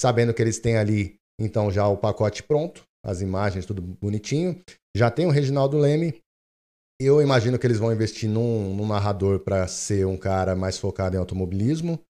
Sabendo 0.00 0.32
que 0.32 0.40
eles 0.40 0.58
têm 0.58 0.78
ali, 0.78 1.16
então, 1.38 1.70
já 1.70 1.86
o 1.86 1.96
pacote 1.96 2.42
pronto, 2.42 2.82
as 3.04 3.20
imagens, 3.20 3.66
tudo 3.66 3.82
bonitinho. 3.82 4.60
Já 4.96 5.10
tem 5.10 5.26
o 5.26 5.30
Reginaldo 5.30 5.76
Leme. 5.76 6.18
Eu 7.00 7.20
imagino 7.20 7.58
que 7.58 7.66
eles 7.66 7.78
vão 7.78 7.92
investir 7.92 8.28
num, 8.28 8.74
num 8.74 8.86
narrador 8.86 9.40
para 9.40 9.66
ser 9.68 10.06
um 10.06 10.16
cara 10.16 10.56
mais 10.56 10.78
focado 10.78 11.14
em 11.16 11.18
automobilismo. 11.18 12.00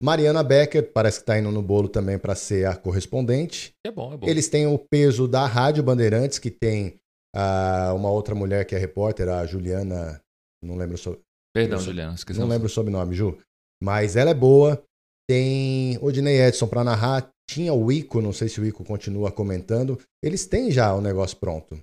Mariana 0.00 0.44
Becker 0.44 0.92
parece 0.92 1.18
que 1.18 1.22
está 1.24 1.38
indo 1.38 1.50
no 1.50 1.60
bolo 1.60 1.88
também 1.88 2.18
para 2.18 2.36
ser 2.36 2.66
a 2.66 2.76
correspondente. 2.76 3.72
É 3.84 3.90
bom, 3.90 4.12
é 4.12 4.16
bom. 4.16 4.28
Eles 4.28 4.48
têm 4.48 4.66
o 4.66 4.78
peso 4.78 5.26
da 5.26 5.44
Rádio 5.44 5.82
Bandeirantes, 5.82 6.38
que 6.38 6.52
tem 6.52 7.00
ah, 7.34 7.92
uma 7.96 8.08
outra 8.10 8.32
mulher 8.34 8.64
que 8.64 8.76
é 8.76 8.78
repórter, 8.78 9.28
a 9.28 9.44
Juliana. 9.44 10.20
Não 10.62 10.76
lembro 10.76 10.94
o 10.94 10.98
so- 10.98 11.18
Perdão, 11.52 11.80
Juliana, 11.80 12.14
esqueci. 12.14 12.38
não 12.38 12.46
lembro 12.46 12.66
o 12.66 12.70
sobrenome, 12.70 13.16
Ju. 13.16 13.36
Mas 13.82 14.14
ela 14.14 14.30
é 14.30 14.34
boa. 14.34 14.80
Tem 15.28 15.98
Odinei 16.00 16.40
Edson 16.42 16.68
para 16.68 16.84
narrar. 16.84 17.28
Tinha 17.50 17.72
o 17.74 17.90
Ico, 17.90 18.20
não 18.20 18.32
sei 18.32 18.48
se 18.48 18.60
o 18.60 18.64
Ico 18.66 18.84
continua 18.84 19.32
comentando. 19.32 19.98
Eles 20.22 20.46
têm 20.46 20.70
já 20.70 20.94
o 20.94 21.00
negócio 21.00 21.36
pronto. 21.38 21.80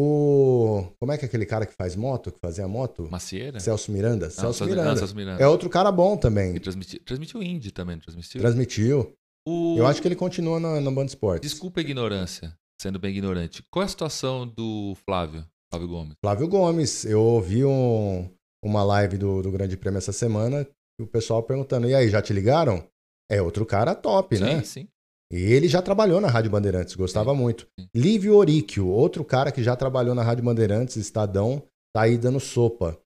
O. 0.00 0.84
Como 1.00 1.10
é 1.10 1.18
que 1.18 1.24
é 1.24 1.28
aquele 1.28 1.44
cara 1.44 1.66
que 1.66 1.74
faz 1.74 1.96
moto, 1.96 2.30
que 2.30 2.38
fazia 2.40 2.68
moto? 2.68 3.08
Macieira? 3.10 3.58
Celso 3.58 3.90
Miranda. 3.90 4.26
Não, 4.26 4.30
Celso 4.30 4.58
Celso- 4.58 4.64
Miranda. 4.70 4.88
não, 4.90 4.96
Celso 4.96 5.16
Miranda. 5.16 5.42
É 5.42 5.48
outro 5.48 5.68
cara 5.68 5.90
bom 5.90 6.14
E 6.14 6.18
também. 6.20 6.58
transmitiu, 6.60 7.00
transmitiu 7.04 7.40
o 7.40 7.42
Indy 7.42 7.72
também, 7.72 7.98
transmitiu? 7.98 8.40
Transmitiu. 8.40 9.12
O- 9.46 9.76
Eu 9.76 9.86
acho 9.86 10.00
que 10.00 10.06
ele 10.06 10.14
continua 10.16 10.60
na, 10.60 10.80
na 10.80 10.90
Band 10.90 11.06
Esportes. 11.06 11.50
Desculpa 11.50 11.80
a 11.80 11.82
ignorância, 11.82 12.54
sendo 12.80 12.98
bem 12.98 13.10
ignorante. 13.10 13.62
Qual 13.72 13.82
é 13.82 13.86
a 13.86 13.88
situação 13.88 14.46
do 14.46 14.96
Flávio, 15.04 15.44
Flávio 15.72 15.88
Gomes? 15.88 16.14
Flávio 16.24 16.46
Gomes, 16.48 17.04
eu 17.04 17.20
ouvi 17.20 17.64
um- 17.64 18.30
uma 18.64 18.84
live 18.84 19.18
do, 19.18 19.42
do 19.42 19.50
Grande 19.50 19.76
Prêmio 19.76 19.98
essa 19.98 20.12
semana 20.12 20.66
e 21.00 21.02
o 21.02 21.06
pessoal 21.06 21.42
perguntando: 21.42 21.88
e 21.88 21.94
aí, 21.94 22.08
já 22.08 22.22
te 22.22 22.32
ligaram? 22.32 22.84
É 23.30 23.42
outro 23.42 23.66
cara 23.66 23.94
top, 23.94 24.38
né? 24.38 24.60
Sim, 24.60 24.64
sim. 24.64 24.88
E 25.30 25.36
ele 25.36 25.68
já 25.68 25.82
trabalhou 25.82 26.20
na 26.20 26.28
Rádio 26.28 26.50
Bandeirantes, 26.50 26.94
gostava 26.94 27.34
muito. 27.34 27.66
Lívio 27.94 28.34
Oríquio, 28.36 28.88
outro 28.88 29.24
cara 29.24 29.52
que 29.52 29.62
já 29.62 29.76
trabalhou 29.76 30.14
na 30.14 30.22
Rádio 30.22 30.44
Bandeirantes, 30.44 30.96
Estadão, 30.96 31.62
tá 31.94 32.02
aí 32.02 32.16
dando 32.16 32.40
sopa. 32.40 32.98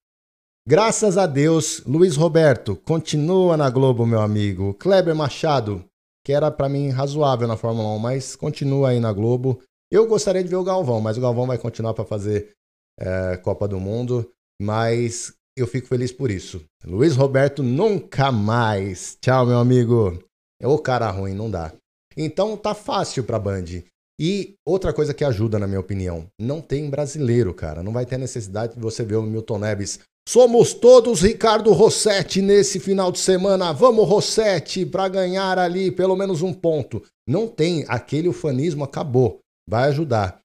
Graças 0.67 1.19
a 1.19 1.27
Deus, 1.27 1.83
Luiz 1.85 2.15
Roberto, 2.15 2.77
continua 2.77 3.57
na 3.57 3.69
Globo, 3.69 4.07
meu 4.07 4.21
amigo. 4.21 4.75
Kleber 4.75 5.15
Machado, 5.15 5.85
que 6.25 6.33
era 6.33 6.51
pra 6.53 6.69
mim 6.69 6.91
razoável 6.91 7.49
na 7.49 7.57
Fórmula 7.57 7.89
1, 7.97 7.99
mas 7.99 8.37
continua 8.37 8.91
aí 8.91 9.01
na 9.01 9.13
Globo. 9.13 9.61
Eu 9.91 10.07
gostaria 10.07 10.43
de 10.43 10.49
ver 10.49 10.57
o 10.57 10.65
Galvão, 10.65 11.01
mas 11.01 11.19
o 11.19 11.21
Galvão 11.21 11.47
vai 11.47 11.59
continuar 11.59 11.95
para 11.95 12.05
fazer 12.05 12.53
é, 12.99 13.37
Copa 13.39 13.67
do 13.67 13.81
Mundo. 13.81 14.31
Mas 14.61 15.35
eu 15.57 15.67
fico 15.67 15.89
feliz 15.89 16.13
por 16.13 16.31
isso. 16.31 16.65
Luiz 16.85 17.17
Roberto 17.17 17.63
nunca 17.63 18.31
mais. 18.31 19.19
Tchau, 19.21 19.45
meu 19.45 19.59
amigo. 19.59 20.17
É 20.61 20.69
o 20.69 20.79
cara 20.79 21.11
ruim, 21.11 21.35
não 21.35 21.51
dá. 21.51 21.73
Então 22.17 22.57
tá 22.57 22.75
fácil 22.75 23.25
pra 23.25 23.39
Band. 23.39 23.83
E 24.21 24.55
outra 24.67 24.93
coisa 24.93 25.13
que 25.13 25.25
ajuda, 25.25 25.59
na 25.59 25.67
minha 25.67 25.81
opinião, 25.81 26.27
não 26.41 26.61
tem 26.61 26.89
brasileiro, 26.89 27.53
cara. 27.53 27.83
Não 27.83 27.93
vai 27.93 28.07
ter 28.07 28.19
necessidade 28.19 28.75
de 28.75 28.81
você 28.81 29.03
ver 29.03 29.17
o 29.17 29.23
Milton 29.23 29.59
Neves. 29.59 30.01
Somos 30.29 30.73
todos 30.73 31.23
Ricardo 31.23 31.73
Rossetti 31.73 32.41
nesse 32.41 32.79
final 32.79 33.11
de 33.11 33.19
semana. 33.19 33.73
Vamos, 33.73 34.09
Rossetti, 34.09 34.87
para 34.87 35.09
ganhar 35.09 35.59
ali 35.59 35.91
pelo 35.91 36.15
menos 36.15 36.43
um 36.43 36.53
ponto. 36.53 37.03
Não 37.29 37.49
tem. 37.49 37.85
Aquele 37.89 38.29
ufanismo 38.29 38.85
acabou. 38.85 39.41
Vai 39.69 39.89
ajudar. 39.89 40.41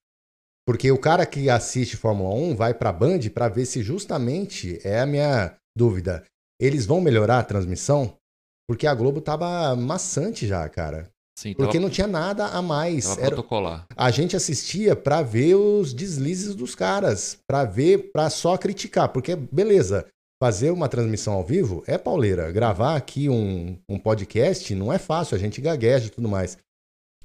Porque 0.68 0.91
o 0.91 0.97
cara 0.97 1.26
que 1.26 1.49
assiste 1.49 1.95
Fórmula 1.95 2.34
1 2.34 2.55
vai 2.55 2.74
para 2.74 2.91
Band 2.91 3.20
para 3.34 3.47
ver 3.47 3.65
se 3.65 3.82
justamente 3.82 4.80
é 4.84 4.99
a 4.99 5.05
minha 5.05 5.55
dúvida. 5.78 6.26
Eles 6.59 6.86
vão 6.86 6.99
melhorar 6.99 7.39
a 7.39 7.43
transmissão? 7.43 8.18
Porque 8.68 8.88
a 8.88 8.93
Globo 8.93 9.22
tava 9.22 9.76
maçante 9.76 10.45
já, 10.47 10.68
cara. 10.68 11.09
Sim, 11.38 11.53
Porque 11.53 11.73
tava... 11.73 11.83
não 11.83 11.89
tinha 11.89 12.07
nada 12.07 12.47
a 12.47 12.63
mais. 12.63 13.05
Tava 13.05 13.21
Era... 13.21 13.29
protocolar. 13.35 13.88
A 13.95 14.09
gente 14.09 14.35
assistia 14.35 14.95
para 14.95 15.21
ver 15.21 15.53
os 15.53 15.93
deslizes 15.93 16.55
dos 16.55 16.73
caras, 16.73 17.38
para 17.47 17.63
ver, 17.63 18.11
para 18.11 18.27
só 18.31 18.57
criticar. 18.57 19.09
Porque, 19.09 19.35
beleza, 19.35 20.07
fazer 20.41 20.71
uma 20.71 20.89
transmissão 20.89 21.33
ao 21.33 21.43
vivo 21.43 21.83
é 21.85 21.95
pauleira. 21.95 22.51
Gravar 22.51 22.95
aqui 22.95 23.29
um, 23.29 23.77
um 23.88 23.99
podcast 23.99 24.73
não 24.73 24.91
é 24.91 24.97
fácil, 24.97 25.35
a 25.35 25.39
gente 25.39 25.61
gagueja 25.61 26.07
e 26.07 26.09
tudo 26.09 26.27
mais. 26.27 26.57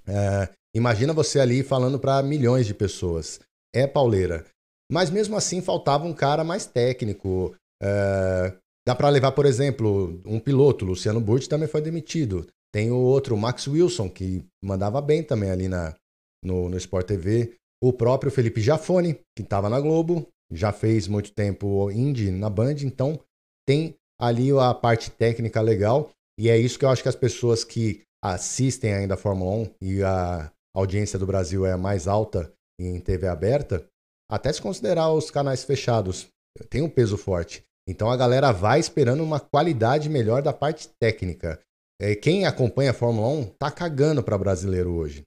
É, 0.07 0.51
imagina 0.77 1.15
você 1.15 1.41
ali 1.41 1.63
falando 1.63 1.99
para 1.99 2.23
milhões 2.23 2.67
de 2.67 2.75
pessoas. 2.75 3.41
É 3.75 3.87
pauleira. 3.87 4.45
Mas 4.93 5.09
mesmo 5.09 5.37
assim 5.37 5.63
faltava 5.63 6.05
um 6.05 6.13
cara 6.13 6.45
mais 6.45 6.67
técnico. 6.67 7.57
É, 7.83 8.55
dá 8.87 8.95
para 8.95 9.09
levar, 9.09 9.33
por 9.33 9.47
exemplo, 9.47 10.21
um 10.27 10.39
piloto, 10.39 10.85
Luciano 10.85 11.19
Burti 11.19 11.49
também 11.49 11.67
foi 11.67 11.81
demitido. 11.81 12.47
Tem 12.73 12.91
o 12.91 12.97
outro, 12.97 13.37
Max 13.37 13.67
Wilson, 13.67 14.09
que 14.09 14.45
mandava 14.65 15.01
bem 15.01 15.23
também 15.23 15.51
ali 15.51 15.69
na, 15.69 15.95
no, 16.43 16.69
no 16.69 16.77
Sport 16.77 17.07
TV. 17.07 17.55
O 17.83 17.93
próprio 17.93 18.33
Felipe 18.33 18.61
Jafone, 18.61 19.21
que 19.37 19.43
estava 19.43 19.69
na 19.69 19.81
Globo, 19.81 20.27
já 20.51 20.73
fez 20.73 21.07
muito 21.07 21.33
tempo 21.33 21.91
indie 21.91 22.31
na 22.31 22.49
Band, 22.49 22.77
então 22.83 23.21
tem 23.67 23.95
ali 24.21 24.51
a 24.53 24.73
parte 24.73 25.11
técnica 25.11 25.61
legal. 25.61 26.11
E 26.39 26.49
é 26.49 26.57
isso 26.57 26.79
que 26.79 26.85
eu 26.85 26.89
acho 26.89 27.03
que 27.03 27.09
as 27.09 27.17
pessoas 27.17 27.65
que 27.65 28.03
assistem 28.25 28.95
ainda 28.95 29.15
a 29.15 29.19
Fórmula 29.19 29.51
1 29.51 29.75
e 29.83 30.03
a 30.03 30.51
audiência 30.75 31.19
do 31.19 31.27
Brasil 31.27 31.67
é 31.67 31.77
mais 31.77 32.07
alta 32.07 32.53
em 32.81 32.99
TV 33.01 33.27
aberta, 33.27 33.87
até 34.31 34.53
se 34.53 34.63
considerar 34.63 35.13
os 35.13 35.31
canais 35.31 35.63
fechados, 35.63 36.29
tem 36.71 36.83
um 36.83 36.89
peso 36.89 37.19
forte. 37.19 37.63
Então 37.87 38.11
a 38.11 38.17
galera 38.17 38.53
vai 38.53 38.81
esperando 38.81 39.23
uma 39.23 39.41
qualidade 39.41 40.09
melhor 40.09 40.41
da 40.41 40.53
parte 40.53 40.89
técnica. 41.01 41.61
É, 42.03 42.17
quem 42.17 42.45
acompanha 42.45 42.91
a 42.91 42.95
Fórmula 42.95 43.29
1 43.29 43.45
tá 43.57 43.71
cagando 43.71 44.25
para 44.25 44.37
brasileiro 44.37 44.91
hoje. 44.91 45.23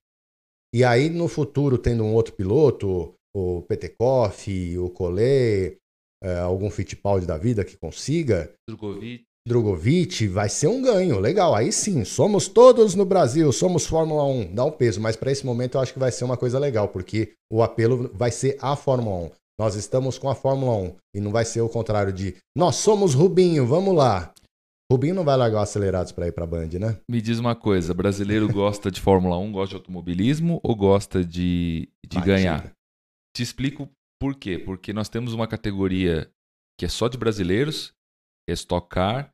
E 0.74 0.84
aí, 0.84 1.10
no 1.10 1.30
futuro, 1.30 1.78
tendo 1.78 2.04
um 2.04 2.14
outro 2.14 2.34
piloto, 2.34 3.14
o 3.34 3.62
Petekoff, 3.62 4.78
o 4.78 4.90
Collet, 4.90 5.78
é, 6.22 6.40
algum 6.40 6.70
Fittipaldi 6.70 7.26
da 7.26 7.38
vida 7.38 7.64
que 7.64 7.78
consiga. 7.78 8.52
Drogovic. 8.68 9.24
Drogovic, 9.48 10.28
vai 10.28 10.50
ser 10.50 10.68
um 10.68 10.82
ganho. 10.82 11.18
Legal, 11.18 11.56
aí 11.56 11.72
sim, 11.72 12.04
somos 12.04 12.50
todos 12.50 12.94
no 12.94 13.06
Brasil, 13.06 13.50
somos 13.54 13.86
Fórmula 13.86 14.26
1, 14.26 14.54
dá 14.54 14.66
um 14.66 14.72
peso. 14.72 15.00
Mas 15.00 15.16
para 15.16 15.32
esse 15.32 15.46
momento 15.46 15.78
eu 15.78 15.82
acho 15.82 15.94
que 15.94 16.00
vai 16.00 16.12
ser 16.12 16.26
uma 16.26 16.36
coisa 16.36 16.60
legal, 16.60 16.90
porque 16.90 17.32
o 17.50 17.64
apelo 17.64 18.12
vai 18.14 18.32
ser 18.32 18.58
a 18.60 18.76
Fórmula 18.76 19.28
1. 19.28 19.32
Nós 19.58 19.76
estamos 19.76 20.18
com 20.18 20.28
a 20.28 20.36
Fórmula 20.36 20.76
1 20.76 20.96
e 21.16 21.22
não 21.22 21.32
vai 21.32 21.46
ser 21.46 21.62
o 21.62 21.70
contrário 21.70 22.12
de 22.12 22.36
nós 22.58 22.76
somos 22.76 23.14
Rubinho, 23.14 23.66
vamos 23.66 23.96
lá. 23.96 24.34
Rubinho 24.92 25.16
não 25.16 25.26
vai 25.26 25.36
largar 25.36 25.60
o 25.60 25.62
acelerados 25.62 26.12
para 26.12 26.28
ir 26.28 26.32
para 26.32 26.44
a 26.44 26.48
Band, 26.48 26.70
né? 26.80 27.00
Me 27.10 27.20
diz 27.22 27.40
uma 27.40 27.56
coisa, 27.56 27.94
brasileiro 27.94 28.48
gosta 28.52 28.92
de 28.92 29.02
Fórmula 29.02 29.38
1, 29.38 29.52
gosta 29.52 29.70
de 29.70 29.76
automobilismo 29.76 30.60
ou 30.64 30.76
gosta 30.76 31.24
de, 31.24 31.90
de 32.08 32.22
ganhar? 32.22 32.72
Te 33.36 33.42
explico 33.42 33.90
por 34.20 34.36
quê. 34.36 34.60
Porque 34.60 34.94
nós 34.94 35.10
temos 35.10 35.34
uma 35.34 35.48
categoria 35.48 36.32
que 36.80 36.86
é 36.86 36.90
só 36.90 37.08
de 37.08 37.18
brasileiros, 37.18 37.94
é 38.48 38.54
Stock 38.54 38.88
Car, 38.88 39.34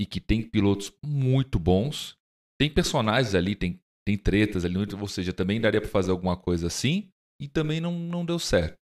e 0.00 0.06
que 0.06 0.20
tem 0.20 0.42
pilotos 0.42 0.92
muito 1.04 1.58
bons. 1.58 2.16
Tem 2.60 2.72
personagens 2.72 3.34
ali, 3.34 3.56
tem, 3.56 3.80
tem 4.06 4.16
tretas 4.16 4.64
ali, 4.64 4.76
ou 4.78 5.08
seja, 5.08 5.32
também 5.32 5.60
daria 5.60 5.80
para 5.80 5.90
fazer 5.90 6.10
alguma 6.10 6.36
coisa 6.36 6.68
assim, 6.68 7.08
e 7.40 7.48
também 7.48 7.80
não, 7.80 7.98
não 7.98 8.24
deu 8.24 8.38
certo. 8.38 8.76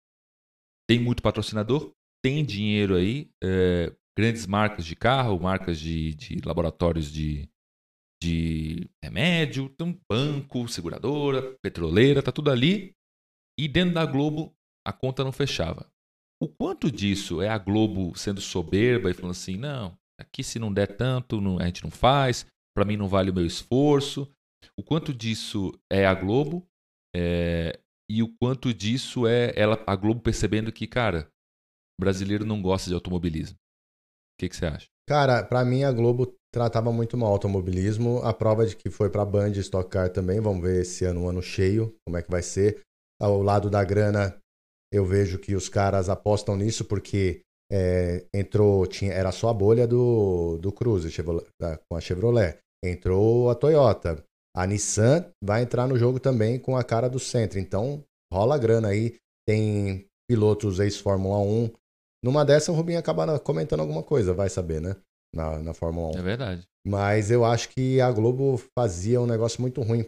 Tem 0.90 1.00
muito 1.00 1.22
patrocinador, 1.22 1.92
tem 2.24 2.44
dinheiro 2.44 2.96
aí, 2.96 3.30
é, 3.44 3.94
grandes 4.18 4.48
marcas 4.48 4.84
de 4.84 4.96
carro, 4.96 5.40
marcas 5.40 5.80
de, 5.80 6.16
de 6.16 6.42
laboratórios 6.44 7.12
de, 7.12 7.48
de 8.22 8.90
remédio, 9.04 9.66
então 9.66 9.96
banco, 10.10 10.68
seguradora, 10.68 11.56
petroleira, 11.62 12.24
tá 12.24 12.32
tudo 12.32 12.50
ali. 12.50 12.96
E 13.60 13.68
dentro 13.68 13.94
da 13.94 14.06
Globo 14.06 14.56
a 14.86 14.92
conta 14.92 15.24
não 15.24 15.32
fechava. 15.32 15.88
O 16.42 16.48
quanto 16.48 16.92
disso 16.92 17.42
é 17.42 17.50
a 17.50 17.58
Globo 17.58 18.18
sendo 18.18 18.42
soberba 18.42 19.12
e 19.12 19.14
falando 19.14 19.32
assim, 19.32 19.56
não, 19.56 19.96
aqui 20.20 20.44
se 20.44 20.58
não 20.58 20.74
der 20.74 20.98
tanto, 20.98 21.40
não, 21.40 21.60
a 21.60 21.66
gente 21.66 21.84
não 21.84 21.92
faz, 21.92 22.46
para 22.76 22.86
mim 22.86 22.98
não 22.98 23.08
vale 23.08 23.30
o 23.30 23.34
meu 23.34 23.46
esforço. 23.46 24.32
O 24.76 24.84
quanto 24.84 25.14
disso 25.14 25.72
é 25.92 26.06
a 26.08 26.14
Globo 26.14 26.68
é, 27.16 27.80
e 28.10 28.24
o 28.24 28.34
quanto 28.42 28.74
disso 28.74 29.28
é 29.28 29.52
ela, 29.56 29.84
a 29.86 29.96
Globo 29.96 30.22
percebendo 30.22 30.72
que, 30.72 30.88
cara, 30.88 31.30
brasileiro 32.00 32.46
não 32.46 32.62
gosta 32.62 32.90
de 32.90 32.96
automobilismo. 32.96 33.58
O 34.38 34.40
que, 34.40 34.50
que 34.50 34.56
você 34.56 34.68
acha? 34.68 34.86
Cara, 35.10 35.44
para 35.44 35.66
mim 35.66 35.84
a 35.84 35.92
Globo 35.92 36.32
tratava 36.54 36.92
muito 36.92 37.18
mal 37.18 37.30
o 37.30 37.34
automobilismo. 37.34 38.20
A 38.24 38.32
prova 38.32 38.68
de 38.68 38.76
que 38.76 38.90
foi 38.90 39.10
pra 39.10 39.26
Band 39.26 39.52
Stock 39.52 39.90
Car 39.90 40.12
também. 40.12 40.40
Vamos 40.40 40.62
ver 40.62 40.82
esse 40.82 41.06
ano 41.06 41.22
um 41.22 41.30
ano 41.30 41.42
cheio, 41.42 41.96
como 42.06 42.18
é 42.18 42.22
que 42.22 42.30
vai 42.30 42.44
ser. 42.44 42.82
Ao 43.20 43.42
lado 43.42 43.68
da 43.68 43.84
grana, 43.84 44.38
eu 44.94 45.04
vejo 45.06 45.40
que 45.40 45.56
os 45.56 45.68
caras 45.68 46.08
apostam 46.08 46.56
nisso 46.56 46.86
porque 46.86 47.42
é, 47.72 48.26
entrou, 48.32 48.86
tinha, 48.86 49.12
era 49.12 49.32
só 49.32 49.50
a 49.50 49.54
bolha 49.54 49.88
do, 49.88 50.60
do 50.60 50.72
Cruze 50.72 51.10
com 51.90 51.98
a 51.98 52.02
Chevrolet. 52.02 52.60
Entrou 52.84 53.50
a 53.50 53.56
Toyota. 53.56 54.24
A 54.56 54.68
Nissan 54.68 55.26
vai 55.44 55.64
entrar 55.64 55.88
no 55.88 55.98
jogo 55.98 56.20
também 56.20 56.60
com 56.60 56.78
a 56.78 56.84
cara 56.84 57.10
do 57.10 57.20
centro. 57.20 57.58
Então, 57.58 58.04
rola 58.32 58.58
grana 58.58 58.90
aí. 58.90 59.16
Tem 59.48 60.06
pilotos 60.30 60.80
ex-Fórmula 60.80 61.40
1 61.40 61.72
numa 62.28 62.44
dessa, 62.44 62.74
o 62.74 62.76
Rubinho 62.76 63.00
acaba 63.00 63.40
comentando 63.40 63.80
alguma 63.80 64.04
coisa, 64.04 64.34
vai 64.34 64.50
saber, 64.50 64.82
né? 64.82 64.98
Na, 65.34 65.60
na 65.60 65.74
Fórmula 65.74 66.10
1. 66.18 66.20
É 66.20 66.22
verdade. 66.22 66.68
Mas 66.86 67.32
eu 67.32 67.46
acho 67.46 67.70
que 67.70 68.02
a 68.02 68.12
Globo 68.12 68.62
fazia 68.78 69.22
um 69.22 69.26
negócio 69.26 69.62
muito 69.62 69.82
ruim 69.82 70.06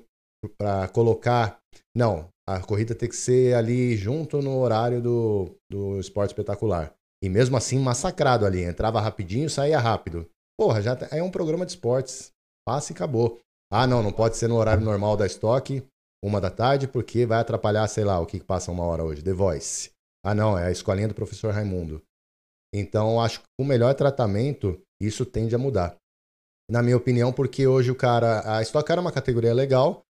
para 0.57 0.89
colocar. 0.89 1.57
Não, 1.95 2.27
a 2.45 2.59
corrida 2.59 2.93
tem 2.93 3.07
que 3.07 3.15
ser 3.15 3.55
ali 3.55 3.95
junto 3.95 4.41
no 4.41 4.59
horário 4.59 5.01
do, 5.01 5.55
do 5.71 5.97
esporte 5.97 6.31
espetacular. 6.31 6.93
E 7.23 7.29
mesmo 7.29 7.55
assim, 7.55 7.79
massacrado 7.79 8.45
ali. 8.45 8.63
Entrava 8.63 8.99
rapidinho, 8.99 9.49
saía 9.49 9.79
rápido. 9.79 10.27
Porra, 10.59 10.81
já 10.81 10.97
é 11.11 11.23
um 11.23 11.31
programa 11.31 11.65
de 11.65 11.71
esportes. 11.71 12.33
Passa 12.67 12.91
e 12.91 12.95
acabou. 12.95 13.39
Ah, 13.71 13.87
não, 13.87 14.03
não 14.03 14.11
pode 14.11 14.35
ser 14.35 14.49
no 14.49 14.57
horário 14.57 14.83
normal 14.83 15.15
da 15.15 15.25
estoque, 15.25 15.85
uma 16.21 16.41
da 16.41 16.49
tarde, 16.49 16.85
porque 16.85 17.25
vai 17.25 17.39
atrapalhar, 17.39 17.87
sei 17.87 18.03
lá, 18.03 18.19
o 18.19 18.25
que 18.25 18.43
passa 18.43 18.71
uma 18.71 18.83
hora 18.83 19.05
hoje. 19.05 19.23
The 19.23 19.31
Voice. 19.31 19.91
Ah, 20.25 20.35
não, 20.35 20.57
é 20.57 20.65
a 20.65 20.71
escolinha 20.71 21.07
do 21.07 21.13
professor 21.13 21.53
Raimundo. 21.53 22.01
Então, 22.73 23.19
acho 23.19 23.39
que 23.39 23.45
o 23.59 23.65
melhor 23.65 23.93
tratamento, 23.95 24.79
isso 25.01 25.25
tende 25.25 25.55
a 25.55 25.57
mudar. 25.57 25.95
Na 26.69 26.83
minha 26.83 26.97
opinião, 26.97 27.33
porque 27.33 27.65
hoje 27.65 27.89
o 27.89 27.95
cara. 27.95 28.57
A 28.57 28.61
Stock 28.61 28.87
Car 28.87 28.97
é 28.97 29.01
uma 29.01 29.11
categoria 29.11 29.53
legal. 29.53 30.03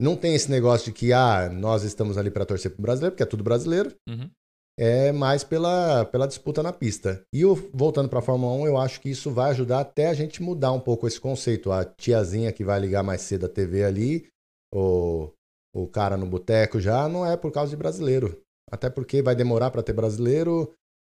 Não 0.00 0.14
tem 0.16 0.34
esse 0.34 0.50
negócio 0.50 0.86
de 0.86 0.92
que, 0.92 1.12
ah, 1.12 1.48
nós 1.50 1.82
estamos 1.82 2.16
ali 2.16 2.30
para 2.30 2.46
torcer 2.46 2.70
pro 2.70 2.82
brasileiro, 2.82 3.12
porque 3.12 3.22
é 3.22 3.26
tudo 3.26 3.42
brasileiro. 3.42 3.94
Uhum. 4.08 4.30
É 4.78 5.10
mais 5.10 5.42
pela, 5.42 6.04
pela 6.04 6.28
disputa 6.28 6.62
na 6.62 6.72
pista. 6.72 7.22
E 7.34 7.42
voltando 7.72 8.10
para 8.10 8.18
a 8.18 8.22
Fórmula 8.22 8.52
1, 8.52 8.66
eu 8.66 8.76
acho 8.76 9.00
que 9.00 9.08
isso 9.08 9.30
vai 9.30 9.50
ajudar 9.50 9.80
até 9.80 10.08
a 10.08 10.14
gente 10.14 10.42
mudar 10.42 10.72
um 10.72 10.80
pouco 10.80 11.06
esse 11.06 11.18
conceito. 11.18 11.72
A 11.72 11.82
tiazinha 11.84 12.52
que 12.52 12.62
vai 12.62 12.78
ligar 12.78 13.02
mais 13.02 13.22
cedo 13.22 13.46
a 13.46 13.48
TV 13.48 13.84
ali, 13.84 14.28
o, 14.72 15.30
o 15.74 15.88
cara 15.88 16.18
no 16.18 16.26
boteco 16.26 16.78
já, 16.78 17.08
não 17.08 17.24
é 17.24 17.38
por 17.38 17.50
causa 17.50 17.70
de 17.70 17.76
brasileiro. 17.76 18.38
Até 18.70 18.90
porque 18.90 19.22
vai 19.22 19.34
demorar 19.34 19.70
para 19.70 19.82
ter 19.82 19.94
brasileiro 19.94 20.70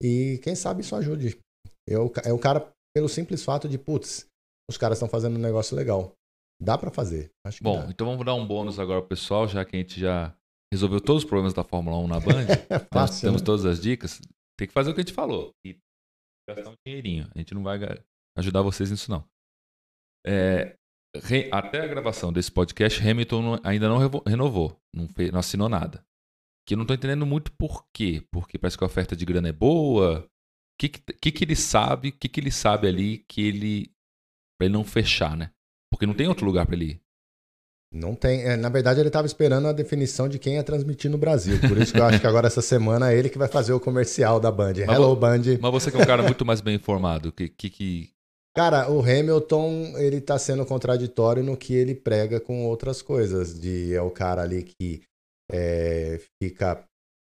e 0.02 0.38
quem 0.42 0.54
sabe 0.54 0.82
isso 0.82 0.94
ajude. 0.94 1.38
Eu, 1.88 2.12
é 2.24 2.32
o 2.32 2.38
cara, 2.38 2.72
pelo 2.94 3.08
simples 3.08 3.44
fato 3.44 3.68
de, 3.68 3.78
putz, 3.78 4.26
os 4.68 4.76
caras 4.76 4.98
estão 4.98 5.08
fazendo 5.08 5.36
um 5.36 5.42
negócio 5.42 5.76
legal. 5.76 6.12
Dá 6.60 6.76
para 6.76 6.90
fazer. 6.90 7.30
Bom, 7.60 7.80
dá. 7.80 7.90
então 7.90 8.06
vamos 8.06 8.24
dar 8.24 8.34
um 8.34 8.46
bônus 8.46 8.78
agora 8.78 9.00
pro 9.00 9.10
pessoal, 9.10 9.46
já 9.46 9.64
que 9.64 9.76
a 9.76 9.78
gente 9.78 10.00
já 10.00 10.34
resolveu 10.72 11.00
todos 11.00 11.22
os 11.22 11.28
problemas 11.28 11.54
da 11.54 11.62
Fórmula 11.62 11.98
1 11.98 12.08
na 12.08 12.20
Band. 12.20 12.46
é 12.70 12.78
fácil, 12.78 12.96
nós 12.96 13.20
temos 13.20 13.42
né? 13.42 13.46
todas 13.46 13.64
as 13.64 13.80
dicas. 13.80 14.20
Tem 14.58 14.66
que 14.66 14.72
fazer 14.74 14.90
o 14.90 14.94
que 14.94 15.00
a 15.00 15.04
gente 15.04 15.12
falou. 15.12 15.52
E 15.64 15.76
gastar 16.48 16.70
um 16.70 16.74
dinheirinho. 16.86 17.28
A 17.34 17.38
gente 17.38 17.54
não 17.54 17.62
vai 17.62 17.78
ajudar 18.38 18.62
vocês 18.62 18.90
nisso, 18.90 19.10
não. 19.10 19.24
É, 20.26 20.74
até 21.52 21.80
a 21.80 21.86
gravação 21.86 22.32
desse 22.32 22.50
podcast, 22.50 23.06
Hamilton 23.06 23.60
ainda 23.62 23.88
não 23.88 23.98
renovou. 24.26 24.76
Não, 24.94 25.06
fez, 25.08 25.30
não 25.30 25.40
assinou 25.40 25.68
nada 25.68 26.05
que 26.66 26.74
eu 26.74 26.76
não 26.76 26.82
estou 26.82 26.96
entendendo 26.96 27.24
muito 27.24 27.52
por 27.52 27.84
quê. 27.94 28.22
Porque 28.32 28.58
parece 28.58 28.76
que 28.76 28.84
a 28.84 28.86
oferta 28.86 29.14
de 29.14 29.24
grana 29.24 29.48
é 29.48 29.52
boa. 29.52 30.20
O 30.20 30.28
que, 30.78 30.88
que, 30.88 31.32
que, 31.32 31.44
ele 31.44 31.56
sabe? 31.56 32.08
O 32.08 32.12
que, 32.12 32.28
que 32.28 32.40
ele 32.40 32.50
sabe 32.50 32.88
ali 32.88 33.24
que 33.28 33.46
ele. 33.46 33.90
para 34.58 34.66
ele 34.66 34.74
não 34.74 34.84
fechar, 34.84 35.36
né? 35.36 35.50
Porque 35.90 36.06
não 36.06 36.14
tem 36.14 36.28
outro 36.28 36.44
lugar 36.44 36.66
para 36.66 36.74
ele 36.74 36.84
ir. 36.84 37.00
Não 37.94 38.14
tem. 38.14 38.42
É, 38.42 38.56
na 38.56 38.68
verdade, 38.68 39.00
ele 39.00 39.08
estava 39.08 39.26
esperando 39.26 39.68
a 39.68 39.72
definição 39.72 40.28
de 40.28 40.38
quem 40.38 40.54
ia 40.54 40.64
transmitir 40.64 41.10
no 41.10 41.16
Brasil. 41.16 41.58
Por 41.60 41.78
isso 41.78 41.92
que 41.92 42.00
eu 42.00 42.04
acho 42.04 42.20
que 42.20 42.26
agora, 42.26 42.48
essa 42.48 42.60
semana, 42.60 43.12
é 43.12 43.16
ele 43.18 43.30
que 43.30 43.38
vai 43.38 43.48
fazer 43.48 43.72
o 43.72 43.80
comercial 43.80 44.40
da 44.40 44.50
Band. 44.50 44.74
Mas 44.86 44.96
Hello, 44.96 45.14
Band. 45.14 45.42
Mas 45.60 45.72
você 45.72 45.90
que 45.90 45.96
é 45.96 46.00
um 46.00 46.06
cara 46.06 46.22
muito 46.22 46.44
mais 46.44 46.60
bem 46.60 46.74
informado, 46.74 47.32
que, 47.32 47.48
que, 47.48 47.70
que- 47.70 48.10
Cara, 48.54 48.90
o 48.90 49.00
Hamilton, 49.00 49.94
ele 49.98 50.20
tá 50.20 50.38
sendo 50.38 50.64
contraditório 50.66 51.42
no 51.42 51.56
que 51.56 51.74
ele 51.74 51.94
prega 51.94 52.40
com 52.40 52.66
outras 52.66 53.00
coisas. 53.02 53.58
De 53.58 53.94
é 53.94 54.02
o 54.02 54.10
cara 54.10 54.42
ali 54.42 54.64
que 54.64 55.02
é, 55.50 56.20
fica 56.42 56.82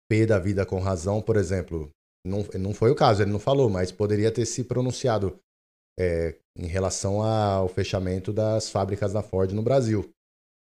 pé 0.09 0.25
da 0.25 0.37
vida 0.39 0.65
com 0.65 0.79
razão, 0.79 1.21
por 1.21 1.35
exemplo. 1.37 1.89
Não, 2.25 2.45
não 2.59 2.73
foi 2.73 2.91
o 2.91 2.95
caso, 2.95 3.21
ele 3.23 3.31
não 3.31 3.39
falou, 3.39 3.69
mas 3.69 3.91
poderia 3.91 4.31
ter 4.31 4.45
se 4.45 4.63
pronunciado 4.63 5.37
é, 5.99 6.35
em 6.57 6.67
relação 6.67 7.21
ao 7.23 7.67
fechamento 7.67 8.31
das 8.31 8.69
fábricas 8.69 9.13
da 9.13 9.23
Ford 9.23 9.51
no 9.53 9.63
Brasil. 9.63 10.07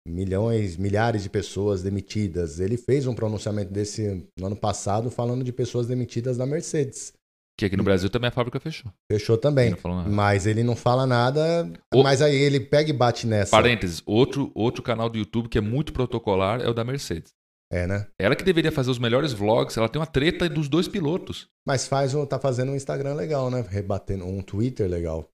Milhões, 0.07 0.77
milhares 0.77 1.23
de 1.23 1.29
pessoas 1.29 1.81
demitidas. 1.81 2.59
Ele 2.59 2.77
fez 2.77 3.07
um 3.07 3.15
pronunciamento 3.15 3.71
desse 3.73 4.23
no 4.37 4.45
ano 4.47 4.55
passado 4.55 5.09
falando 5.09 5.43
de 5.43 5.51
pessoas 5.51 5.87
demitidas 5.87 6.37
da 6.37 6.45
Mercedes. 6.45 7.11
que 7.57 7.65
aqui 7.65 7.77
no 7.77 7.83
Brasil 7.83 8.09
também 8.09 8.27
a 8.27 8.31
fábrica 8.31 8.59
fechou. 8.59 8.91
Fechou 9.11 9.37
também. 9.37 9.73
Mas 10.09 10.45
ele 10.45 10.61
não 10.61 10.75
fala 10.75 11.07
nada. 11.07 11.71
O- 11.93 12.03
Mas 12.03 12.21
aí 12.21 12.35
ele 12.35 12.59
pega 12.59 12.89
e 12.89 12.93
bate 12.93 13.25
nessa. 13.25 13.49
Parênteses, 13.51 14.03
outro, 14.05 14.51
outro 14.53 14.83
canal 14.83 15.09
do 15.09 15.17
YouTube 15.17 15.47
que 15.47 15.57
é 15.57 15.61
muito 15.61 15.93
protocolar 15.93 16.59
é 16.61 16.67
o 16.69 16.73
da 16.73 16.83
Mercedes. 16.83 17.31
É, 17.71 17.87
né? 17.87 18.07
Ela 18.19 18.35
que 18.35 18.43
deveria 18.43 18.71
fazer 18.71 18.91
os 18.91 18.99
melhores 18.99 19.33
vlogs, 19.33 19.75
ela 19.77 19.89
tem 19.89 19.99
uma 19.99 20.05
treta 20.05 20.47
dos 20.47 20.69
dois 20.69 20.87
pilotos. 20.87 21.47
Mas 21.67 21.87
faz 21.87 22.13
um, 22.13 22.25
tá 22.25 22.39
fazendo 22.39 22.71
um 22.71 22.75
Instagram 22.75 23.15
legal, 23.15 23.49
né? 23.49 23.65
Rebatendo 23.67 24.25
um 24.25 24.41
Twitter 24.41 24.89
legal. 24.89 25.27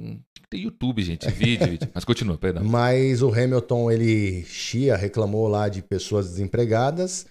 Hum, 0.00 0.20
Tem 0.50 0.62
YouTube, 0.62 1.00
gente, 1.02 1.30
vídeo, 1.30 1.68
vídeo. 1.68 1.88
Mas 1.94 2.04
continua, 2.04 2.36
perdão. 2.36 2.64
Mas 2.64 3.22
o 3.22 3.28
Hamilton, 3.32 3.90
ele 3.90 4.42
chia, 4.44 4.96
reclamou 4.96 5.46
lá 5.46 5.68
de 5.68 5.80
pessoas 5.80 6.28
desempregadas, 6.28 7.26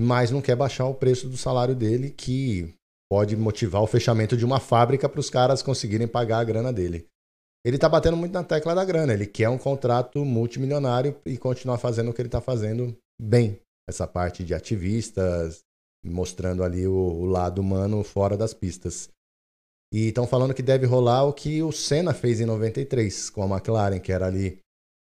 mas 0.00 0.30
não 0.30 0.40
quer 0.40 0.56
baixar 0.56 0.86
o 0.86 0.94
preço 0.94 1.28
do 1.28 1.36
salário 1.36 1.74
dele, 1.74 2.10
que 2.10 2.74
pode 3.10 3.36
motivar 3.36 3.82
o 3.82 3.86
fechamento 3.86 4.36
de 4.36 4.46
uma 4.46 4.60
fábrica 4.60 5.08
para 5.08 5.20
os 5.20 5.28
caras 5.28 5.62
conseguirem 5.62 6.08
pagar 6.08 6.38
a 6.38 6.44
grana 6.44 6.72
dele. 6.72 7.06
Ele 7.66 7.76
tá 7.76 7.88
batendo 7.88 8.16
muito 8.16 8.32
na 8.32 8.44
tecla 8.44 8.74
da 8.74 8.84
grana, 8.84 9.12
ele 9.12 9.26
quer 9.26 9.48
um 9.48 9.58
contrato 9.58 10.24
multimilionário 10.24 11.16
e 11.26 11.36
continuar 11.36 11.76
fazendo 11.76 12.10
o 12.10 12.14
que 12.14 12.22
ele 12.22 12.28
tá 12.28 12.40
fazendo 12.40 12.96
bem. 13.20 13.60
Essa 13.88 14.06
parte 14.06 14.44
de 14.44 14.54
ativistas, 14.54 15.62
mostrando 16.04 16.62
ali 16.62 16.86
o, 16.86 16.94
o 16.94 17.24
lado 17.24 17.60
humano 17.60 18.04
fora 18.04 18.36
das 18.36 18.52
pistas. 18.52 19.08
E 19.92 20.08
estão 20.08 20.26
falando 20.26 20.52
que 20.52 20.62
deve 20.62 20.84
rolar 20.86 21.24
o 21.24 21.32
que 21.32 21.62
o 21.62 21.72
Senna 21.72 22.12
fez 22.12 22.40
em 22.40 22.44
93 22.44 23.30
com 23.30 23.42
a 23.42 23.56
McLaren, 23.56 23.98
que 23.98 24.12
era 24.12 24.26
ali. 24.26 24.58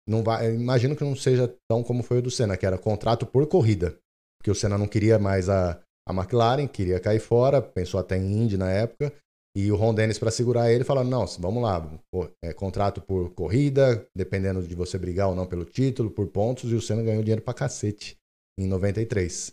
Não 0.08 0.24
vai, 0.24 0.54
imagino 0.54 0.96
que 0.96 1.04
não 1.04 1.16
seja 1.16 1.54
tão 1.70 1.84
como 1.84 2.04
foi 2.04 2.20
o 2.20 2.22
do 2.22 2.32
Senna, 2.32 2.56
que 2.56 2.66
era 2.66 2.78
contrato 2.78 3.26
por 3.26 3.48
corrida. 3.48 3.98
Porque 4.40 4.52
o 4.52 4.56
Senna 4.56 4.78
não 4.78 4.88
queria 4.88 5.18
mais 5.18 5.50
a, 5.50 5.82
a 6.08 6.14
McLaren, 6.14 6.68
queria 6.68 7.00
cair 7.00 7.20
fora, 7.20 7.62
pensou 7.62 8.00
até 8.00 8.16
em 8.18 8.44
Indy 8.44 8.58
na 8.58 8.70
época. 8.72 9.12
E 9.58 9.72
o 9.72 9.76
Ron 9.76 9.96
Dennis, 9.96 10.20
para 10.20 10.30
segurar 10.30 10.72
ele, 10.72 10.84
falando: 10.84 11.10
não, 11.10 11.26
vamos 11.40 11.64
lá, 11.64 12.00
é 12.44 12.54
contrato 12.54 13.02
por 13.02 13.32
corrida, 13.32 14.08
dependendo 14.16 14.62
de 14.62 14.76
você 14.76 15.00
brigar 15.00 15.30
ou 15.30 15.36
não 15.36 15.48
pelo 15.48 15.66
título, 15.66 16.12
por 16.12 16.28
pontos, 16.28 16.72
e 16.72 16.76
o 16.76 16.82
Senna 16.82 17.02
ganhou 17.02 17.24
dinheiro 17.24 17.42
pra 17.42 17.56
cacete 17.56 18.16
em 18.60 18.68
93. 18.68 19.52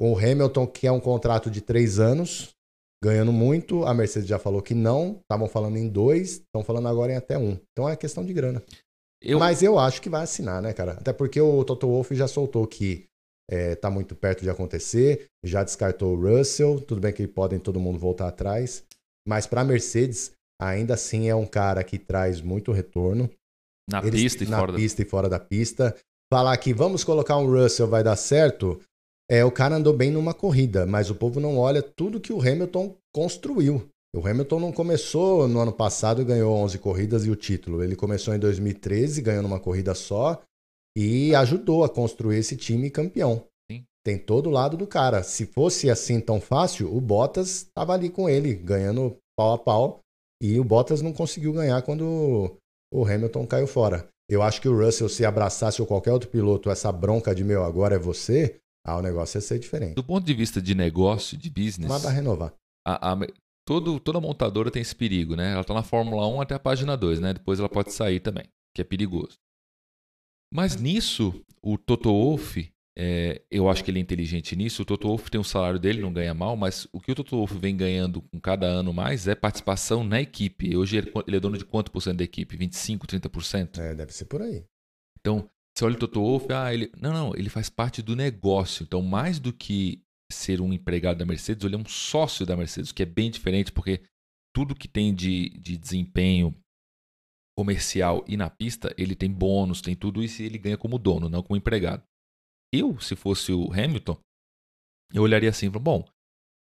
O 0.00 0.16
Hamilton, 0.16 0.68
que 0.68 0.86
é 0.86 0.92
um 0.92 1.00
contrato 1.00 1.50
de 1.50 1.60
três 1.60 1.98
anos, 1.98 2.50
ganhando 3.02 3.32
muito. 3.32 3.84
A 3.84 3.92
Mercedes 3.92 4.28
já 4.28 4.38
falou 4.38 4.62
que 4.62 4.72
não. 4.72 5.18
Estavam 5.22 5.48
falando 5.48 5.78
em 5.78 5.88
dois, 5.88 6.34
estão 6.34 6.62
falando 6.62 6.86
agora 6.86 7.10
em 7.10 7.16
até 7.16 7.36
um. 7.36 7.58
Então 7.72 7.88
é 7.88 7.96
questão 7.96 8.24
de 8.24 8.32
grana. 8.32 8.62
Eu, 9.20 9.40
Mas 9.40 9.64
eu 9.64 9.80
acho 9.80 10.00
que 10.00 10.08
vai 10.08 10.22
assinar, 10.22 10.62
né, 10.62 10.72
cara? 10.72 10.92
Até 10.92 11.12
porque 11.12 11.40
o 11.40 11.64
Toto 11.64 11.88
Wolff 11.88 12.14
já 12.14 12.28
soltou 12.28 12.64
que 12.68 13.06
é, 13.50 13.74
tá 13.74 13.90
muito 13.90 14.14
perto 14.14 14.42
de 14.42 14.50
acontecer, 14.50 15.26
já 15.44 15.64
descartou 15.64 16.16
o 16.16 16.20
Russell. 16.20 16.80
Tudo 16.80 17.00
bem 17.00 17.12
que 17.12 17.26
podem 17.26 17.58
todo 17.58 17.80
mundo 17.80 17.98
voltar 17.98 18.28
atrás. 18.28 18.84
Mas 19.26 19.46
pra 19.46 19.64
Mercedes, 19.64 20.32
ainda 20.60 20.94
assim 20.94 21.28
é 21.28 21.34
um 21.34 21.46
cara 21.46 21.82
que 21.82 21.98
traz 21.98 22.40
muito 22.40 22.72
retorno. 22.72 23.30
na 23.90 23.98
Eles- 23.98 24.22
pista 24.22 24.44
e 24.44 24.46
na 24.48 24.58
fora 24.58 24.72
da 24.72 24.78
pista 24.78 25.02
e 25.02 25.04
fora 25.04 25.28
da 25.28 25.38
pista. 25.38 25.96
Falar 26.32 26.56
que 26.56 26.72
vamos 26.72 27.04
colocar 27.04 27.36
um 27.36 27.46
Russell 27.46 27.86
vai 27.86 28.02
dar 28.02 28.16
certo, 28.16 28.80
é 29.30 29.44
o 29.44 29.52
cara 29.52 29.76
andou 29.76 29.92
bem 29.94 30.10
numa 30.10 30.32
corrida, 30.32 30.86
mas 30.86 31.10
o 31.10 31.14
povo 31.14 31.38
não 31.38 31.58
olha 31.58 31.82
tudo 31.82 32.18
que 32.20 32.32
o 32.32 32.40
Hamilton 32.40 32.96
construiu. 33.14 33.86
O 34.16 34.26
Hamilton 34.26 34.58
não 34.60 34.72
começou 34.72 35.46
no 35.46 35.60
ano 35.60 35.72
passado 35.72 36.22
e 36.22 36.24
ganhou 36.24 36.54
11 36.56 36.78
corridas 36.78 37.26
e 37.26 37.30
o 37.30 37.36
título. 37.36 37.82
Ele 37.84 37.94
começou 37.94 38.34
em 38.34 38.38
2013, 38.38 39.20
ganhando 39.20 39.46
uma 39.46 39.60
corrida 39.60 39.94
só 39.94 40.40
e 40.96 41.34
ajudou 41.34 41.84
a 41.84 41.88
construir 41.88 42.38
esse 42.38 42.56
time 42.56 42.88
campeão. 42.88 43.44
Tem 44.04 44.18
todo 44.18 44.48
o 44.48 44.52
lado 44.52 44.76
do 44.76 44.86
cara. 44.86 45.22
Se 45.22 45.46
fosse 45.46 45.88
assim 45.90 46.20
tão 46.20 46.40
fácil, 46.40 46.94
o 46.94 47.00
Bottas 47.00 47.62
estava 47.62 47.94
ali 47.94 48.10
com 48.10 48.28
ele, 48.28 48.54
ganhando 48.54 49.16
pau 49.36 49.52
a 49.54 49.58
pau. 49.58 50.00
E 50.42 50.58
o 50.60 50.64
Bottas 50.64 51.00
não 51.00 51.12
conseguiu 51.12 51.52
ganhar 51.54 51.80
quando 51.82 52.54
o 52.92 53.04
Hamilton 53.06 53.46
caiu 53.46 53.66
fora. 53.66 54.06
Eu 54.28 54.42
acho 54.42 54.60
que 54.60 54.68
o 54.68 54.76
Russell, 54.78 55.08
se 55.08 55.24
abraçasse 55.24 55.80
ou 55.80 55.86
qualquer 55.86 56.12
outro 56.12 56.28
piloto 56.28 56.70
essa 56.70 56.90
bronca 56.92 57.34
de 57.34 57.42
meu, 57.44 57.64
agora 57.64 57.94
é 57.94 57.98
você, 57.98 58.58
ah, 58.86 58.96
o 58.96 59.02
negócio 59.02 59.38
ia 59.38 59.40
ser 59.42 59.58
diferente. 59.58 59.94
Do 59.94 60.04
ponto 60.04 60.24
de 60.26 60.34
vista 60.34 60.60
de 60.60 60.74
negócio, 60.74 61.36
de 61.36 61.48
business, 61.50 61.88
Manda 61.88 62.10
renovar. 62.10 62.52
a- 62.86 63.12
a- 63.12 63.18
todo, 63.66 63.98
toda 64.00 64.20
montadora 64.20 64.70
tem 64.70 64.82
esse 64.82 64.94
perigo, 64.94 65.34
né? 65.34 65.52
Ela 65.52 65.64
tá 65.64 65.72
na 65.72 65.82
Fórmula 65.82 66.26
1 66.26 66.40
até 66.42 66.54
a 66.54 66.58
página 66.58 66.94
2, 66.96 67.20
né? 67.20 67.32
Depois 67.32 67.58
ela 67.58 67.68
pode 67.68 67.92
sair 67.92 68.20
também, 68.20 68.44
que 68.74 68.82
é 68.82 68.84
perigoso. 68.84 69.36
Mas 70.52 70.76
nisso, 70.76 71.42
o 71.62 71.76
Toto 71.78 72.10
Wolff, 72.10 72.70
é, 72.96 73.42
eu 73.50 73.68
acho 73.68 73.82
que 73.82 73.90
ele 73.90 73.98
é 73.98 74.02
inteligente 74.02 74.54
nisso. 74.54 74.82
O 74.82 74.84
Toto 74.84 75.08
Wolff 75.08 75.30
tem 75.30 75.40
o 75.40 75.44
salário 75.44 75.80
dele, 75.80 76.00
não 76.00 76.12
ganha 76.12 76.32
mal, 76.32 76.56
mas 76.56 76.86
o 76.92 77.00
que 77.00 77.10
o 77.10 77.14
Toto 77.14 77.36
Wolff 77.36 77.56
vem 77.58 77.76
ganhando 77.76 78.22
com 78.22 78.40
cada 78.40 78.66
ano 78.66 78.92
mais 78.92 79.26
é 79.26 79.34
participação 79.34 80.04
na 80.04 80.20
equipe. 80.20 80.76
Hoje 80.76 80.98
ele, 80.98 81.12
ele 81.26 81.36
é 81.36 81.40
dono 81.40 81.58
de 81.58 81.64
quanto 81.64 81.90
por 81.90 82.00
cento 82.00 82.18
da 82.18 82.24
equipe? 82.24 82.56
25, 82.56 83.06
30%? 83.06 83.78
É, 83.78 83.94
deve 83.94 84.12
ser 84.12 84.26
por 84.26 84.42
aí. 84.42 84.64
Então, 85.18 85.50
você 85.76 85.84
olha 85.84 85.96
o 85.96 85.98
Toto 85.98 86.20
Wolff, 86.20 86.46
ah, 86.52 86.72
ele. 86.72 86.92
Não, 87.00 87.12
não, 87.12 87.34
ele 87.34 87.50
faz 87.50 87.68
parte 87.68 88.00
do 88.00 88.14
negócio. 88.14 88.84
Então, 88.84 89.02
mais 89.02 89.40
do 89.40 89.52
que 89.52 90.00
ser 90.30 90.60
um 90.60 90.72
empregado 90.72 91.18
da 91.18 91.26
Mercedes, 91.26 91.64
ele 91.64 91.74
é 91.74 91.78
um 91.78 91.86
sócio 91.86 92.46
da 92.46 92.56
Mercedes, 92.56 92.92
que 92.92 93.02
é 93.02 93.06
bem 93.06 93.30
diferente, 93.30 93.72
porque 93.72 94.02
tudo 94.54 94.74
que 94.74 94.86
tem 94.86 95.12
de, 95.12 95.50
de 95.50 95.76
desempenho 95.76 96.54
comercial 97.56 98.24
e 98.28 98.36
na 98.36 98.48
pista, 98.48 98.94
ele 98.96 99.14
tem 99.14 99.30
bônus, 99.30 99.80
tem 99.80 99.96
tudo 99.96 100.22
isso 100.22 100.42
e 100.42 100.46
ele 100.46 100.58
ganha 100.58 100.76
como 100.76 100.98
dono, 100.98 101.28
não 101.28 101.42
como 101.42 101.56
empregado. 101.56 102.02
Eu, 102.78 102.98
se 103.00 103.14
fosse 103.14 103.52
o 103.52 103.72
Hamilton, 103.72 104.18
eu 105.12 105.22
olharia 105.22 105.50
assim, 105.50 105.70
bom, 105.70 106.04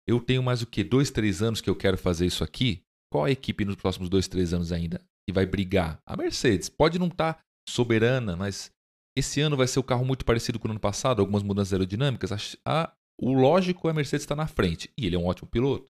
eu 0.06 0.20
tenho 0.20 0.42
mais 0.42 0.62
o 0.62 0.66
que? 0.66 0.82
Dois, 0.82 1.10
três 1.10 1.42
anos 1.42 1.60
que 1.60 1.68
eu 1.68 1.76
quero 1.76 1.98
fazer 1.98 2.26
isso 2.26 2.42
aqui. 2.42 2.82
Qual 3.12 3.24
a 3.24 3.30
equipe 3.30 3.64
nos 3.64 3.76
próximos 3.76 4.08
dois, 4.08 4.28
três 4.28 4.52
anos 4.54 4.72
ainda 4.72 5.00
que 5.28 5.32
vai 5.32 5.44
brigar? 5.44 6.00
A 6.06 6.16
Mercedes. 6.16 6.68
Pode 6.68 6.98
não 6.98 7.08
estar 7.08 7.40
soberana, 7.68 8.36
mas 8.36 8.70
esse 9.16 9.40
ano 9.40 9.56
vai 9.56 9.66
ser 9.66 9.78
o 9.80 9.84
carro 9.84 10.04
muito 10.04 10.24
parecido 10.24 10.58
com 10.58 10.68
o 10.68 10.70
ano 10.70 10.80
passado, 10.80 11.20
algumas 11.20 11.42
mudanças 11.42 11.72
aerodinâmicas. 11.72 12.32
A, 12.32 12.36
a- 12.84 12.92
o 13.20 13.32
lógico 13.32 13.88
é 13.88 13.90
a 13.90 13.94
Mercedes 13.94 14.22
estar 14.24 14.36
na 14.36 14.46
frente. 14.46 14.90
E 14.96 15.04
ele 15.04 15.16
é 15.16 15.18
um 15.18 15.26
ótimo 15.26 15.48
piloto. 15.48 15.86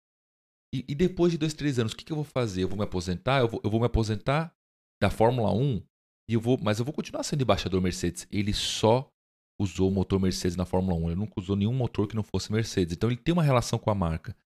E, 0.74 0.84
e 0.88 0.94
depois 0.94 1.32
de 1.32 1.38
dois, 1.38 1.52
três 1.54 1.78
anos, 1.78 1.92
o 1.92 1.96
que, 1.96 2.04
que 2.04 2.12
eu 2.12 2.16
vou 2.16 2.24
fazer? 2.24 2.62
Eu 2.62 2.68
vou 2.68 2.78
me 2.78 2.84
aposentar? 2.84 3.40
Eu 3.40 3.48
vou, 3.48 3.60
eu 3.64 3.70
vou 3.70 3.80
me 3.80 3.86
aposentar 3.86 4.52
da 5.02 5.10
Fórmula 5.10 5.52
1, 5.52 5.82
e 6.30 6.34
eu 6.34 6.40
vou, 6.40 6.58
mas 6.62 6.78
eu 6.78 6.84
vou 6.84 6.94
continuar 6.94 7.22
sendo 7.22 7.42
embaixador 7.42 7.80
Mercedes. 7.82 8.26
Ele 8.30 8.52
só 8.54 9.08
usou 9.60 9.88
o 9.88 9.92
motor 9.92 10.20
Mercedes 10.20 10.56
na 10.56 10.64
Fórmula 10.64 10.96
1. 10.96 11.06
Ele 11.10 11.20
nunca 11.20 11.40
usou 11.40 11.56
nenhum 11.56 11.72
motor 11.72 12.06
que 12.06 12.16
não 12.16 12.22
fosse 12.22 12.52
Mercedes. 12.52 12.94
Então 12.94 13.10
ele 13.10 13.16
tem 13.16 13.32
uma 13.32 13.42
relação 13.42 13.78
com 13.78 13.90
a 13.90 13.94
marca. 13.94 14.36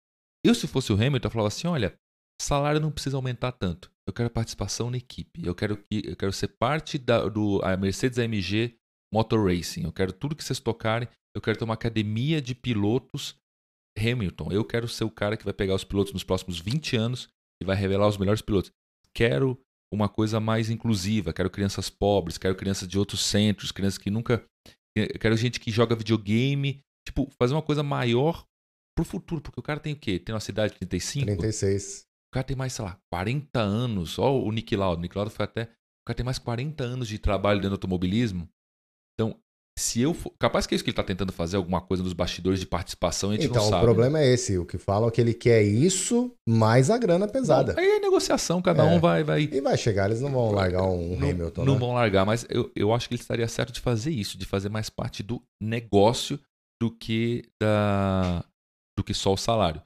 Eu, 0.44 0.54
se 0.54 0.66
fosse 0.66 0.92
o 0.92 0.96
Hamilton, 0.96 1.26
eu 1.26 1.30
falava 1.30 1.48
assim: 1.48 1.68
olha, 1.68 1.94
salário 2.40 2.80
não 2.80 2.90
precisa 2.90 3.16
aumentar 3.16 3.52
tanto. 3.52 3.90
Eu 4.06 4.12
quero 4.12 4.30
participação 4.30 4.90
na 4.90 4.96
equipe. 4.96 5.44
Eu 5.44 5.54
quero 5.54 5.76
que 5.76 6.02
eu 6.04 6.16
quero 6.16 6.32
ser 6.32 6.48
parte 6.48 6.98
da 6.98 7.28
do 7.28 7.60
a 7.62 7.76
Mercedes 7.76 8.18
AMG 8.18 8.76
Motor 9.12 9.46
Racing. 9.46 9.84
Eu 9.84 9.92
quero 9.92 10.12
tudo 10.12 10.34
que 10.34 10.42
vocês 10.42 10.58
tocarem. 10.58 11.08
Eu 11.34 11.40
quero 11.40 11.58
ter 11.58 11.64
uma 11.64 11.74
academia 11.74 12.40
de 12.40 12.54
pilotos 12.54 13.36
Hamilton. 13.98 14.50
Eu 14.50 14.64
quero 14.64 14.88
ser 14.88 15.04
o 15.04 15.10
cara 15.10 15.36
que 15.36 15.44
vai 15.44 15.52
pegar 15.52 15.74
os 15.74 15.84
pilotos 15.84 16.12
nos 16.12 16.24
próximos 16.24 16.58
20 16.58 16.96
anos 16.96 17.28
e 17.62 17.64
vai 17.64 17.76
revelar 17.76 18.08
os 18.08 18.16
melhores 18.16 18.42
pilotos. 18.42 18.72
Quero 19.14 19.60
uma 19.92 20.08
coisa 20.08 20.40
mais 20.40 20.70
inclusiva. 20.70 21.32
Quero 21.32 21.50
crianças 21.50 21.90
pobres, 21.90 22.38
quero 22.38 22.54
crianças 22.54 22.88
de 22.88 22.98
outros 22.98 23.24
centros, 23.24 23.72
crianças 23.72 23.98
que 23.98 24.10
nunca. 24.10 24.44
Eu 25.02 25.18
Quero 25.18 25.36
gente 25.36 25.60
que 25.60 25.70
joga 25.70 25.94
videogame. 25.94 26.82
Tipo, 27.06 27.28
fazer 27.38 27.54
uma 27.54 27.62
coisa 27.62 27.82
maior 27.82 28.46
pro 28.94 29.04
futuro. 29.04 29.40
Porque 29.40 29.60
o 29.60 29.62
cara 29.62 29.80
tem 29.80 29.92
o 29.92 29.96
quê? 29.96 30.18
Tem 30.18 30.34
uma 30.34 30.40
cidade 30.40 30.72
de 30.72 30.78
35? 30.80 31.26
36. 31.26 32.06
O 32.28 32.32
cara 32.32 32.44
tem 32.44 32.56
mais, 32.56 32.72
sei 32.72 32.84
lá, 32.84 32.98
40 33.12 33.60
anos. 33.60 34.18
Ó, 34.18 34.40
o 34.40 34.52
Nick 34.52 34.74
Lauda. 34.76 34.98
O 34.98 35.02
Nick 35.02 35.16
Lauda 35.16 35.30
foi 35.30 35.44
até. 35.44 35.64
O 35.64 36.06
cara 36.06 36.16
tem 36.16 36.24
mais 36.24 36.38
40 36.38 36.84
anos 36.84 37.08
de 37.08 37.18
trabalho 37.18 37.58
dentro 37.58 37.70
do 37.70 37.74
automobilismo. 37.74 38.48
Então, 39.14 39.38
se 39.80 40.00
eu 40.00 40.12
for, 40.12 40.32
capaz 40.38 40.66
que 40.66 40.74
é 40.74 40.76
isso 40.76 40.84
que 40.84 40.90
ele 40.90 40.96
tá 40.96 41.02
tentando 41.02 41.32
fazer, 41.32 41.56
alguma 41.56 41.80
coisa 41.80 42.02
nos 42.02 42.12
bastidores 42.12 42.60
de 42.60 42.66
participação, 42.66 43.30
a 43.30 43.34
gente 43.34 43.46
então, 43.46 43.62
não 43.62 43.70
sabe. 43.70 43.82
o 43.82 43.86
problema 43.86 44.18
né? 44.18 44.26
é 44.26 44.34
esse. 44.34 44.58
O 44.58 44.66
que 44.66 44.76
falam 44.76 45.08
é 45.08 45.10
que 45.10 45.20
ele 45.20 45.32
quer 45.32 45.62
isso, 45.62 46.34
mais 46.46 46.90
a 46.90 46.98
grana 46.98 47.26
pesada. 47.26 47.72
Bom, 47.72 47.80
aí 47.80 47.86
é 47.86 47.98
negociação, 47.98 48.60
cada 48.60 48.84
É. 48.84 48.86
um 48.86 49.00
vai, 49.00 49.24
vai. 49.24 49.42
E 49.42 49.60
vai 49.60 49.76
chegar, 49.78 50.06
eles 50.10 50.20
não 50.20 50.30
vão 50.30 50.52
largar 50.52 50.82
um 50.82 51.16
não, 51.16 51.30
Hamilton, 51.30 51.64
não 51.64 51.74
né? 51.74 51.78
vão 51.78 51.94
largar, 51.94 52.26
mas 52.26 52.46
eu, 52.50 52.70
eu 52.76 52.92
acho 52.92 53.08
que 53.08 53.14
ele 53.14 53.22
estaria 53.22 53.48
certo 53.48 53.72
de 53.72 53.80
fazer 53.80 54.10
isso, 54.10 54.36
de 54.36 54.44
fazer 54.44 54.68
mais 54.68 54.90
parte 54.90 55.22
do 55.22 55.42
negócio 55.60 56.38
do 56.80 56.90
que 56.90 57.44
da 57.60 58.44
do 58.98 59.02
que 59.02 59.14
só 59.14 59.32
o 59.32 59.36
salário. 59.36 59.82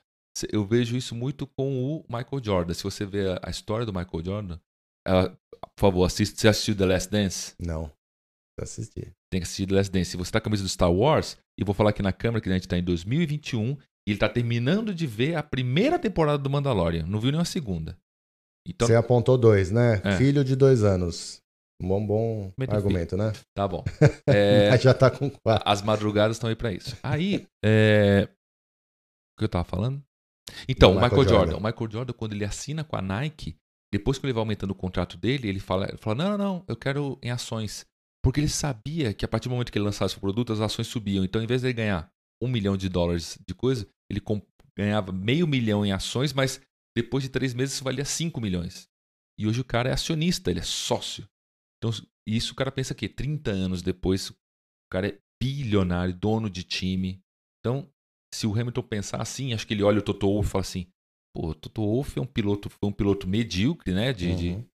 Eu 0.50 0.64
vejo 0.66 0.96
isso 0.96 1.14
muito 1.14 1.46
com 1.46 1.80
o 1.80 2.04
Michael 2.08 2.42
Jordan. 2.42 2.74
Se 2.74 2.82
você 2.82 3.06
vê 3.06 3.38
a, 3.40 3.48
história 3.48 3.86
do 3.86 3.92
Michael 3.92 4.24
Jordan, 4.24 4.58
ah, 5.06 5.28
por 5.76 5.80
favor, 5.80 6.04
assista. 6.04 6.40
Você 6.40 6.48
assistiu 6.48 6.76
The 6.76 6.84
Last 6.86 7.10
Dance? 7.10 7.54
Não. 7.60 7.88
Pra 8.56 8.64
assistir. 8.64 9.12
Tem 9.34 9.40
que 9.40 9.46
assistir 9.46 9.66
The 9.66 9.74
Last 9.74 9.90
Dance. 9.90 10.10
Se 10.12 10.16
você 10.16 10.30
tá 10.30 10.40
com 10.40 10.44
a 10.44 10.48
camisa 10.48 10.62
do 10.62 10.68
Star 10.68 10.92
Wars, 10.92 11.36
e 11.58 11.64
vou 11.64 11.74
falar 11.74 11.90
aqui 11.90 12.00
na 12.00 12.12
câmera 12.12 12.40
que 12.40 12.48
a 12.48 12.52
gente 12.52 12.68
tá 12.68 12.78
em 12.78 12.84
2021, 12.84 13.72
e 14.06 14.12
ele 14.12 14.16
tá 14.16 14.28
terminando 14.28 14.94
de 14.94 15.08
ver 15.08 15.34
a 15.34 15.42
primeira 15.42 15.98
temporada 15.98 16.38
do 16.38 16.48
Mandalorian. 16.48 17.04
Não 17.04 17.18
viu 17.18 17.32
nem 17.32 17.40
a 17.40 17.44
segunda. 17.44 17.98
Então, 18.64 18.86
Você 18.86 18.94
apontou 18.94 19.36
dois, 19.36 19.72
né? 19.72 20.00
É. 20.04 20.16
Filho 20.16 20.44
de 20.44 20.54
dois 20.54 20.84
anos. 20.84 21.42
Um 21.82 21.88
bom, 21.88 22.06
bom 22.06 22.52
argumento, 22.68 23.16
né? 23.16 23.32
tá 23.56 23.66
bom. 23.66 23.82
É, 24.28 24.78
já 24.78 24.94
tá 24.94 25.10
com 25.10 25.28
quatro. 25.28 25.68
As 25.68 25.82
madrugadas 25.82 26.36
estão 26.36 26.48
aí 26.48 26.54
pra 26.54 26.72
isso. 26.72 26.96
Aí, 27.02 27.44
é... 27.64 28.28
o 29.34 29.38
que 29.40 29.44
eu 29.46 29.48
tava 29.48 29.64
falando? 29.64 30.00
Então, 30.68 30.92
o 30.92 30.94
Michael, 30.94 31.10
Michael 31.10 31.28
Jordan. 31.28 31.50
Jordan. 31.50 31.56
O 31.56 31.72
Michael 31.72 31.90
Jordan, 31.90 32.12
quando 32.12 32.34
ele 32.34 32.44
assina 32.44 32.84
com 32.84 32.94
a 32.94 33.02
Nike, 33.02 33.56
depois 33.92 34.16
que 34.16 34.26
ele 34.26 34.32
vai 34.32 34.42
aumentando 34.42 34.70
o 34.70 34.76
contrato 34.76 35.16
dele, 35.16 35.48
ele 35.48 35.58
fala, 35.58 35.88
ele 35.88 35.98
fala: 35.98 36.14
não, 36.14 36.30
não, 36.30 36.38
não, 36.38 36.64
eu 36.68 36.76
quero 36.76 37.18
em 37.20 37.32
ações. 37.32 37.84
Porque 38.24 38.40
ele 38.40 38.48
sabia 38.48 39.12
que 39.14 39.24
a 39.24 39.28
partir 39.28 39.48
do 39.48 39.52
momento 39.52 39.70
que 39.70 39.76
ele 39.78 39.84
lançasse 39.84 40.16
o 40.16 40.20
produto, 40.20 40.52
as 40.52 40.60
ações 40.60 40.88
subiam. 40.88 41.22
Então, 41.24 41.42
em 41.42 41.46
vez 41.46 41.60
de 41.60 41.66
ele 41.68 41.74
ganhar 41.74 42.10
um 42.42 42.48
milhão 42.48 42.76
de 42.76 42.88
dólares 42.88 43.38
de 43.46 43.54
coisa, 43.54 43.86
ele 44.10 44.20
ganhava 44.76 45.12
meio 45.12 45.46
milhão 45.46 45.84
em 45.84 45.92
ações, 45.92 46.32
mas 46.32 46.60
depois 46.96 47.22
de 47.22 47.28
três 47.30 47.52
meses 47.54 47.74
isso 47.74 47.84
valia 47.84 48.04
5 48.04 48.40
milhões. 48.40 48.88
E 49.38 49.46
hoje 49.46 49.60
o 49.60 49.64
cara 49.64 49.90
é 49.90 49.92
acionista, 49.92 50.50
ele 50.50 50.60
é 50.60 50.64
sócio. 50.64 51.26
Então, 51.78 51.90
isso 52.26 52.52
o 52.52 52.56
cara 52.56 52.72
pensa 52.72 52.94
que 52.94 53.08
30 53.08 53.50
anos 53.50 53.82
depois, 53.82 54.30
o 54.30 54.34
cara 54.90 55.08
é 55.08 55.18
bilionário, 55.42 56.14
dono 56.16 56.48
de 56.48 56.62
time. 56.64 57.20
Então, 57.60 57.88
se 58.34 58.46
o 58.46 58.52
Hamilton 58.52 58.82
pensar 58.82 59.20
assim, 59.20 59.52
acho 59.52 59.66
que 59.66 59.74
ele 59.74 59.82
olha 59.82 59.98
o 59.98 60.02
Toto 60.02 60.26
Wolff 60.26 60.48
e 60.48 60.50
fala 60.50 60.62
assim: 60.62 60.86
pô, 61.36 61.48
o 61.50 61.54
Toto 61.54 61.82
Wolff 61.82 62.18
é 62.18 62.22
um 62.22 62.26
piloto, 62.26 62.70
foi 62.70 62.88
um 62.88 62.92
piloto 62.92 63.28
medíocre, 63.28 63.92
né? 63.92 64.12
De, 64.12 64.34
de- 64.34 64.48
Uhum. 64.50 64.66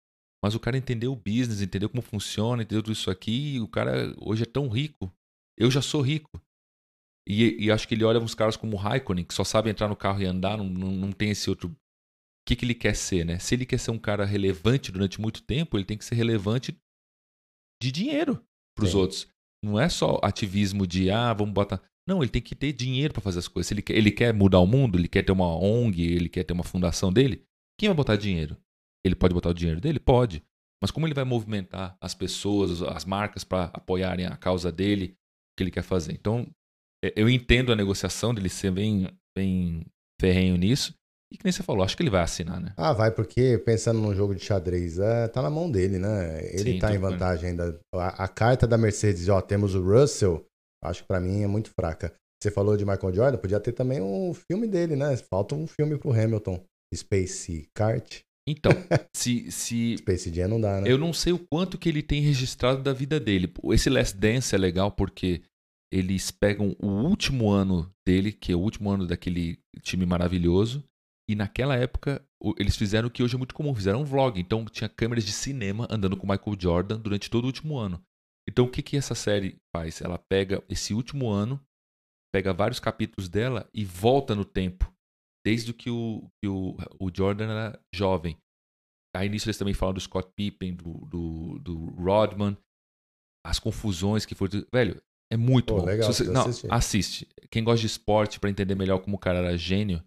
Mas 0.43 0.55
o 0.55 0.61
cara 0.61 0.79
entendeu 0.79 1.13
o 1.13 1.17
business, 1.17 1.61
entendeu 1.61 1.89
como 1.89 2.03
funciona, 2.03 2.63
entendeu 2.63 2.83
tudo 2.83 2.93
isso 2.93 3.11
aqui, 3.11 3.55
e 3.55 3.61
o 3.61 3.69
cara 3.69 4.15
hoje 4.19 4.45
é 4.45 4.47
tão 4.47 4.69
rico. 4.69 5.13
Eu 5.57 5.71
já 5.71 5.83
sou 5.83 6.01
rico. 6.01 6.41
E, 7.29 7.67
e 7.67 7.71
acho 7.71 7.87
que 7.87 7.95
ele 7.95 8.05
olha 8.05 8.21
uns 8.21 8.35
caras 8.35 8.57
como 8.57 8.77
o 8.77 8.79
Raikkonen, 8.79 9.25
que 9.25 9.35
só 9.35 9.45
sabe 9.45 9.69
entrar 9.69 9.89
no 9.89 9.97
carro 9.97 10.23
e 10.23 10.25
andar, 10.25 10.57
não, 10.57 10.65
não, 10.65 10.91
não 10.91 11.13
tem 11.13 11.31
esse 11.31 11.51
outro. 11.51 11.69
O 11.69 11.77
que, 12.47 12.57
que 12.57 12.65
ele 12.65 12.75
quer 12.75 12.95
ser, 12.95 13.27
né? 13.27 13.39
Se 13.39 13.55
ele 13.55 13.67
quer 13.67 13.79
ser 13.79 13.91
um 13.91 13.99
cara 13.99 14.25
relevante 14.25 14.91
durante 14.91 15.21
muito 15.21 15.43
tempo, 15.43 15.77
ele 15.77 15.85
tem 15.85 15.99
que 15.99 16.05
ser 16.05 16.15
relevante 16.15 16.75
de 17.83 17.93
dinheiro 17.93 18.43
para 18.75 18.87
os 18.87 18.95
outros. 18.95 19.29
Não 19.63 19.79
é 19.79 19.89
só 19.89 20.19
ativismo 20.23 20.87
de, 20.87 21.11
ah, 21.11 21.35
vamos 21.35 21.53
botar. 21.53 21.83
Não, 22.09 22.23
ele 22.23 22.31
tem 22.31 22.41
que 22.41 22.55
ter 22.55 22.73
dinheiro 22.73 23.13
para 23.13 23.21
fazer 23.21 23.41
as 23.41 23.49
coisas. 23.49 23.67
Se 23.67 23.75
ele 23.75 23.83
quer, 23.83 23.95
ele 23.95 24.11
quer 24.11 24.33
mudar 24.33 24.61
o 24.61 24.67
mundo, 24.67 24.97
ele 24.97 25.09
quer 25.09 25.23
ter 25.23 25.33
uma 25.33 25.55
ONG, 25.55 26.01
ele 26.01 26.29
quer 26.31 26.45
ter 26.45 26.55
uma 26.55 26.65
fundação 26.65 27.13
dele, 27.13 27.45
quem 27.79 27.89
vai 27.89 27.97
botar 27.97 28.17
dinheiro? 28.17 28.57
Ele 29.09 29.17
pode 29.17 29.35
botar 29.35 29.51
o 29.51 29.55
dinheiro 29.55 29.81
dele? 29.81 29.99
Pode. 29.99 30.43
Mas 30.83 30.91
como 30.91 31.07
ele 31.07 31.15
vai 31.15 31.25
movimentar 31.25 31.97
as 32.01 32.15
pessoas, 32.15 32.83
as 32.83 33.05
marcas 33.05 33.43
para 33.43 33.65
apoiarem 33.65 34.27
a 34.27 34.37
causa 34.37 34.71
dele, 34.71 35.07
o 35.07 35.57
que 35.57 35.65
ele 35.65 35.71
quer 35.71 35.83
fazer? 35.83 36.13
Então, 36.13 36.47
é, 37.05 37.13
eu 37.17 37.29
entendo 37.29 37.73
a 37.73 37.77
negociação 37.77 38.33
dele 38.33 38.49
ser 38.49 38.71
bem, 38.71 39.09
bem 39.37 39.85
ferrenho 40.21 40.57
nisso. 40.57 40.95
E 41.33 41.37
que 41.37 41.45
nem 41.45 41.53
você 41.53 41.63
falou, 41.63 41.85
acho 41.85 41.97
que 41.97 42.03
ele 42.03 42.11
vai 42.11 42.23
assinar, 42.23 42.59
né? 42.59 42.73
Ah, 42.77 42.93
vai, 42.93 43.11
porque 43.11 43.59
pensando 43.59 44.01
num 44.01 44.15
jogo 44.15 44.35
de 44.35 44.43
xadrez, 44.43 44.99
é, 44.99 45.29
tá 45.29 45.43
na 45.43 45.51
mão 45.51 45.71
dele, 45.71 45.99
né? 45.99 46.43
Ele 46.55 46.73
Sim, 46.73 46.79
tá 46.79 46.95
em 46.95 46.99
vantagem 46.99 47.51
ainda. 47.51 47.79
A, 47.95 48.25
a 48.25 48.29
carta 48.29 48.67
da 48.67 48.79
Mercedes, 48.79 49.29
ó, 49.29 49.41
temos 49.43 49.75
o 49.75 49.83
Russell, 49.83 50.47
acho 50.83 51.03
que 51.03 51.09
pra 51.09 51.21
mim 51.21 51.43
é 51.43 51.47
muito 51.47 51.71
fraca. 51.79 52.15
Você 52.43 52.51
falou 52.51 52.77
de 52.77 52.87
Michael 52.87 53.13
Jordan, 53.13 53.39
podia 53.39 53.61
ter 53.61 53.73
também 53.73 54.01
um 54.01 54.33
filme 54.33 54.67
dele, 54.67 54.97
né? 54.97 55.17
Falta 55.17 55.55
um 55.55 55.67
filme 55.67 55.99
pro 55.99 56.13
Hamilton. 56.13 56.65
Space 56.95 57.69
Kart. 57.75 58.21
Então, 58.51 58.73
se, 59.15 59.51
se 59.51 59.97
Space 59.99 60.33
Jam 60.33 60.49
não 60.49 60.61
dá, 60.61 60.81
né? 60.81 60.91
Eu 60.91 60.99
não 60.99 61.13
sei 61.13 61.33
o 61.33 61.39
quanto 61.39 61.79
que 61.79 61.89
ele 61.89 62.03
tem 62.03 62.21
registrado 62.21 62.83
da 62.83 62.93
vida 62.93 63.21
dele. 63.21 63.53
Esse 63.73 63.91
Last 63.91 64.17
Dance 64.17 64.55
é 64.55 64.59
legal 64.59 64.91
porque 64.91 65.43
eles 65.93 66.31
pegam 66.31 66.77
o 66.79 66.87
último 66.87 67.51
ano 67.51 67.91
dele, 68.07 68.33
que 68.33 68.53
é 68.53 68.57
o 68.57 68.61
último 68.61 68.91
ano 68.91 69.07
daquele 69.07 69.59
time 69.83 70.05
maravilhoso, 70.05 70.85
e 71.29 71.35
naquela 71.35 71.77
época 71.77 72.25
eles 72.59 72.77
fizeram 72.77 73.09
o 73.09 73.11
que 73.11 73.23
hoje 73.23 73.35
é 73.35 73.39
muito 73.39 73.55
comum, 73.55 73.75
fizeram 73.75 74.01
um 74.01 74.05
vlog. 74.05 74.41
Então 74.41 74.65
tinha 74.65 74.89
câmeras 74.89 75.25
de 75.25 75.33
cinema 75.33 75.87
andando 75.91 76.17
com 76.17 76.27
o 76.27 76.31
Michael 76.31 76.57
Jordan 76.59 76.99
durante 76.99 77.31
todo 77.31 77.45
o 77.45 77.49
último 77.49 77.79
ano. 77.79 78.03
Então 78.49 78.65
o 78.65 78.71
que, 78.71 78.83
que 78.83 78.97
essa 78.97 79.15
série 79.15 79.57
faz? 79.75 80.01
Ela 80.01 80.19
pega 80.19 80.63
esse 80.69 80.95
último 80.95 81.31
ano, 81.31 81.61
pega 82.33 82.55
vários 82.55 82.81
capítulos 82.81 83.29
dela 83.29 83.69
e 83.75 83.85
volta 83.85 84.35
no 84.35 84.45
tempo. 84.45 84.91
Desde 85.45 85.73
que 85.73 85.89
o, 85.91 86.29
que 86.43 86.49
o, 86.49 86.77
o 87.01 87.11
Jordan 87.15 87.51
era 87.51 87.81
jovem. 87.95 88.37
Aí 89.17 89.29
nisso 89.29 89.47
eles 89.49 89.57
também 89.59 89.75
falam 89.75 89.95
do 89.95 90.01
Scott 90.01 90.31
Pippen, 90.37 90.75
do, 90.75 90.93
do, 91.07 91.59
do 91.61 91.87
Rodman, 92.03 92.57
as 93.47 93.59
confusões 93.59 94.27
que 94.27 94.35
foram. 94.35 94.65
Velho, 94.73 95.01
é 95.33 95.37
muito 95.37 95.73
Pô, 95.75 95.81
bom. 95.81 95.87
legal, 95.87 96.13
você- 96.13 96.25
não, 96.25 96.43
assistir. 96.43 96.73
assiste. 96.73 97.29
Quem 97.51 97.65
gosta 97.65 97.81
de 97.81 97.87
esporte 97.87 98.39
pra 98.39 98.51
entender 98.51 98.75
melhor 98.75 98.99
como 99.01 99.17
o 99.17 99.21
cara 99.21 99.39
era 99.39 99.57
gênio, 99.57 100.03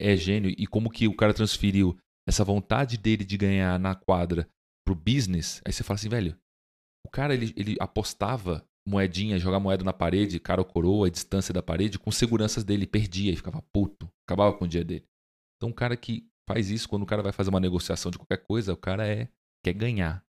é 0.00 0.14
gênio 0.16 0.54
e 0.56 0.66
como 0.66 0.90
que 0.90 1.08
o 1.08 1.16
cara 1.16 1.32
transferiu 1.32 1.98
essa 2.28 2.44
vontade 2.44 2.98
dele 2.98 3.24
de 3.24 3.36
ganhar 3.36 3.78
na 3.78 3.94
quadra 3.94 4.48
pro 4.84 4.94
business. 4.94 5.62
Aí 5.64 5.72
você 5.72 5.82
fala 5.82 5.94
assim, 5.96 6.08
velho, 6.08 6.36
o 7.06 7.10
cara 7.10 7.32
ele, 7.34 7.54
ele 7.56 7.76
apostava 7.80 8.66
moedinha, 8.86 9.38
jogar 9.38 9.58
moeda 9.58 9.82
na 9.82 9.92
parede, 9.92 10.38
cara 10.38 10.60
ou 10.60 10.64
coroa, 10.64 11.08
a 11.08 11.10
distância 11.10 11.52
da 11.52 11.62
parede, 11.62 11.98
com 11.98 12.10
seguranças 12.10 12.62
dele, 12.64 12.86
perdia 12.86 13.32
e 13.32 13.36
ficava 13.36 13.62
puto, 13.72 14.08
acabava 14.26 14.56
com 14.56 14.64
o 14.64 14.68
dia 14.68 14.84
dele. 14.84 15.04
Então, 15.56 15.70
um 15.70 15.72
cara 15.72 15.96
que 15.96 16.28
faz 16.48 16.70
isso, 16.70 16.88
quando 16.88 17.02
o 17.02 17.06
cara 17.06 17.22
vai 17.22 17.32
fazer 17.32 17.50
uma 17.50 17.60
negociação 17.60 18.10
de 18.10 18.18
qualquer 18.18 18.38
coisa, 18.38 18.72
o 18.72 18.76
cara 18.76 19.06
é 19.06 19.28
quer 19.64 19.72
ganhar. 19.72 20.24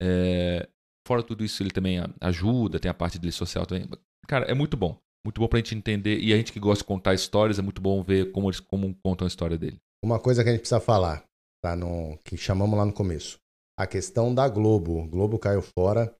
É, 0.00 0.68
fora 1.06 1.22
tudo 1.22 1.44
isso, 1.44 1.62
ele 1.62 1.70
também 1.70 1.98
ajuda, 2.20 2.78
tem 2.78 2.90
a 2.90 2.94
parte 2.94 3.18
dele 3.18 3.32
social 3.32 3.66
também. 3.66 3.88
Cara, 4.28 4.46
é 4.46 4.54
muito 4.54 4.76
bom. 4.76 4.96
Muito 5.24 5.40
bom 5.40 5.48
pra 5.48 5.58
gente 5.58 5.74
entender. 5.74 6.18
E 6.20 6.32
a 6.32 6.36
gente 6.36 6.52
que 6.52 6.60
gosta 6.60 6.82
de 6.82 6.86
contar 6.86 7.14
histórias, 7.14 7.58
é 7.58 7.62
muito 7.62 7.80
bom 7.80 8.02
ver 8.02 8.32
como 8.32 8.48
eles 8.48 8.60
como 8.60 8.94
contam 9.04 9.26
a 9.26 9.28
história 9.28 9.58
dele. 9.58 9.78
Uma 10.02 10.18
coisa 10.18 10.42
que 10.42 10.48
a 10.48 10.52
gente 10.52 10.60
precisa 10.60 10.80
falar, 10.80 11.24
tá? 11.62 11.76
No, 11.76 12.18
que 12.24 12.36
chamamos 12.36 12.78
lá 12.78 12.86
no 12.86 12.92
começo. 12.92 13.38
A 13.78 13.86
questão 13.86 14.34
da 14.34 14.48
Globo. 14.48 14.98
O 14.98 15.08
Globo 15.08 15.38
caiu 15.38 15.62
fora. 15.62 16.14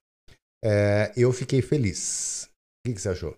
É, 0.64 1.12
eu 1.16 1.32
fiquei 1.32 1.62
feliz. 1.62 2.44
O 2.44 2.88
que, 2.88 2.94
que 2.94 3.00
você 3.00 3.08
achou? 3.10 3.36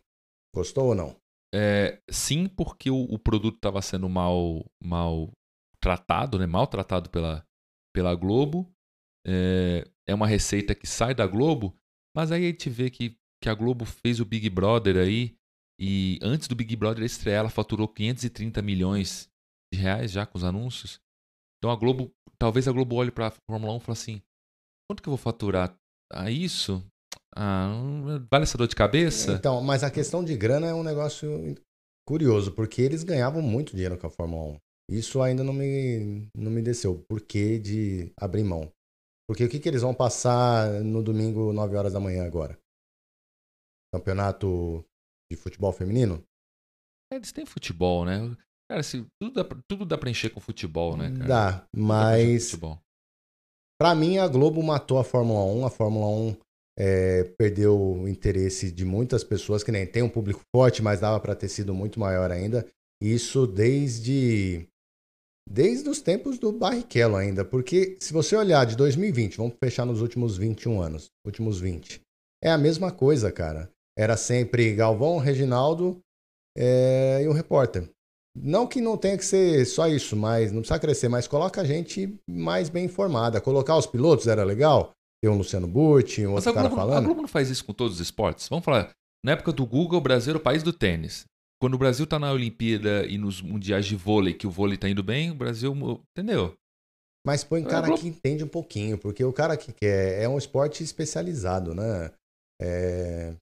Gostou 0.55 0.89
ou 0.89 0.95
não? 0.95 1.17
É, 1.55 2.01
sim, 2.11 2.49
porque 2.49 2.91
o, 2.91 3.03
o 3.05 3.19
produto 3.19 3.57
estava 3.57 3.83
sendo 3.83 4.09
mal, 4.09 4.65
mal 4.83 5.31
tratado, 5.81 6.39
né? 6.39 6.47
mal 6.47 6.67
tratado 6.67 7.11
pela, 7.11 7.45
pela 7.95 8.15
Globo. 8.15 8.73
É, 9.27 9.85
é 10.09 10.15
uma 10.15 10.27
receita 10.27 10.75
que 10.75 10.87
sai 10.87 11.15
da 11.15 11.27
Globo, 11.27 11.77
mas 12.17 12.33
aí 12.33 12.45
a 12.45 12.49
gente 12.49 12.69
vê 12.69 12.91
que, 12.91 13.17
que 13.41 13.49
a 13.49 13.55
Globo 13.55 13.85
fez 13.85 14.19
o 14.19 14.25
Big 14.25 14.49
Brother 14.51 14.97
aí, 14.97 15.37
e 15.81 16.19
antes 16.23 16.49
do 16.49 16.55
Big 16.55 16.75
Brother 16.77 17.05
estrear, 17.05 17.41
ela 17.41 17.51
faturou 17.51 17.89
530 17.89 18.63
milhões 18.63 19.29
de 19.73 19.81
reais 19.81 20.13
já 20.13 20.27
com 20.27 20.39
os 20.39 20.45
anúncios. 20.45 21.01
Então 21.59 21.71
a 21.71 21.77
Globo, 21.77 22.13
talvez 22.39 22.67
a 22.67 22.73
Globo 22.73 22.97
olhe 22.97 23.11
para 23.11 23.29
a 23.29 23.33
Fórmula 23.49 23.75
1 23.75 23.77
e 23.77 23.81
fale 23.81 23.93
assim: 23.93 24.23
quanto 24.89 25.03
que 25.03 25.09
eu 25.09 25.13
vou 25.13 25.19
faturar 25.19 25.77
a 26.13 26.31
isso? 26.31 26.85
Ah, 27.35 27.73
vale 28.31 28.43
essa 28.45 28.59
dor 28.59 28.69
de 28.69 28.77
cabeça? 28.77 29.33
Então, 29.33 29.61
mas 29.63 29.83
a 29.83 29.91
questão 29.91 30.23
de 30.25 30.37
grana 30.37 30.67
é 30.67 30.75
um 30.75 30.83
negócio 30.83 31.29
curioso, 32.07 32.53
porque 32.53 32.83
eles 32.83 33.03
ganhavam 33.05 33.41
muito 33.43 33.73
dinheiro 33.73 33.97
com 33.99 34.07
a 34.07 34.11
Fórmula 34.11 34.55
1. 34.55 34.59
Isso 34.91 35.23
ainda 35.23 35.43
não 35.43 35.53
me, 35.53 36.29
não 36.37 36.51
me 36.51 36.61
desceu. 36.61 37.03
Por 37.09 37.21
que 37.23 37.59
de 37.59 38.13
abrir 38.21 38.45
mão? 38.45 38.71
Porque 39.29 39.45
o 39.45 39.49
que, 39.49 39.59
que 39.61 39.69
eles 39.69 39.81
vão 39.83 39.95
passar 39.95 40.69
no 40.83 41.03
domingo, 41.03 41.53
9 41.53 41.77
horas 41.77 41.93
da 41.93 42.01
manhã 42.01 42.27
agora? 42.27 42.59
Campeonato 43.95 44.85
de 45.31 45.37
futebol 45.37 45.73
feminino? 45.73 46.23
É, 47.13 47.17
Eles 47.17 47.33
têm 47.33 47.45
futebol, 47.47 48.05
né? 48.05 48.35
Cara, 48.71 48.83
se, 48.83 49.07
tudo, 49.21 49.35
dá, 49.35 49.45
pra- 49.45 49.59
tudo 49.69 49.85
dá 49.85 49.99
pra 49.99 50.11
encher 50.11 50.31
com 50.31 50.41
futebol, 50.41 50.97
né, 50.97 51.11
cara? 51.13 51.29
Dá, 51.29 51.53
pra 51.61 51.69
mas. 51.75 52.59
Pra 53.79 53.95
mim, 53.95 54.19
a 54.19 54.27
Globo 54.29 54.63
matou 54.63 54.99
a 54.99 55.05
Fórmula 55.05 55.45
1. 55.45 55.67
A 55.67 55.71
Fórmula 55.71 56.07
1 56.07 56.37
é, 56.79 57.25
perdeu 57.37 57.79
o 57.79 58.09
interesse 58.09 58.71
de 58.71 58.85
muitas 58.85 59.23
pessoas, 59.23 59.63
que 59.63 59.73
nem 59.73 59.87
tem 59.87 60.03
um 60.03 60.09
público 60.09 60.41
forte, 60.55 60.83
mas 60.83 61.01
dava 61.01 61.21
pra 61.21 61.35
ter 61.35 61.49
sido 61.49 61.75
muito 61.75 62.01
maior 62.01 62.31
ainda. 62.31 62.67
Isso 63.01 63.47
desde 63.47 64.67
desde 65.49 65.89
os 65.89 66.01
tempos 66.01 66.39
do 66.39 66.53
Barrichello 66.53 67.17
ainda, 67.17 67.45
porque 67.45 67.97
se 68.01 68.13
você 68.13 68.37
olhar 68.37 68.65
de 68.65 68.77
2020, 68.77 69.37
vamos 69.37 69.55
fechar 69.63 69.85
nos 69.85 70.01
últimos 70.01 70.37
21 70.37 70.81
anos, 70.81 71.11
últimos 71.27 71.59
20, 71.61 72.01
é 72.43 72.51
a 72.51 72.57
mesma 72.57 72.93
coisa, 72.93 73.31
cara. 73.31 73.69
era 73.99 74.17
sempre 74.17 74.75
Galvão, 74.75 75.19
Reginaldo 75.19 76.01
é, 76.57 77.21
e 77.23 77.29
o 77.29 77.33
repórter. 77.33 77.91
Não 78.35 78.67
que 78.67 78.81
não 78.81 78.97
tenha 78.97 79.19
que 79.19 79.25
ser 79.25 79.67
só 79.67 79.87
isso, 79.87 80.17
mas 80.17 80.53
não 80.53 80.61
precisa 80.61 80.79
crescer, 80.79 81.09
mas 81.09 81.29
coloca 81.29 81.61
a 81.61 81.65
gente 81.65 82.19
mais 82.27 82.71
bem 82.71 82.87
informada. 82.87 83.41
Colocar 83.41 83.77
os 83.77 83.87
pilotos 83.87 84.27
era 84.27 84.43
legal? 84.43 84.93
Ter 85.23 85.29
um 85.29 85.37
Luciano 85.39 85.69
Burti, 85.69 86.27
um 86.27 86.33
Mas 86.35 86.47
outro 86.47 86.55
cara 86.55 86.69
Globo, 86.69 86.83
a 86.83 86.85
falando. 86.87 87.05
Globo 87.05 87.21
não 87.23 87.29
faz 87.29 87.49
isso 87.49 87.65
com 87.65 87.73
todos 87.73 87.95
os 87.95 88.01
esportes? 88.01 88.49
Vamos 88.49 88.65
falar, 88.65 88.91
na 89.25 89.33
época 89.33 89.53
do 89.53 89.65
Google, 89.65 89.99
o 89.99 90.03
Brasil 90.03 90.31
era 90.33 90.39
o 90.39 90.43
país 90.43 90.63
do 90.63 90.73
tênis. 90.73 91.25
Quando 91.61 91.75
o 91.75 91.79
Brasil 91.79 92.05
tá 92.07 92.19
na 92.19 92.33
Olimpíada 92.33 93.07
e 93.07 93.17
nos 93.17 93.41
mundiais 93.41 93.87
de 93.87 93.95
vôlei, 93.95 94.35
que 94.35 94.49
o 94.49 94.51
vôlei 94.51 94.77
tá 94.77 94.89
indo 94.89 95.03
bem, 95.03 95.31
o 95.31 95.35
Brasil, 95.35 95.73
entendeu? 96.17 96.55
Mas 97.25 97.45
põe 97.45 97.63
um 97.63 97.67
É, 97.67 97.71
cara 97.71 97.87
Globo- 97.87 98.03
que 98.03 98.09
entende 98.09 98.43
um 98.43 98.49
pouquinho, 98.49 98.99
porque 98.99 99.25
o 99.25 99.33
cara 99.33 99.57
que 99.57 99.73
quer 99.73 100.21
é 100.21 100.29
um 100.29 100.37
esporte 100.37 100.83
especializado, 100.83 101.73
né? 101.73 102.11
É, 102.61 103.35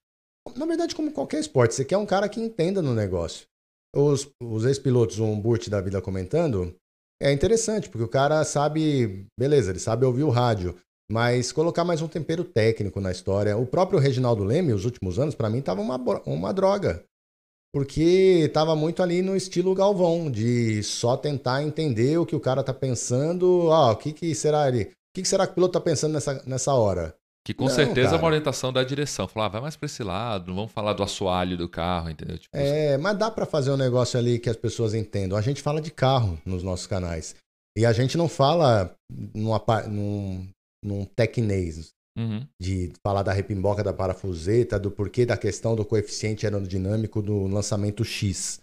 Na 0.55 0.65
verdade, 0.67 0.95
como 0.95 1.11
qualquer 1.11 1.39
esporte, 1.39 1.73
você 1.73 1.83
quer 1.85 1.97
um 1.97 2.05
cara 2.05 2.29
que 2.29 2.39
entenda 2.39 2.79
no 2.81 2.93
negócio. 2.93 3.45
Os, 3.95 4.29
os 4.41 4.65
ex-pilotos, 4.65 5.17
um 5.19 5.39
Burt 5.39 5.67
da 5.69 5.81
vida 5.81 5.99
comentando, 6.01 6.75
é 7.21 7.31
interessante, 7.31 7.89
porque 7.89 8.03
o 8.03 8.07
cara 8.09 8.43
sabe, 8.43 9.25
beleza, 9.39 9.71
ele 9.71 9.79
sabe 9.79 10.05
ouvir 10.05 10.23
o 10.23 10.29
rádio, 10.29 10.75
mas 11.11 11.51
colocar 11.51 11.83
mais 11.83 12.01
um 12.01 12.07
tempero 12.07 12.43
técnico 12.43 13.01
na 13.01 13.11
história. 13.11 13.57
O 13.57 13.65
próprio 13.65 13.99
Reginaldo 13.99 14.43
Leme, 14.43 14.73
os 14.73 14.85
últimos 14.85 15.19
anos, 15.19 15.35
pra 15.35 15.49
mim, 15.49 15.61
tava 15.61 15.81
uma, 15.81 15.97
uma 16.25 16.53
droga. 16.53 17.03
Porque 17.73 18.49
tava 18.53 18.75
muito 18.75 19.01
ali 19.01 19.21
no 19.21 19.35
estilo 19.35 19.73
Galvão, 19.73 20.29
de 20.29 20.83
só 20.83 21.15
tentar 21.15 21.63
entender 21.63 22.17
o 22.17 22.25
que 22.25 22.35
o 22.35 22.39
cara 22.39 22.63
tá 22.63 22.73
pensando. 22.73 23.71
Ah, 23.71 23.91
o 23.91 23.95
que, 23.95 24.11
que 24.11 24.33
será 24.35 24.67
ele? 24.67 24.83
O 24.83 24.87
que, 25.15 25.21
que 25.21 25.27
será 25.27 25.45
que 25.45 25.51
o 25.51 25.55
piloto 25.55 25.73
tá 25.73 25.81
pensando 25.81 26.13
nessa, 26.13 26.41
nessa 26.45 26.73
hora? 26.73 27.15
Que 27.45 27.53
com 27.53 27.65
Não, 27.65 27.71
certeza 27.71 28.15
é 28.15 28.17
uma 28.17 28.27
orientação 28.27 28.71
da 28.71 28.83
direção. 28.83 29.27
Falar, 29.27 29.47
ah, 29.47 29.49
vai 29.49 29.61
mais 29.61 29.75
pra 29.75 29.85
esse 29.85 30.03
lado, 30.03 30.49
não 30.49 30.55
vamos 30.55 30.71
falar 30.71 30.93
do 30.93 31.01
assoalho 31.01 31.57
do 31.57 31.67
carro, 31.67 32.09
entendeu? 32.09 32.37
Tipo, 32.37 32.55
É, 32.55 32.97
mas 32.97 33.17
dá 33.17 33.31
pra 33.31 33.45
fazer 33.45 33.71
um 33.71 33.77
negócio 33.77 34.19
ali 34.19 34.37
que 34.37 34.49
as 34.49 34.55
pessoas 34.57 34.93
entendam. 34.93 35.37
A 35.37 35.41
gente 35.41 35.61
fala 35.61 35.81
de 35.81 35.91
carro 35.91 36.37
nos 36.45 36.63
nossos 36.63 36.87
canais. 36.87 37.35
E 37.77 37.85
a 37.85 37.93
gente 37.93 38.17
não 38.17 38.27
fala 38.27 38.93
numa, 39.33 39.61
num, 39.87 40.47
num 40.83 41.05
tecnês, 41.05 41.91
uhum. 42.17 42.45
de 42.59 42.91
falar 43.05 43.23
da 43.23 43.33
repimboca 43.33 43.83
da 43.83 43.93
parafuseta, 43.93 44.79
do 44.79 44.91
porquê 44.91 45.25
da 45.25 45.37
questão 45.37 45.75
do 45.75 45.85
coeficiente 45.85 46.45
aerodinâmico 46.45 47.21
do 47.21 47.47
lançamento 47.47 48.03
X. 48.03 48.61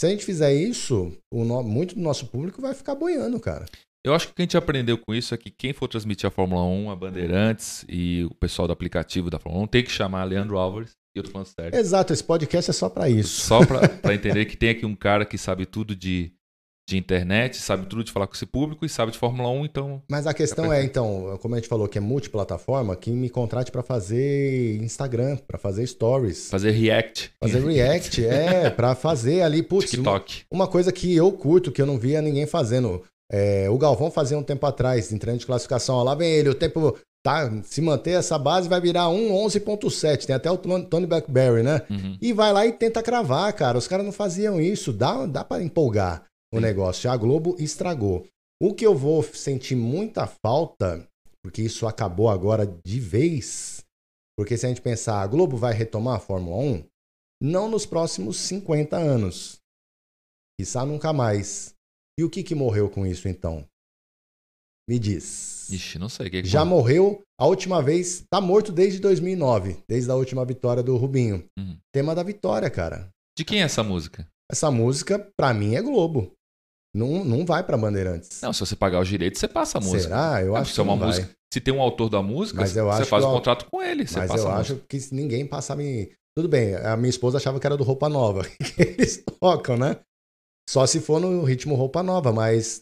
Se 0.00 0.06
a 0.06 0.08
gente 0.08 0.24
fizer 0.24 0.52
isso, 0.52 1.12
o 1.32 1.44
no- 1.44 1.62
muito 1.62 1.94
do 1.94 2.00
nosso 2.00 2.26
público 2.26 2.60
vai 2.60 2.74
ficar 2.74 2.94
boiando, 2.94 3.38
cara. 3.38 3.66
Eu 4.04 4.14
acho 4.14 4.26
que 4.26 4.32
o 4.32 4.34
que 4.34 4.42
a 4.42 4.44
gente 4.44 4.56
aprendeu 4.56 4.98
com 4.98 5.14
isso 5.14 5.32
é 5.32 5.38
que 5.38 5.48
quem 5.48 5.72
for 5.72 5.86
transmitir 5.86 6.26
a 6.26 6.30
Fórmula 6.30 6.64
1, 6.64 6.90
a 6.90 6.96
Bandeirantes 6.96 7.84
e 7.88 8.24
o 8.24 8.34
pessoal 8.34 8.66
do 8.66 8.72
aplicativo 8.72 9.30
da 9.30 9.38
Fórmula 9.38 9.64
1 9.64 9.68
tem 9.68 9.84
que 9.84 9.92
chamar 9.92 10.24
Leandro 10.24 10.58
Álvares. 10.58 10.90
E 11.14 11.18
eu 11.20 11.22
tô 11.22 11.30
falando 11.30 11.46
sério. 11.46 11.78
Exato, 11.78 12.12
esse 12.12 12.24
podcast 12.24 12.70
é 12.70 12.74
só 12.74 12.88
pra 12.88 13.08
isso. 13.08 13.42
Só 13.46 13.60
pra 13.64 14.12
entender 14.14 14.46
que 14.46 14.56
tem 14.56 14.70
aqui 14.70 14.84
um 14.84 14.96
cara 14.96 15.24
que 15.24 15.38
sabe 15.38 15.66
tudo 15.66 15.94
de, 15.94 16.32
de 16.88 16.96
internet, 16.98 17.56
sabe 17.58 17.86
tudo 17.86 18.02
de 18.04 18.10
falar 18.12 18.26
com 18.26 18.34
esse 18.34 18.44
público 18.44 18.84
e 18.84 18.88
sabe 18.88 19.12
de 19.12 19.18
Fórmula 19.18 19.48
1, 19.50 19.64
então. 19.64 20.02
Mas 20.10 20.26
a 20.26 20.34
questão 20.34 20.72
é, 20.72 20.82
então, 20.82 21.38
como 21.40 21.54
a 21.54 21.58
gente 21.58 21.68
falou 21.68 21.88
que 21.88 21.96
é 21.96 22.00
multiplataforma, 22.00 22.96
que 22.96 23.10
me 23.10 23.30
contrate 23.30 23.70
pra 23.70 23.82
fazer 23.82 24.76
Instagram, 24.82 25.36
pra 25.46 25.58
fazer 25.58 25.86
stories, 25.86 26.50
Fazer 26.50 26.70
react. 26.72 27.30
fazer 27.40 27.64
react, 27.64 28.26
é, 28.26 28.68
pra 28.74 28.94
fazer 28.94 29.42
ali, 29.42 29.62
putz, 29.62 29.92
uma, 29.94 30.18
TikTok. 30.18 30.42
uma 30.50 30.66
coisa 30.66 30.92
que 30.92 31.14
eu 31.14 31.30
curto, 31.32 31.70
que 31.70 31.80
eu 31.80 31.86
não 31.86 31.98
via 31.98 32.20
ninguém 32.20 32.46
fazendo. 32.46 33.02
É, 33.30 33.70
o 33.70 33.78
Galvão 33.78 34.10
fazia 34.10 34.36
um 34.36 34.42
tempo 34.42 34.66
atrás, 34.66 35.10
em 35.12 35.18
treino 35.18 35.38
de 35.38 35.46
classificação, 35.46 35.94
ó, 35.94 36.02
lá 36.02 36.14
vem 36.14 36.30
ele, 36.30 36.50
o 36.50 36.54
tempo 36.54 36.98
tá, 37.24 37.50
se 37.62 37.80
manter 37.80 38.10
essa 38.18 38.36
base 38.36 38.68
vai 38.68 38.80
virar 38.80 39.04
1.11.7, 39.04 40.26
tem 40.26 40.34
até 40.34 40.50
o 40.50 40.58
Tony 40.58 40.84
Tony 40.86 41.06
Blackberry, 41.06 41.62
né? 41.62 41.80
Uhum. 41.88 42.18
E 42.20 42.32
vai 42.32 42.52
lá 42.52 42.66
e 42.66 42.72
tenta 42.72 43.02
cravar, 43.02 43.52
cara. 43.54 43.78
Os 43.78 43.86
caras 43.86 44.04
não 44.04 44.12
faziam 44.12 44.60
isso. 44.60 44.92
Dá, 44.92 45.24
dá 45.26 45.44
para 45.44 45.62
empolgar 45.62 46.24
o 46.52 46.60
negócio. 46.60 47.10
A 47.10 47.16
Globo 47.16 47.56
estragou. 47.58 48.26
O 48.60 48.74
que 48.74 48.86
eu 48.86 48.94
vou 48.94 49.22
sentir 49.22 49.74
muita 49.74 50.26
falta, 50.26 51.06
porque 51.42 51.62
isso 51.62 51.86
acabou 51.86 52.28
agora 52.28 52.66
de 52.84 53.00
vez, 53.00 53.84
porque 54.36 54.56
se 54.56 54.66
a 54.66 54.68
gente 54.68 54.80
pensar, 54.80 55.20
a 55.20 55.26
Globo 55.26 55.56
vai 55.56 55.72
retomar 55.72 56.16
a 56.16 56.20
Fórmula 56.20 56.56
1, 56.56 56.84
não 57.42 57.68
nos 57.68 57.84
próximos 57.84 58.36
50 58.36 58.96
anos. 58.96 59.58
Quizá 60.58 60.86
nunca 60.86 61.12
mais. 61.12 61.74
E 62.18 62.22
o 62.22 62.30
que, 62.30 62.42
que 62.42 62.54
morreu 62.54 62.88
com 62.88 63.06
isso, 63.06 63.26
então? 63.26 63.66
Me 64.88 64.98
diz. 64.98 65.68
Ixi, 65.70 65.98
não 65.98 66.08
sei. 66.08 66.28
o 66.28 66.30
que 66.30 66.42
que 66.42 66.48
Já 66.48 66.64
morreu? 66.64 67.04
morreu 67.04 67.22
a 67.40 67.46
última 67.46 67.82
vez, 67.82 68.24
tá 68.30 68.40
morto 68.40 68.70
desde 68.70 69.00
2009, 69.00 69.82
desde 69.88 70.10
a 70.10 70.14
última 70.14 70.44
vitória 70.44 70.82
do 70.82 70.96
Rubinho. 70.96 71.44
Uhum. 71.58 71.78
Tema 71.92 72.14
da 72.14 72.22
vitória, 72.22 72.70
cara. 72.70 73.08
De 73.36 73.44
quem 73.44 73.60
é 73.60 73.64
essa 73.64 73.82
música? 73.82 74.28
Essa 74.50 74.70
música, 74.70 75.18
pra 75.36 75.54
mim, 75.54 75.74
é 75.74 75.82
Globo. 75.82 76.32
Não, 76.94 77.24
não 77.24 77.44
vai 77.46 77.62
pra 77.64 77.76
Bandeirantes. 77.76 78.40
Não, 78.42 78.52
se 78.52 78.60
você 78.60 78.76
pagar 78.76 79.00
os 79.00 79.08
direitos, 79.08 79.40
você 79.40 79.48
passa 79.48 79.78
a 79.78 79.80
música. 79.80 80.02
Será? 80.02 80.42
Eu 80.42 80.56
É, 80.56 80.60
acho 80.60 80.74
se 80.74 80.80
é 80.80 80.84
que 80.84 80.88
uma 80.90 80.96
música. 80.96 81.26
vai. 81.26 81.34
Se 81.52 81.60
tem 81.60 81.72
um 81.74 81.80
autor 81.82 82.08
da 82.08 82.22
música, 82.22 82.60
Mas 82.60 82.76
eu 82.76 82.86
você 82.86 83.04
faz 83.04 83.24
que 83.24 83.30
um 83.30 83.32
contrato 83.34 83.66
com 83.70 83.82
ele. 83.82 84.06
Você 84.06 84.18
Mas 84.18 84.28
passa 84.30 84.42
eu 84.44 84.50
acho 84.52 84.76
que 84.88 84.98
ninguém 85.12 85.46
passava 85.46 85.82
em... 85.82 86.10
Tudo 86.36 86.48
bem, 86.48 86.74
a 86.76 86.96
minha 86.96 87.10
esposa 87.10 87.36
achava 87.36 87.60
que 87.60 87.66
era 87.66 87.76
do 87.76 87.84
Roupa 87.84 88.08
Nova, 88.08 88.42
que 88.56 88.82
eles 88.82 89.22
tocam, 89.38 89.76
né? 89.76 89.98
Só 90.68 90.86
se 90.86 91.00
for 91.00 91.20
no 91.20 91.42
ritmo 91.44 91.74
Roupa 91.74 92.02
Nova, 92.02 92.32
mas... 92.32 92.80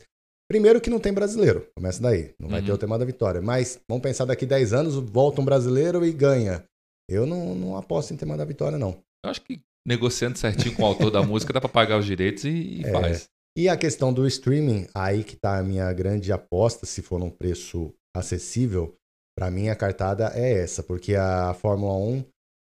Primeiro 0.49 0.81
que 0.81 0.91
não 0.91 0.99
tem 0.99 1.13
brasileiro, 1.13 1.67
começa 1.77 2.03
daí. 2.03 2.35
Não 2.39 2.49
vai 2.49 2.61
Uhum. 2.61 2.67
ter 2.67 2.73
o 2.73 2.79
tema 2.79 2.99
da 2.99 3.05
vitória. 3.05 3.41
Mas 3.41 3.79
vamos 3.89 4.03
pensar 4.03 4.25
daqui 4.25 4.45
10 4.45 4.73
anos, 4.73 4.95
volta 4.97 5.41
um 5.41 5.45
brasileiro 5.45 6.05
e 6.05 6.13
ganha. 6.13 6.65
Eu 7.09 7.25
não, 7.27 7.55
não 7.55 7.77
aposto 7.77 8.13
em 8.13 8.17
tema 8.17 8.37
da 8.37 8.45
vitória, 8.45 8.77
não. 8.79 8.99
Eu 9.25 9.31
acho 9.31 9.41
que 9.43 9.61
negociando 9.87 10.37
certinho 10.39 10.75
com 10.75 10.83
o 10.83 10.87
autor 10.87 11.11
da 11.11 11.23
música 11.27 11.53
dá 11.53 11.61
pra 11.61 11.69
pagar 11.69 11.99
os 11.99 12.07
direitos 12.07 12.45
e, 12.45 12.49
e 12.49 12.83
É. 12.85 12.91
faz. 12.91 13.29
E 13.61 13.69
a 13.69 13.77
questão 13.77 14.11
do 14.11 14.27
streaming, 14.27 14.87
aí 14.95 15.23
que 15.23 15.37
tá 15.37 15.59
a 15.59 15.63
minha 15.63 15.93
grande 15.93 16.33
aposta, 16.33 16.87
se 16.87 17.03
for 17.03 17.21
num 17.21 17.29
preço 17.29 17.93
acessível, 18.17 18.95
pra 19.37 19.51
mim 19.51 19.69
a 19.69 19.77
cartada 19.77 20.33
é 20.35 20.63
essa, 20.63 20.83
porque 20.83 21.15
a 21.15 21.53
Fórmula 21.53 21.93
1, 21.93 22.25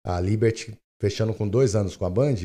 a 0.06 0.22
Liberty, 0.22 0.78
fechando 1.02 1.34
com 1.34 1.46
dois 1.46 1.76
anos 1.76 1.98
com 1.98 2.06
a 2.06 2.10
Band, 2.10 2.36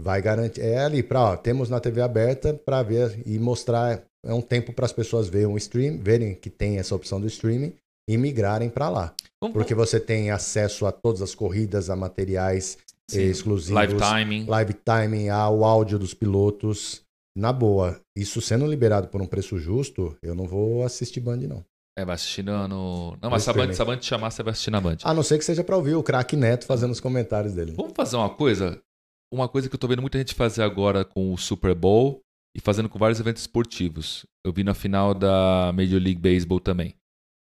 vai 0.00 0.22
garantir. 0.22 0.62
É 0.62 0.78
ali, 0.78 1.02
pra, 1.02 1.20
ó, 1.20 1.36
temos 1.36 1.68
na 1.68 1.78
TV 1.78 2.00
aberta 2.00 2.54
para 2.54 2.82
ver 2.82 3.20
e 3.26 3.38
mostrar. 3.38 4.02
É 4.24 4.32
um 4.32 4.40
tempo 4.40 4.72
para 4.72 4.86
as 4.86 4.92
pessoas 4.94 5.28
verem 5.28 5.48
um 5.48 5.58
stream, 5.58 5.98
verem 5.98 6.34
que 6.34 6.48
tem 6.48 6.78
essa 6.78 6.94
opção 6.94 7.20
do 7.20 7.26
streaming 7.26 7.74
e 8.08 8.16
migrarem 8.16 8.70
para 8.70 8.88
lá. 8.88 9.14
Porque 9.52 9.74
você 9.74 10.00
tem 10.00 10.30
acesso 10.30 10.86
a 10.86 10.92
todas 10.92 11.20
as 11.20 11.34
corridas, 11.34 11.90
a 11.90 11.94
materiais 11.94 12.78
sim, 13.10 13.20
exclusivos 13.20 13.74
live 13.74 13.96
timing. 13.98 14.46
live 14.46 14.72
timing, 14.72 15.28
ao 15.28 15.62
áudio 15.62 15.98
dos 15.98 16.14
pilotos. 16.14 17.04
Na 17.36 17.52
boa, 17.52 18.00
isso 18.16 18.40
sendo 18.40 18.66
liberado 18.66 19.08
por 19.08 19.20
um 19.20 19.26
preço 19.26 19.58
justo, 19.58 20.16
eu 20.22 20.34
não 20.34 20.46
vou 20.46 20.82
assistir 20.84 21.20
Band, 21.20 21.36
não. 21.38 21.64
É, 21.98 22.04
vai 22.04 22.14
assistir 22.14 22.42
no. 22.42 22.66
no- 22.68 23.16
Não, 23.22 23.30
mas 23.30 23.42
se 23.42 23.50
a, 23.50 23.52
Band, 23.52 23.72
se 23.72 23.80
a 23.82 23.84
Band 23.84 23.96
te 23.98 24.06
chamar, 24.06 24.30
você 24.30 24.42
vai 24.42 24.52
assistir 24.52 24.70
na 24.70 24.80
Band. 24.80 24.96
A 25.04 25.12
não 25.14 25.22
ser 25.22 25.38
que 25.38 25.44
seja 25.44 25.62
pra 25.64 25.76
ouvir 25.76 25.94
o 25.94 26.02
craque 26.02 26.36
Neto 26.36 26.66
fazendo 26.66 26.90
os 26.92 27.00
comentários 27.00 27.54
dele. 27.54 27.72
Vamos 27.72 27.92
fazer 27.94 28.16
uma 28.16 28.30
coisa? 28.30 28.80
Uma 29.32 29.48
coisa 29.48 29.68
que 29.68 29.74
eu 29.74 29.78
tô 29.78 29.88
vendo 29.88 30.00
muita 30.02 30.18
gente 30.18 30.34
fazer 30.34 30.62
agora 30.62 31.04
com 31.04 31.32
o 31.32 31.38
Super 31.38 31.74
Bowl 31.74 32.20
e 32.56 32.60
fazendo 32.60 32.88
com 32.88 32.98
vários 32.98 33.18
eventos 33.20 33.42
esportivos. 33.42 34.24
Eu 34.44 34.52
vi 34.52 34.62
na 34.64 34.72
final 34.74 35.12
da 35.14 35.72
Major 35.74 36.00
League 36.00 36.20
Baseball 36.20 36.60
também. 36.60 36.94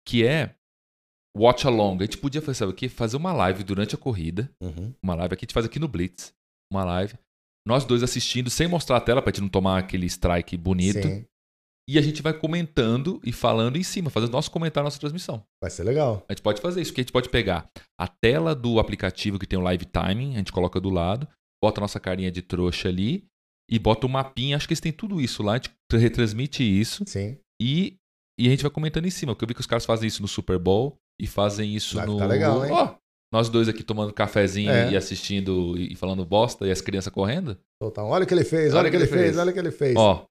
Que 0.08 0.26
é 0.26 0.56
Watch 1.38 1.68
Along. 1.68 1.98
A 2.00 2.04
gente 2.06 2.18
podia 2.18 2.42
fazer, 2.42 2.58
sabe 2.60 2.72
o 2.72 2.76
quê? 2.76 2.88
Fazer 2.90 3.18
uma 3.18 3.34
live 3.34 3.64
durante 3.64 3.94
a 3.96 3.98
corrida. 3.98 4.50
Uhum. 4.62 4.94
Uma 5.04 5.16
live 5.16 5.34
aqui, 5.34 5.44
a 5.44 5.46
gente 5.46 5.54
faz 5.54 5.66
aqui 5.66 5.80
no 5.80 5.88
Blitz. 5.88 6.34
Uma 6.72 6.84
live. 6.86 7.14
Nós 7.68 7.84
dois 7.86 8.04
assistindo, 8.04 8.50
sem 8.50 8.68
mostrar 8.68 8.98
a 8.98 9.02
tela, 9.02 9.22
pra 9.22 9.32
gente 9.32 9.42
não 9.42 9.50
tomar 9.50 9.80
aquele 9.80 10.06
strike 10.06 10.56
bonito. 10.56 11.02
Sim, 11.02 11.26
E 11.90 11.98
a 11.98 12.02
gente 12.02 12.22
vai 12.22 12.34
comentando 12.34 13.20
e 13.24 13.32
falando 13.32 13.76
em 13.78 13.84
cima, 13.84 14.10
fazendo 14.10 14.32
nosso 14.32 14.52
comentário 14.52 14.84
na 14.84 14.88
nossa 14.88 15.00
transmissão. 15.00 15.44
vai 15.62 15.72
ser 15.72 15.84
legal. 15.84 16.24
A 16.30 16.34
gente 16.34 16.42
pode 16.42 16.62
fazer 16.62 16.82
isso, 16.82 16.92
porque 16.92 17.02
a 17.02 17.04
gente 17.04 17.12
pode 17.12 17.30
pegar 17.30 17.70
a 18.00 18.08
tela 18.08 18.54
do 18.56 18.80
aplicativo 18.80 19.40
que 19.40 19.48
tem 19.48 19.58
o 19.58 19.62
live 19.64 19.86
timing, 19.86 20.36
a 20.36 20.38
gente 20.38 20.52
coloca 20.52 20.80
do 20.80 20.90
lado, 20.90 21.28
bota 21.64 21.80
a 21.80 21.84
nossa 21.84 22.00
carinha 22.00 22.32
de 22.32 22.42
trouxa 22.42 22.90
ali 22.90 23.26
e 23.70 23.80
bota 23.80 24.06
o 24.06 24.10
mapinha. 24.10 24.56
Acho 24.58 24.68
que 24.68 24.74
eles 24.74 24.82
têm 24.82 24.92
tudo 24.92 25.20
isso 25.20 25.42
lá, 25.42 25.54
a 25.54 25.56
gente 25.56 25.72
retransmite 25.92 26.64
isso 26.64 27.04
Sim, 27.08 27.38
e, 27.62 27.98
e 28.40 28.48
a 28.48 28.50
gente 28.52 28.62
vai 28.62 28.72
comentando 28.72 29.06
em 29.08 29.12
cima. 29.12 29.34
Porque 29.34 29.46
eu 29.46 29.48
vi 29.48 29.54
que 29.56 29.62
os 29.62 29.68
caras 29.68 29.86
fazem 29.86 30.08
isso 30.08 30.22
no 30.22 30.28
Super 30.28 30.60
Bowl 30.60 30.98
e 31.20 31.26
fazem 31.26 31.76
isso 31.76 31.96
Vai 31.98 32.06
no. 32.06 32.14
ficar 32.14 32.28
legal, 32.28 32.66
hein? 32.66 32.72
Ó, 32.72 32.96
nós 33.36 33.50
dois 33.50 33.68
aqui 33.68 33.84
tomando 33.84 34.14
cafezinho 34.14 34.72
É. 34.72 34.92
e 34.92 34.98
assistindo 34.98 35.76
e 35.78 35.96
falando 35.96 36.26
bosta 36.26 36.66
e 36.66 36.72
as 36.72 36.82
crianças 36.82 37.12
correndo. 37.14 37.58
total. 37.82 38.08
Olha 38.08 38.24
o 38.24 38.28
que 38.28 38.34
ele 38.34 38.44
fez, 38.46 38.74
olha, 38.74 38.88
o 38.88 38.92
que 38.92 38.98
ele 38.98 39.08
fez, 39.08 39.38
olha 39.38 39.52
o 39.52 39.54
que 39.54 39.60
ele 39.60 39.72
fez. 39.72 39.96
Ó, 39.96 40.26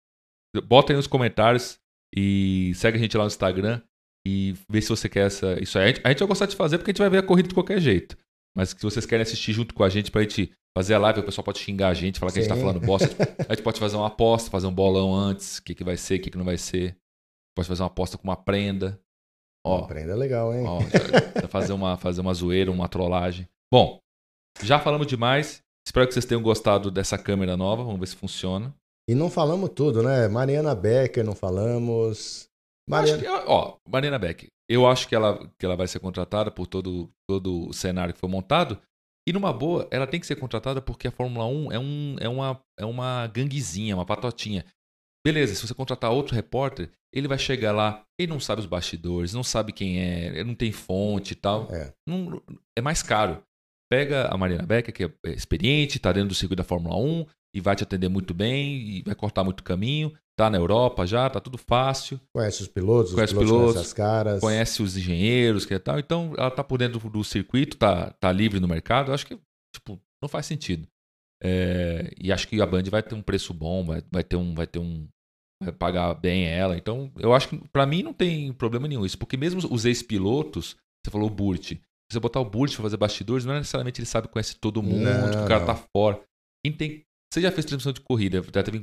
bota 0.67 0.93
aí 0.93 0.97
nos 0.97 1.07
comentários 1.07 1.79
e 2.17 2.73
segue 2.75 2.97
a 2.97 3.01
gente 3.01 3.17
lá 3.17 3.25
no 3.25 3.29
Instagram 3.29 3.81
e 4.27 4.55
vê 4.69 4.81
se 4.81 4.89
você 4.89 5.09
quer 5.09 5.27
essa, 5.27 5.63
isso 5.63 5.79
aí. 5.79 5.85
A 5.85 5.87
gente, 5.89 6.01
a 6.05 6.09
gente 6.09 6.19
vai 6.21 6.29
gostar 6.29 6.47
de 6.47 6.57
fazer 6.57 6.79
porque 6.79 6.91
a 6.91 6.93
gente 6.93 7.01
vai 7.01 7.11
ver 7.11 7.19
a 7.19 7.23
corrida 7.23 7.49
de 7.49 7.55
qualquer 7.55 7.79
jeito. 7.81 8.17
Mas 8.57 8.71
se 8.71 8.83
vocês 8.83 9.05
querem 9.05 9.23
assistir 9.23 9.53
junto 9.53 9.75
com 9.75 9.83
a 9.83 9.89
gente 9.89 10.11
pra 10.11 10.23
gente 10.23 10.51
fazer 10.77 10.95
a 10.95 10.99
live, 10.99 11.21
o 11.21 11.25
pessoal 11.25 11.45
pode 11.45 11.59
xingar 11.59 11.89
a 11.89 11.95
gente, 11.95 12.19
falar 12.19 12.33
que 12.33 12.39
a 12.39 12.43
gente 12.43 12.49
tá 12.51 12.57
falando 12.57 12.81
bosta. 12.81 13.09
A 13.49 13.55
gente 13.55 13.63
pode 13.63 13.79
fazer 13.81 13.97
uma 13.97 14.07
aposta, 14.07 14.51
fazer 14.51 14.67
um 14.67 14.73
bolão 14.75 15.15
antes, 15.15 15.59
o 15.59 15.63
que, 15.65 15.75
que 15.75 15.85
vai 15.85 15.97
ser, 15.97 16.17
o 16.19 16.21
que, 16.23 16.31
que 16.31 16.39
não 16.39 16.45
vai 16.45 16.57
ser. 16.57 16.97
Pode 17.57 17.69
fazer 17.69 17.83
uma 17.83 17.89
aposta 17.89 18.17
com 18.17 18.25
uma 18.25 18.37
prenda. 18.37 18.99
Ó, 19.67 19.79
Aprenda 19.79 20.15
legal, 20.15 20.55
hein? 20.55 20.65
ó 20.67 21.49
fazer, 21.49 21.73
uma, 21.73 21.97
fazer 21.97 22.21
uma 22.21 22.35
zoeira, 22.35 22.71
uma 22.71 22.89
trollagem. 22.89 23.49
Bom, 23.73 23.99
Já 24.63 24.79
falamos 24.79 25.07
demais. 25.07 25.63
Espero 25.87 26.07
que 26.07 26.15
vocês 26.15 26.25
tenham 26.25 26.43
gostado 26.43 26.91
dessa 26.91 27.19
câmera 27.19 27.57
nova. 27.57 27.83
Vamos 27.83 28.01
ver 28.01 28.07
se 28.07 28.17
funciona. 28.17 28.75
E 29.09 29.15
não 29.15 29.29
falamos 29.29 29.71
tudo, 29.71 30.03
né? 30.03 30.29
Mariana 30.29 30.75
Becker, 30.75 31.25
não 31.25 31.35
falamos. 31.35 32.49
Mariana... 32.89 33.23
Que, 33.23 33.29
ó, 33.29 33.77
Mariana 33.89 34.19
Becker. 34.19 34.49
Eu 34.69 34.87
acho 34.87 35.07
que 35.09 35.15
ela, 35.15 35.47
que 35.59 35.67
ela 35.67 35.77
vai 35.77 35.87
ser 35.87 36.01
contratada 36.01 36.51
por 36.51 36.67
todo, 36.67 37.11
todo 37.29 37.69
o 37.69 37.73
cenário 37.73 38.15
que 38.15 38.21
foi 38.21 38.31
montado. 38.31 38.79
E 39.27 39.33
numa 39.33 39.53
boa, 39.53 39.89
ela 39.91 40.07
tem 40.07 40.21
que 40.21 40.27
ser 40.27 40.37
contratada 40.37 40.81
porque 40.81 41.09
a 41.09 41.11
Fórmula 41.11 41.47
1 41.47 41.73
é, 41.73 41.79
um, 41.79 42.17
é, 42.21 42.29
uma, 42.29 42.61
é 42.79 42.85
uma 42.85 43.27
ganguezinha, 43.27 43.95
uma 43.95 44.07
patotinha. 44.07 44.65
Beleza, 45.25 45.55
se 45.55 45.67
você 45.67 45.73
contratar 45.73 46.11
outro 46.11 46.35
repórter, 46.35 46.91
ele 47.13 47.27
vai 47.27 47.39
chegar 47.39 47.73
lá, 47.73 48.05
ele 48.19 48.31
não 48.31 48.39
sabe 48.39 48.61
os 48.61 48.67
bastidores, 48.67 49.33
não 49.33 49.43
sabe 49.43 49.73
quem 49.73 50.01
é, 50.01 50.27
ele 50.27 50.45
não 50.45 50.55
tem 50.55 50.71
fonte 50.71 51.33
e 51.33 51.37
tal. 51.37 51.73
É, 51.73 51.93
não, 52.07 52.43
é 52.77 52.83
mais 52.83 53.03
caro. 53.03 53.43
Pega 53.91 54.29
a 54.29 54.37
Marina 54.37 54.67
Becker, 54.67 54.93
que 54.93 55.05
é 55.05 55.31
experiente, 55.31 55.97
está 55.97 56.13
dentro 56.13 56.31
do 56.31 56.35
circuito 56.35 56.63
da 56.63 56.69
Fórmula 56.69 56.97
1 56.97 57.27
e 57.55 57.61
vai 57.61 57.77
te 57.77 57.85
atender 57.85 58.09
muito 58.09 58.35
bem 58.35 58.77
e 58.77 59.03
vai 59.03 59.15
cortar 59.15 59.45
muito 59.45 59.63
caminho. 59.63 60.13
Tá 60.37 60.51
na 60.51 60.59
Europa 60.59 61.07
já, 61.07 61.31
tá 61.31 61.41
tudo 61.41 61.57
fácil. 61.57 62.21
Conhece 62.35 62.63
os 62.63 62.69
pilotos, 62.69 63.15
conhece 63.15 63.33
os 63.33 63.39
pilotos, 63.39 63.57
pilotos, 63.57 63.75
conhece 63.75 63.87
as 63.87 63.93
caras. 63.93 64.41
Conhece 64.41 64.83
os 64.83 64.97
engenheiros, 64.97 65.65
que 65.65 65.75
é 65.75 65.79
tal. 65.79 65.99
Então, 65.99 66.35
ela 66.37 66.51
tá 66.51 66.65
por 66.65 66.77
dentro 66.77 66.99
do, 67.09 67.23
circuito, 67.23 67.77
tá, 67.77 68.11
tá 68.19 68.33
livre 68.33 68.59
no 68.59 68.67
mercado. 68.67 69.11
Eu 69.11 69.15
acho 69.15 69.27
que, 69.27 69.39
tipo, 69.73 70.01
não 70.21 70.29
faz 70.29 70.47
sentido. 70.47 70.89
É, 71.41 72.11
e 72.19 72.33
acho 72.33 72.49
que 72.49 72.61
a 72.61 72.67
Band 72.67 72.83
vai 72.91 73.03
ter 73.03 73.15
um 73.15 73.23
preço 73.23 73.55
bom, 73.55 73.85
vai, 73.85 74.03
vai 74.11 74.25
ter 74.25 74.37
um, 74.37 74.55
vai 74.55 74.67
ter 74.67 74.81
um, 74.81 75.07
pagar 75.79 76.15
bem 76.15 76.47
ela. 76.47 76.77
Então, 76.77 77.11
eu 77.17 77.35
acho 77.35 77.49
que 77.49 77.69
para 77.69 77.87
mim 77.87 78.03
não 78.03 78.13
tem 78.13 78.53
problema 78.53 78.89
nenhum 78.89 79.05
isso, 79.05 79.19
porque 79.19 79.37
mesmo 79.37 79.61
os 79.71 79.85
ex-pilotos, 79.85 80.77
você 81.05 81.11
falou 81.11 81.29
o 81.29 81.35
Burt, 81.35 81.73
se 81.73 81.81
você 82.11 82.21
botar 82.21 82.41
o 82.41 82.45
Burt 82.45 82.75
para 82.75 82.83
fazer 82.83 82.97
bastidores, 82.97 83.45
não 83.45 83.55
é 83.55 83.59
necessariamente 83.59 84.01
ele 84.01 84.07
sabe 84.07 84.29
conhece 84.29 84.57
todo 84.57 84.83
mundo, 84.83 85.05
não, 85.05 85.31
que 85.31 85.37
o 85.37 85.49
cara 85.49 85.61
não. 85.61 85.67
tá 85.67 85.75
fora. 85.75 86.21
Quem 86.65 86.73
tem, 86.73 87.05
você 87.33 87.41
já 87.41 87.51
fez 87.51 87.65
transmissão 87.65 87.93
de 87.93 88.01
corrida, 88.01 88.43
já 88.43 88.63
teve 88.63 88.81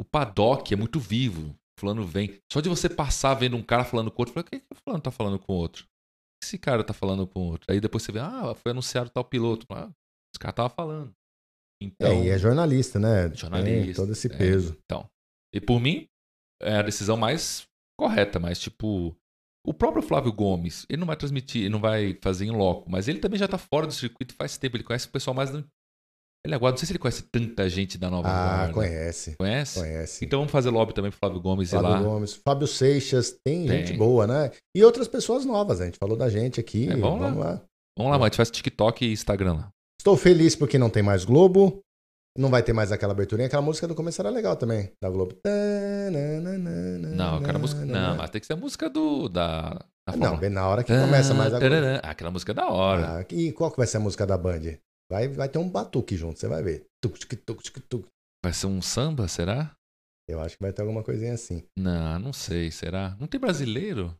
o 0.00 0.04
paddock 0.04 0.72
é 0.72 0.76
muito 0.76 1.00
vivo. 1.00 1.54
Fulano 1.78 2.04
vem. 2.04 2.40
Só 2.52 2.60
de 2.60 2.68
você 2.68 2.88
passar 2.88 3.34
vendo 3.34 3.56
um 3.56 3.62
cara 3.62 3.84
falando 3.84 4.10
com 4.10 4.22
outro, 4.22 4.34
fala, 4.34 4.46
o 4.46 4.50
que, 4.50 4.58
que 4.58 4.66
o 4.72 4.76
fulano 4.76 5.02
tá 5.02 5.10
falando 5.10 5.38
com 5.38 5.52
o 5.52 5.56
outro? 5.56 5.84
O 5.84 5.86
que 6.42 6.46
esse 6.46 6.58
cara 6.58 6.82
tá 6.82 6.92
falando 6.92 7.26
com 7.26 7.40
o 7.40 7.46
outro? 7.50 7.72
Aí 7.72 7.80
depois 7.80 8.02
você 8.02 8.12
vê, 8.12 8.18
ah, 8.18 8.54
foi 8.54 8.72
anunciado 8.72 9.10
tal 9.10 9.24
piloto. 9.24 9.66
Ah, 9.70 9.88
esse 10.32 10.40
cara 10.40 10.52
tava 10.52 10.68
falando. 10.68 11.14
Então, 11.80 12.10
é, 12.10 12.24
e 12.24 12.28
é 12.30 12.38
jornalista, 12.38 12.98
né? 12.98 13.32
Jornalista. 13.32 13.84
Tem 13.84 13.94
todo 13.94 14.12
esse 14.12 14.26
é, 14.26 14.36
peso. 14.36 14.72
É, 14.72 14.76
então. 14.84 15.08
E 15.54 15.60
por 15.60 15.80
mim, 15.80 16.06
é 16.62 16.76
a 16.76 16.82
decisão 16.82 17.16
mais 17.16 17.66
correta, 17.98 18.38
mas 18.38 18.58
tipo. 18.58 19.16
O 19.66 19.74
próprio 19.74 20.02
Flávio 20.02 20.32
Gomes, 20.32 20.86
ele 20.88 21.00
não 21.00 21.06
vai 21.06 21.16
transmitir, 21.16 21.62
ele 21.62 21.68
não 21.68 21.80
vai 21.80 22.16
fazer 22.22 22.46
em 22.46 22.50
loco, 22.50 22.88
mas 22.88 23.06
ele 23.06 23.18
também 23.18 23.38
já 23.38 23.46
tá 23.46 23.58
fora 23.58 23.86
do 23.86 23.92
circuito 23.92 24.34
faz 24.34 24.56
tempo, 24.56 24.76
ele 24.76 24.84
conhece 24.84 25.06
o 25.06 25.10
pessoal 25.10 25.34
mais 25.34 25.50
ele 26.44 26.54
agora, 26.54 26.70
não 26.70 26.78
sei 26.78 26.86
se 26.86 26.92
ele 26.92 26.98
conhece 26.98 27.22
tanta 27.22 27.68
gente 27.68 27.98
da 27.98 28.08
Nova 28.08 28.28
ah, 28.28 28.56
Guarda. 28.56 28.72
Conhece. 28.72 29.36
Conhece? 29.36 29.80
Conhece. 29.80 30.24
Então 30.24 30.38
vamos 30.38 30.52
fazer 30.52 30.70
lobby 30.70 30.94
também 30.94 31.10
pro 31.10 31.18
Flávio 31.18 31.40
Gomes 31.40 31.70
Flávio 31.70 31.88
ir 31.88 31.92
lá. 31.92 32.00
Gomes, 32.00 32.32
Fábio 32.34 32.66
Seixas, 32.66 33.32
tem, 33.44 33.66
tem, 33.66 33.86
gente 33.86 33.98
boa, 33.98 34.26
né? 34.26 34.52
E 34.74 34.84
outras 34.84 35.08
pessoas 35.08 35.44
novas, 35.44 35.80
a 35.80 35.84
gente 35.84 35.98
falou 35.98 36.16
da 36.16 36.28
gente 36.30 36.60
aqui. 36.60 36.88
É, 36.88 36.96
vamos, 36.96 37.20
vamos 37.20 37.38
lá. 37.38 37.50
lá. 37.50 37.62
Vamos 37.98 38.12
lá, 38.12 38.18
é. 38.18 38.20
a 38.20 38.24
gente 38.24 38.36
faz 38.36 38.50
TikTok 38.50 39.04
e 39.04 39.12
Instagram 39.12 39.54
lá. 39.54 39.68
Estou 40.00 40.16
feliz 40.16 40.54
porque 40.54 40.78
não 40.78 40.88
tem 40.88 41.02
mais 41.02 41.24
Globo. 41.24 41.80
Não 42.38 42.48
vai 42.48 42.62
ter 42.62 42.72
mais 42.72 42.92
aquela 42.92 43.12
aberturinha. 43.12 43.48
Aquela 43.48 43.60
música 43.60 43.88
do 43.88 43.96
começo 43.96 44.22
era 44.22 44.30
legal 44.30 44.54
também, 44.54 44.92
da 45.02 45.10
Globo. 45.10 45.36
Não, 47.16 47.38
aquela 47.38 47.58
música. 47.58 47.84
Não, 47.84 48.16
mas 48.16 48.30
tem 48.30 48.40
que 48.40 48.46
ser 48.46 48.52
a 48.52 48.56
música 48.56 48.88
do. 48.88 49.28
Da, 49.28 49.84
da 50.08 50.16
não, 50.16 50.38
bem 50.38 50.48
na 50.48 50.64
hora 50.68 50.84
que 50.84 50.96
começa 50.96 51.34
mais 51.34 51.52
a. 51.52 51.58
Aquela 52.08 52.30
música 52.30 52.52
é 52.52 52.54
da 52.54 52.68
hora. 52.68 53.18
Ah, 53.18 53.26
e 53.34 53.50
qual 53.50 53.72
que 53.72 53.76
vai 53.76 53.88
ser 53.88 53.96
a 53.96 54.00
música 54.00 54.24
da 54.24 54.38
Band? 54.38 54.78
Vai, 55.10 55.26
vai 55.26 55.48
ter 55.48 55.58
um 55.58 55.68
batuque 55.68 56.16
junto, 56.16 56.38
você 56.38 56.46
vai 56.46 56.62
ver. 56.62 56.86
Tuc, 57.02 57.18
tuc, 57.18 57.34
tuc, 57.44 57.80
tuc. 57.88 58.06
Vai 58.44 58.52
ser 58.52 58.66
um 58.66 58.80
samba, 58.80 59.26
será? 59.26 59.72
Eu 60.28 60.40
acho 60.40 60.56
que 60.56 60.62
vai 60.62 60.72
ter 60.72 60.82
alguma 60.82 61.02
coisinha 61.02 61.32
assim. 61.32 61.64
Não, 61.76 62.20
não 62.20 62.32
sei, 62.32 62.70
será? 62.70 63.16
Não 63.18 63.26
tem 63.26 63.40
brasileiro? 63.40 64.14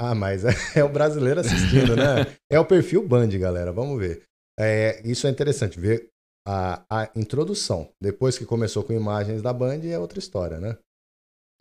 Ah, 0.00 0.14
mas 0.14 0.46
é, 0.46 0.52
é 0.76 0.84
o 0.84 0.88
brasileiro 0.88 1.40
assistindo, 1.40 1.96
né? 1.96 2.34
é 2.50 2.58
o 2.58 2.64
perfil 2.64 3.06
Band, 3.06 3.28
galera. 3.38 3.72
Vamos 3.72 3.98
ver. 3.98 4.22
É, 4.58 5.02
isso 5.06 5.26
é 5.26 5.30
interessante, 5.30 5.78
ver 5.78 6.11
a, 6.46 6.84
a 6.90 7.10
introdução. 7.16 7.90
Depois 8.00 8.38
que 8.38 8.44
começou 8.44 8.82
com 8.82 8.92
imagens 8.92 9.42
da 9.42 9.52
Band, 9.52 9.80
é 9.84 9.98
outra 9.98 10.18
história, 10.18 10.60
né? 10.60 10.76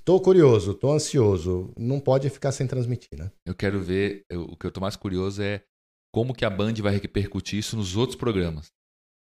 Tô 0.04 0.20
curioso, 0.20 0.74
tô 0.74 0.92
ansioso. 0.92 1.72
Não 1.78 2.00
pode 2.00 2.30
ficar 2.30 2.52
sem 2.52 2.68
transmitir, 2.68 3.18
né? 3.18 3.32
Eu 3.46 3.54
quero 3.54 3.80
ver. 3.82 4.24
Eu, 4.30 4.44
o 4.44 4.58
que 4.58 4.66
eu 4.66 4.72
tô 4.72 4.82
mais 4.82 4.96
curioso 4.96 5.42
é 5.42 5.64
como 6.14 6.34
que 6.34 6.44
a 6.44 6.50
Band 6.50 6.74
vai 6.82 6.94
repercutir 6.94 7.60
isso 7.60 7.78
nos 7.78 7.96
outros 7.96 8.18
programas. 8.18 8.68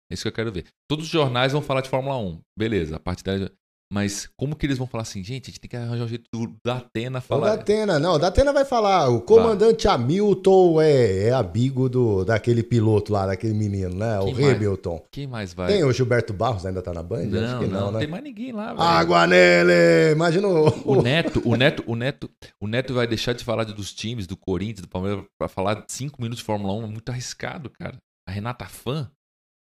É 0.09 0.13
isso 0.13 0.23
que 0.23 0.29
eu 0.29 0.33
quero 0.33 0.51
ver. 0.51 0.67
Todos 0.89 1.05
os 1.05 1.11
jornais 1.11 1.51
vão 1.51 1.61
falar 1.61 1.81
de 1.81 1.89
Fórmula 1.89 2.17
1. 2.17 2.39
Beleza, 2.57 2.95
a 2.95 2.99
parte 2.99 3.23
da... 3.23 3.51
Mas 3.91 4.27
como 4.35 4.55
que 4.55 4.65
eles 4.65 4.77
vão 4.77 4.85
falar 4.85 5.03
assim, 5.03 5.23
gente, 5.23 5.45
a 5.45 5.47
gente 5.47 5.61
tem 5.61 5.69
que 5.69 5.77
arranjar 5.77 6.03
um 6.03 6.07
jeito 6.09 6.25
do 6.31 6.53
Datena 6.63 7.21
falar. 7.21 7.53
O 7.53 7.57
Datena, 7.57 7.97
não, 7.97 8.15
o 8.15 8.19
Datena 8.19 8.51
vai 8.51 8.65
falar. 8.65 9.07
O 9.07 9.21
comandante 9.21 9.87
vai. 9.87 9.95
Hamilton 9.95 10.81
é, 10.81 11.27
é 11.27 11.33
amigo 11.33 11.87
do, 11.87 12.25
daquele 12.25 12.63
piloto 12.63 13.13
lá, 13.13 13.25
daquele 13.25 13.53
menino, 13.53 13.95
né? 13.95 14.19
Quem 14.19 14.33
o 14.33 14.41
mais, 14.41 14.55
Hamilton. 14.55 15.05
Quem 15.09 15.27
mais 15.27 15.53
vai? 15.53 15.67
Tem 15.67 15.83
o 15.85 15.91
Gilberto 15.93 16.33
Barros, 16.33 16.65
ainda 16.65 16.81
tá 16.81 16.93
na 16.93 17.01
Band? 17.01 17.27
Não, 17.27 17.43
Acho 17.43 17.59
que 17.59 17.65
não, 17.67 17.79
não, 17.79 17.91
né? 17.93 17.99
tem 17.99 18.07
mais 18.09 18.23
ninguém 18.23 18.51
lá, 18.51 18.73
velho. 18.73 18.81
Água 18.81 19.25
nele! 19.25 20.11
Imagina 20.11 20.47
o... 20.49 20.91
o 20.91 21.01
Neto, 21.01 21.41
o 21.45 21.55
Neto, 21.55 21.83
o 21.87 21.95
Neto, 21.95 22.29
o 22.59 22.67
Neto 22.67 22.93
vai 22.93 23.07
deixar 23.07 23.31
de 23.31 23.45
falar 23.45 23.63
dos 23.63 23.93
times, 23.93 24.27
do 24.27 24.35
Corinthians, 24.35 24.81
do 24.81 24.89
Palmeiras, 24.89 25.23
pra 25.39 25.47
falar 25.47 25.85
cinco 25.87 26.21
minutos 26.21 26.39
de 26.39 26.45
Fórmula 26.45 26.73
1, 26.73 26.83
é 26.83 26.87
muito 26.87 27.09
arriscado, 27.09 27.69
cara. 27.69 27.97
A 28.27 28.31
Renata 28.33 28.65
Fã 28.65 29.09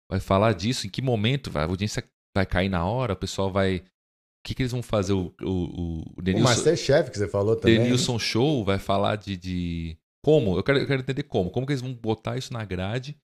vai 0.09 0.21
falar 0.21 0.55
disso, 0.55 0.87
em 0.87 0.91
que 0.91 1.03
momento 1.03 1.51
a 1.59 1.65
audiência 1.65 2.05
vai 2.37 2.47
cair 2.47 2.69
na 2.69 2.85
hora, 2.85 3.15
o 3.15 3.17
pessoal 3.17 3.51
vai 3.51 3.83
que, 4.43 4.55
que 4.55 4.63
eles 4.63 4.73
vão 4.73 4.83
fazer? 4.83 5.13
O, 5.13 5.33
o, 5.41 6.05
o, 6.17 6.23
Denilson, 6.23 6.47
o 6.47 6.49
Masterchef 6.49 7.11
que 7.11 7.19
você 7.19 7.29
falou 7.29 7.57
também. 7.57 7.79
Denilson 7.79 8.19
Show 8.19 8.65
vai 8.65 8.79
falar 8.79 9.17
de, 9.17 9.37
de. 9.37 9.97
Como? 10.25 10.57
Eu 10.57 10.63
quero, 10.63 10.79
eu 10.79 10.87
quero 10.87 11.01
entender 11.01 11.23
como. 11.23 11.51
Como 11.51 11.67
que 11.67 11.73
eles 11.73 11.83
vão 11.83 11.95
botar 11.95 12.37
isso 12.37 12.53
na 12.53 12.65
grade 12.65 13.17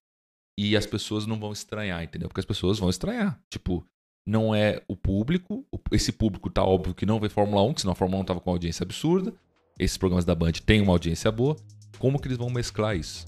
e 0.59 0.77
as 0.77 0.87
pessoas 0.87 1.27
não 1.27 1.39
vão 1.39 1.53
estranhar, 1.53 2.03
entendeu? 2.03 2.29
Porque 2.29 2.41
as 2.41 2.47
pessoas 2.47 2.79
vão 2.79 2.91
estranhar. 2.91 3.41
Tipo, 3.51 3.85
não 4.27 4.55
é 4.55 4.83
o 4.89 4.97
público. 4.97 5.65
Esse 5.91 6.13
público 6.13 6.51
tá 6.51 6.65
óbvio 6.65 6.95
que 6.95 7.07
não 7.07 7.21
vê 7.21 7.29
Fórmula 7.29 7.63
1, 7.63 7.75
que 7.75 7.81
senão 7.81 7.93
a 7.93 7.97
Fórmula 7.97 8.23
1 8.23 8.25
tava 8.25 8.41
com 8.41 8.51
uma 8.51 8.55
audiência 8.55 8.85
absurda. 8.85 9.33
Esses 9.79 9.97
programas 9.97 10.25
da 10.25 10.35
Band 10.35 10.53
têm 10.67 10.81
uma 10.81 10.93
audiência 10.93 11.31
boa. 11.31 11.57
Como 11.99 12.21
que 12.21 12.29
eles 12.29 12.39
vão 12.39 12.51
mesclar 12.51 12.97
isso? 12.97 13.27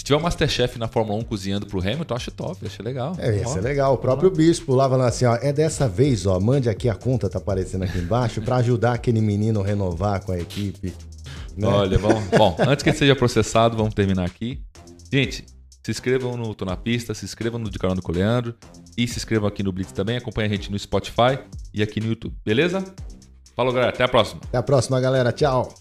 Se 0.00 0.04
tiver 0.04 0.16
um 0.16 0.22
Masterchef 0.22 0.78
na 0.78 0.88
Fórmula 0.88 1.18
1 1.18 1.24
cozinhando 1.24 1.66
pro 1.66 1.78
Hamilton, 1.78 2.14
eu 2.14 2.16
acho 2.16 2.30
top, 2.30 2.66
acho 2.66 2.82
legal. 2.82 3.14
É, 3.18 3.36
ia 3.36 3.46
ser 3.46 3.60
legal. 3.60 3.92
O 3.92 3.98
próprio 3.98 4.30
Bispo 4.30 4.74
lá 4.74 4.88
falando 4.88 5.06
assim, 5.06 5.26
ó, 5.26 5.36
é 5.36 5.52
dessa 5.52 5.86
vez, 5.86 6.24
ó, 6.24 6.40
mande 6.40 6.70
aqui 6.70 6.88
a 6.88 6.94
conta, 6.94 7.28
tá 7.28 7.36
aparecendo 7.36 7.82
aqui 7.82 7.98
embaixo, 7.98 8.40
para 8.40 8.56
ajudar 8.56 8.94
aquele 8.94 9.20
menino 9.20 9.60
a 9.60 9.66
renovar 9.66 10.24
com 10.24 10.32
a 10.32 10.38
equipe. 10.38 10.94
Né? 11.54 11.68
Olha, 11.68 11.98
vamos, 11.98 12.24
bom, 12.30 12.56
antes 12.66 12.82
que 12.82 12.88
ele 12.88 12.96
seja 12.96 13.14
processado, 13.14 13.76
vamos 13.76 13.92
terminar 13.92 14.24
aqui. 14.24 14.62
Gente, 15.12 15.44
se 15.84 15.90
inscrevam 15.90 16.34
no 16.34 16.54
Tô 16.54 16.64
na 16.64 16.78
Pista, 16.78 17.12
se 17.12 17.26
inscrevam 17.26 17.60
no 17.60 17.68
De 17.68 17.78
Carona 17.78 18.00
com 18.00 18.10
o 18.10 18.14
Leandro 18.14 18.54
e 18.96 19.06
se 19.06 19.18
inscrevam 19.18 19.48
aqui 19.48 19.62
no 19.62 19.70
Blitz 19.70 19.92
também, 19.92 20.16
acompanhe 20.16 20.48
a 20.48 20.50
gente 20.50 20.72
no 20.72 20.78
Spotify 20.78 21.38
e 21.74 21.82
aqui 21.82 22.00
no 22.00 22.06
YouTube, 22.06 22.34
beleza? 22.42 22.82
Falou, 23.54 23.70
galera, 23.70 23.92
até 23.92 24.02
a 24.02 24.08
próxima. 24.08 24.40
Até 24.44 24.56
a 24.56 24.62
próxima, 24.62 24.98
galera, 24.98 25.30
tchau. 25.30 25.74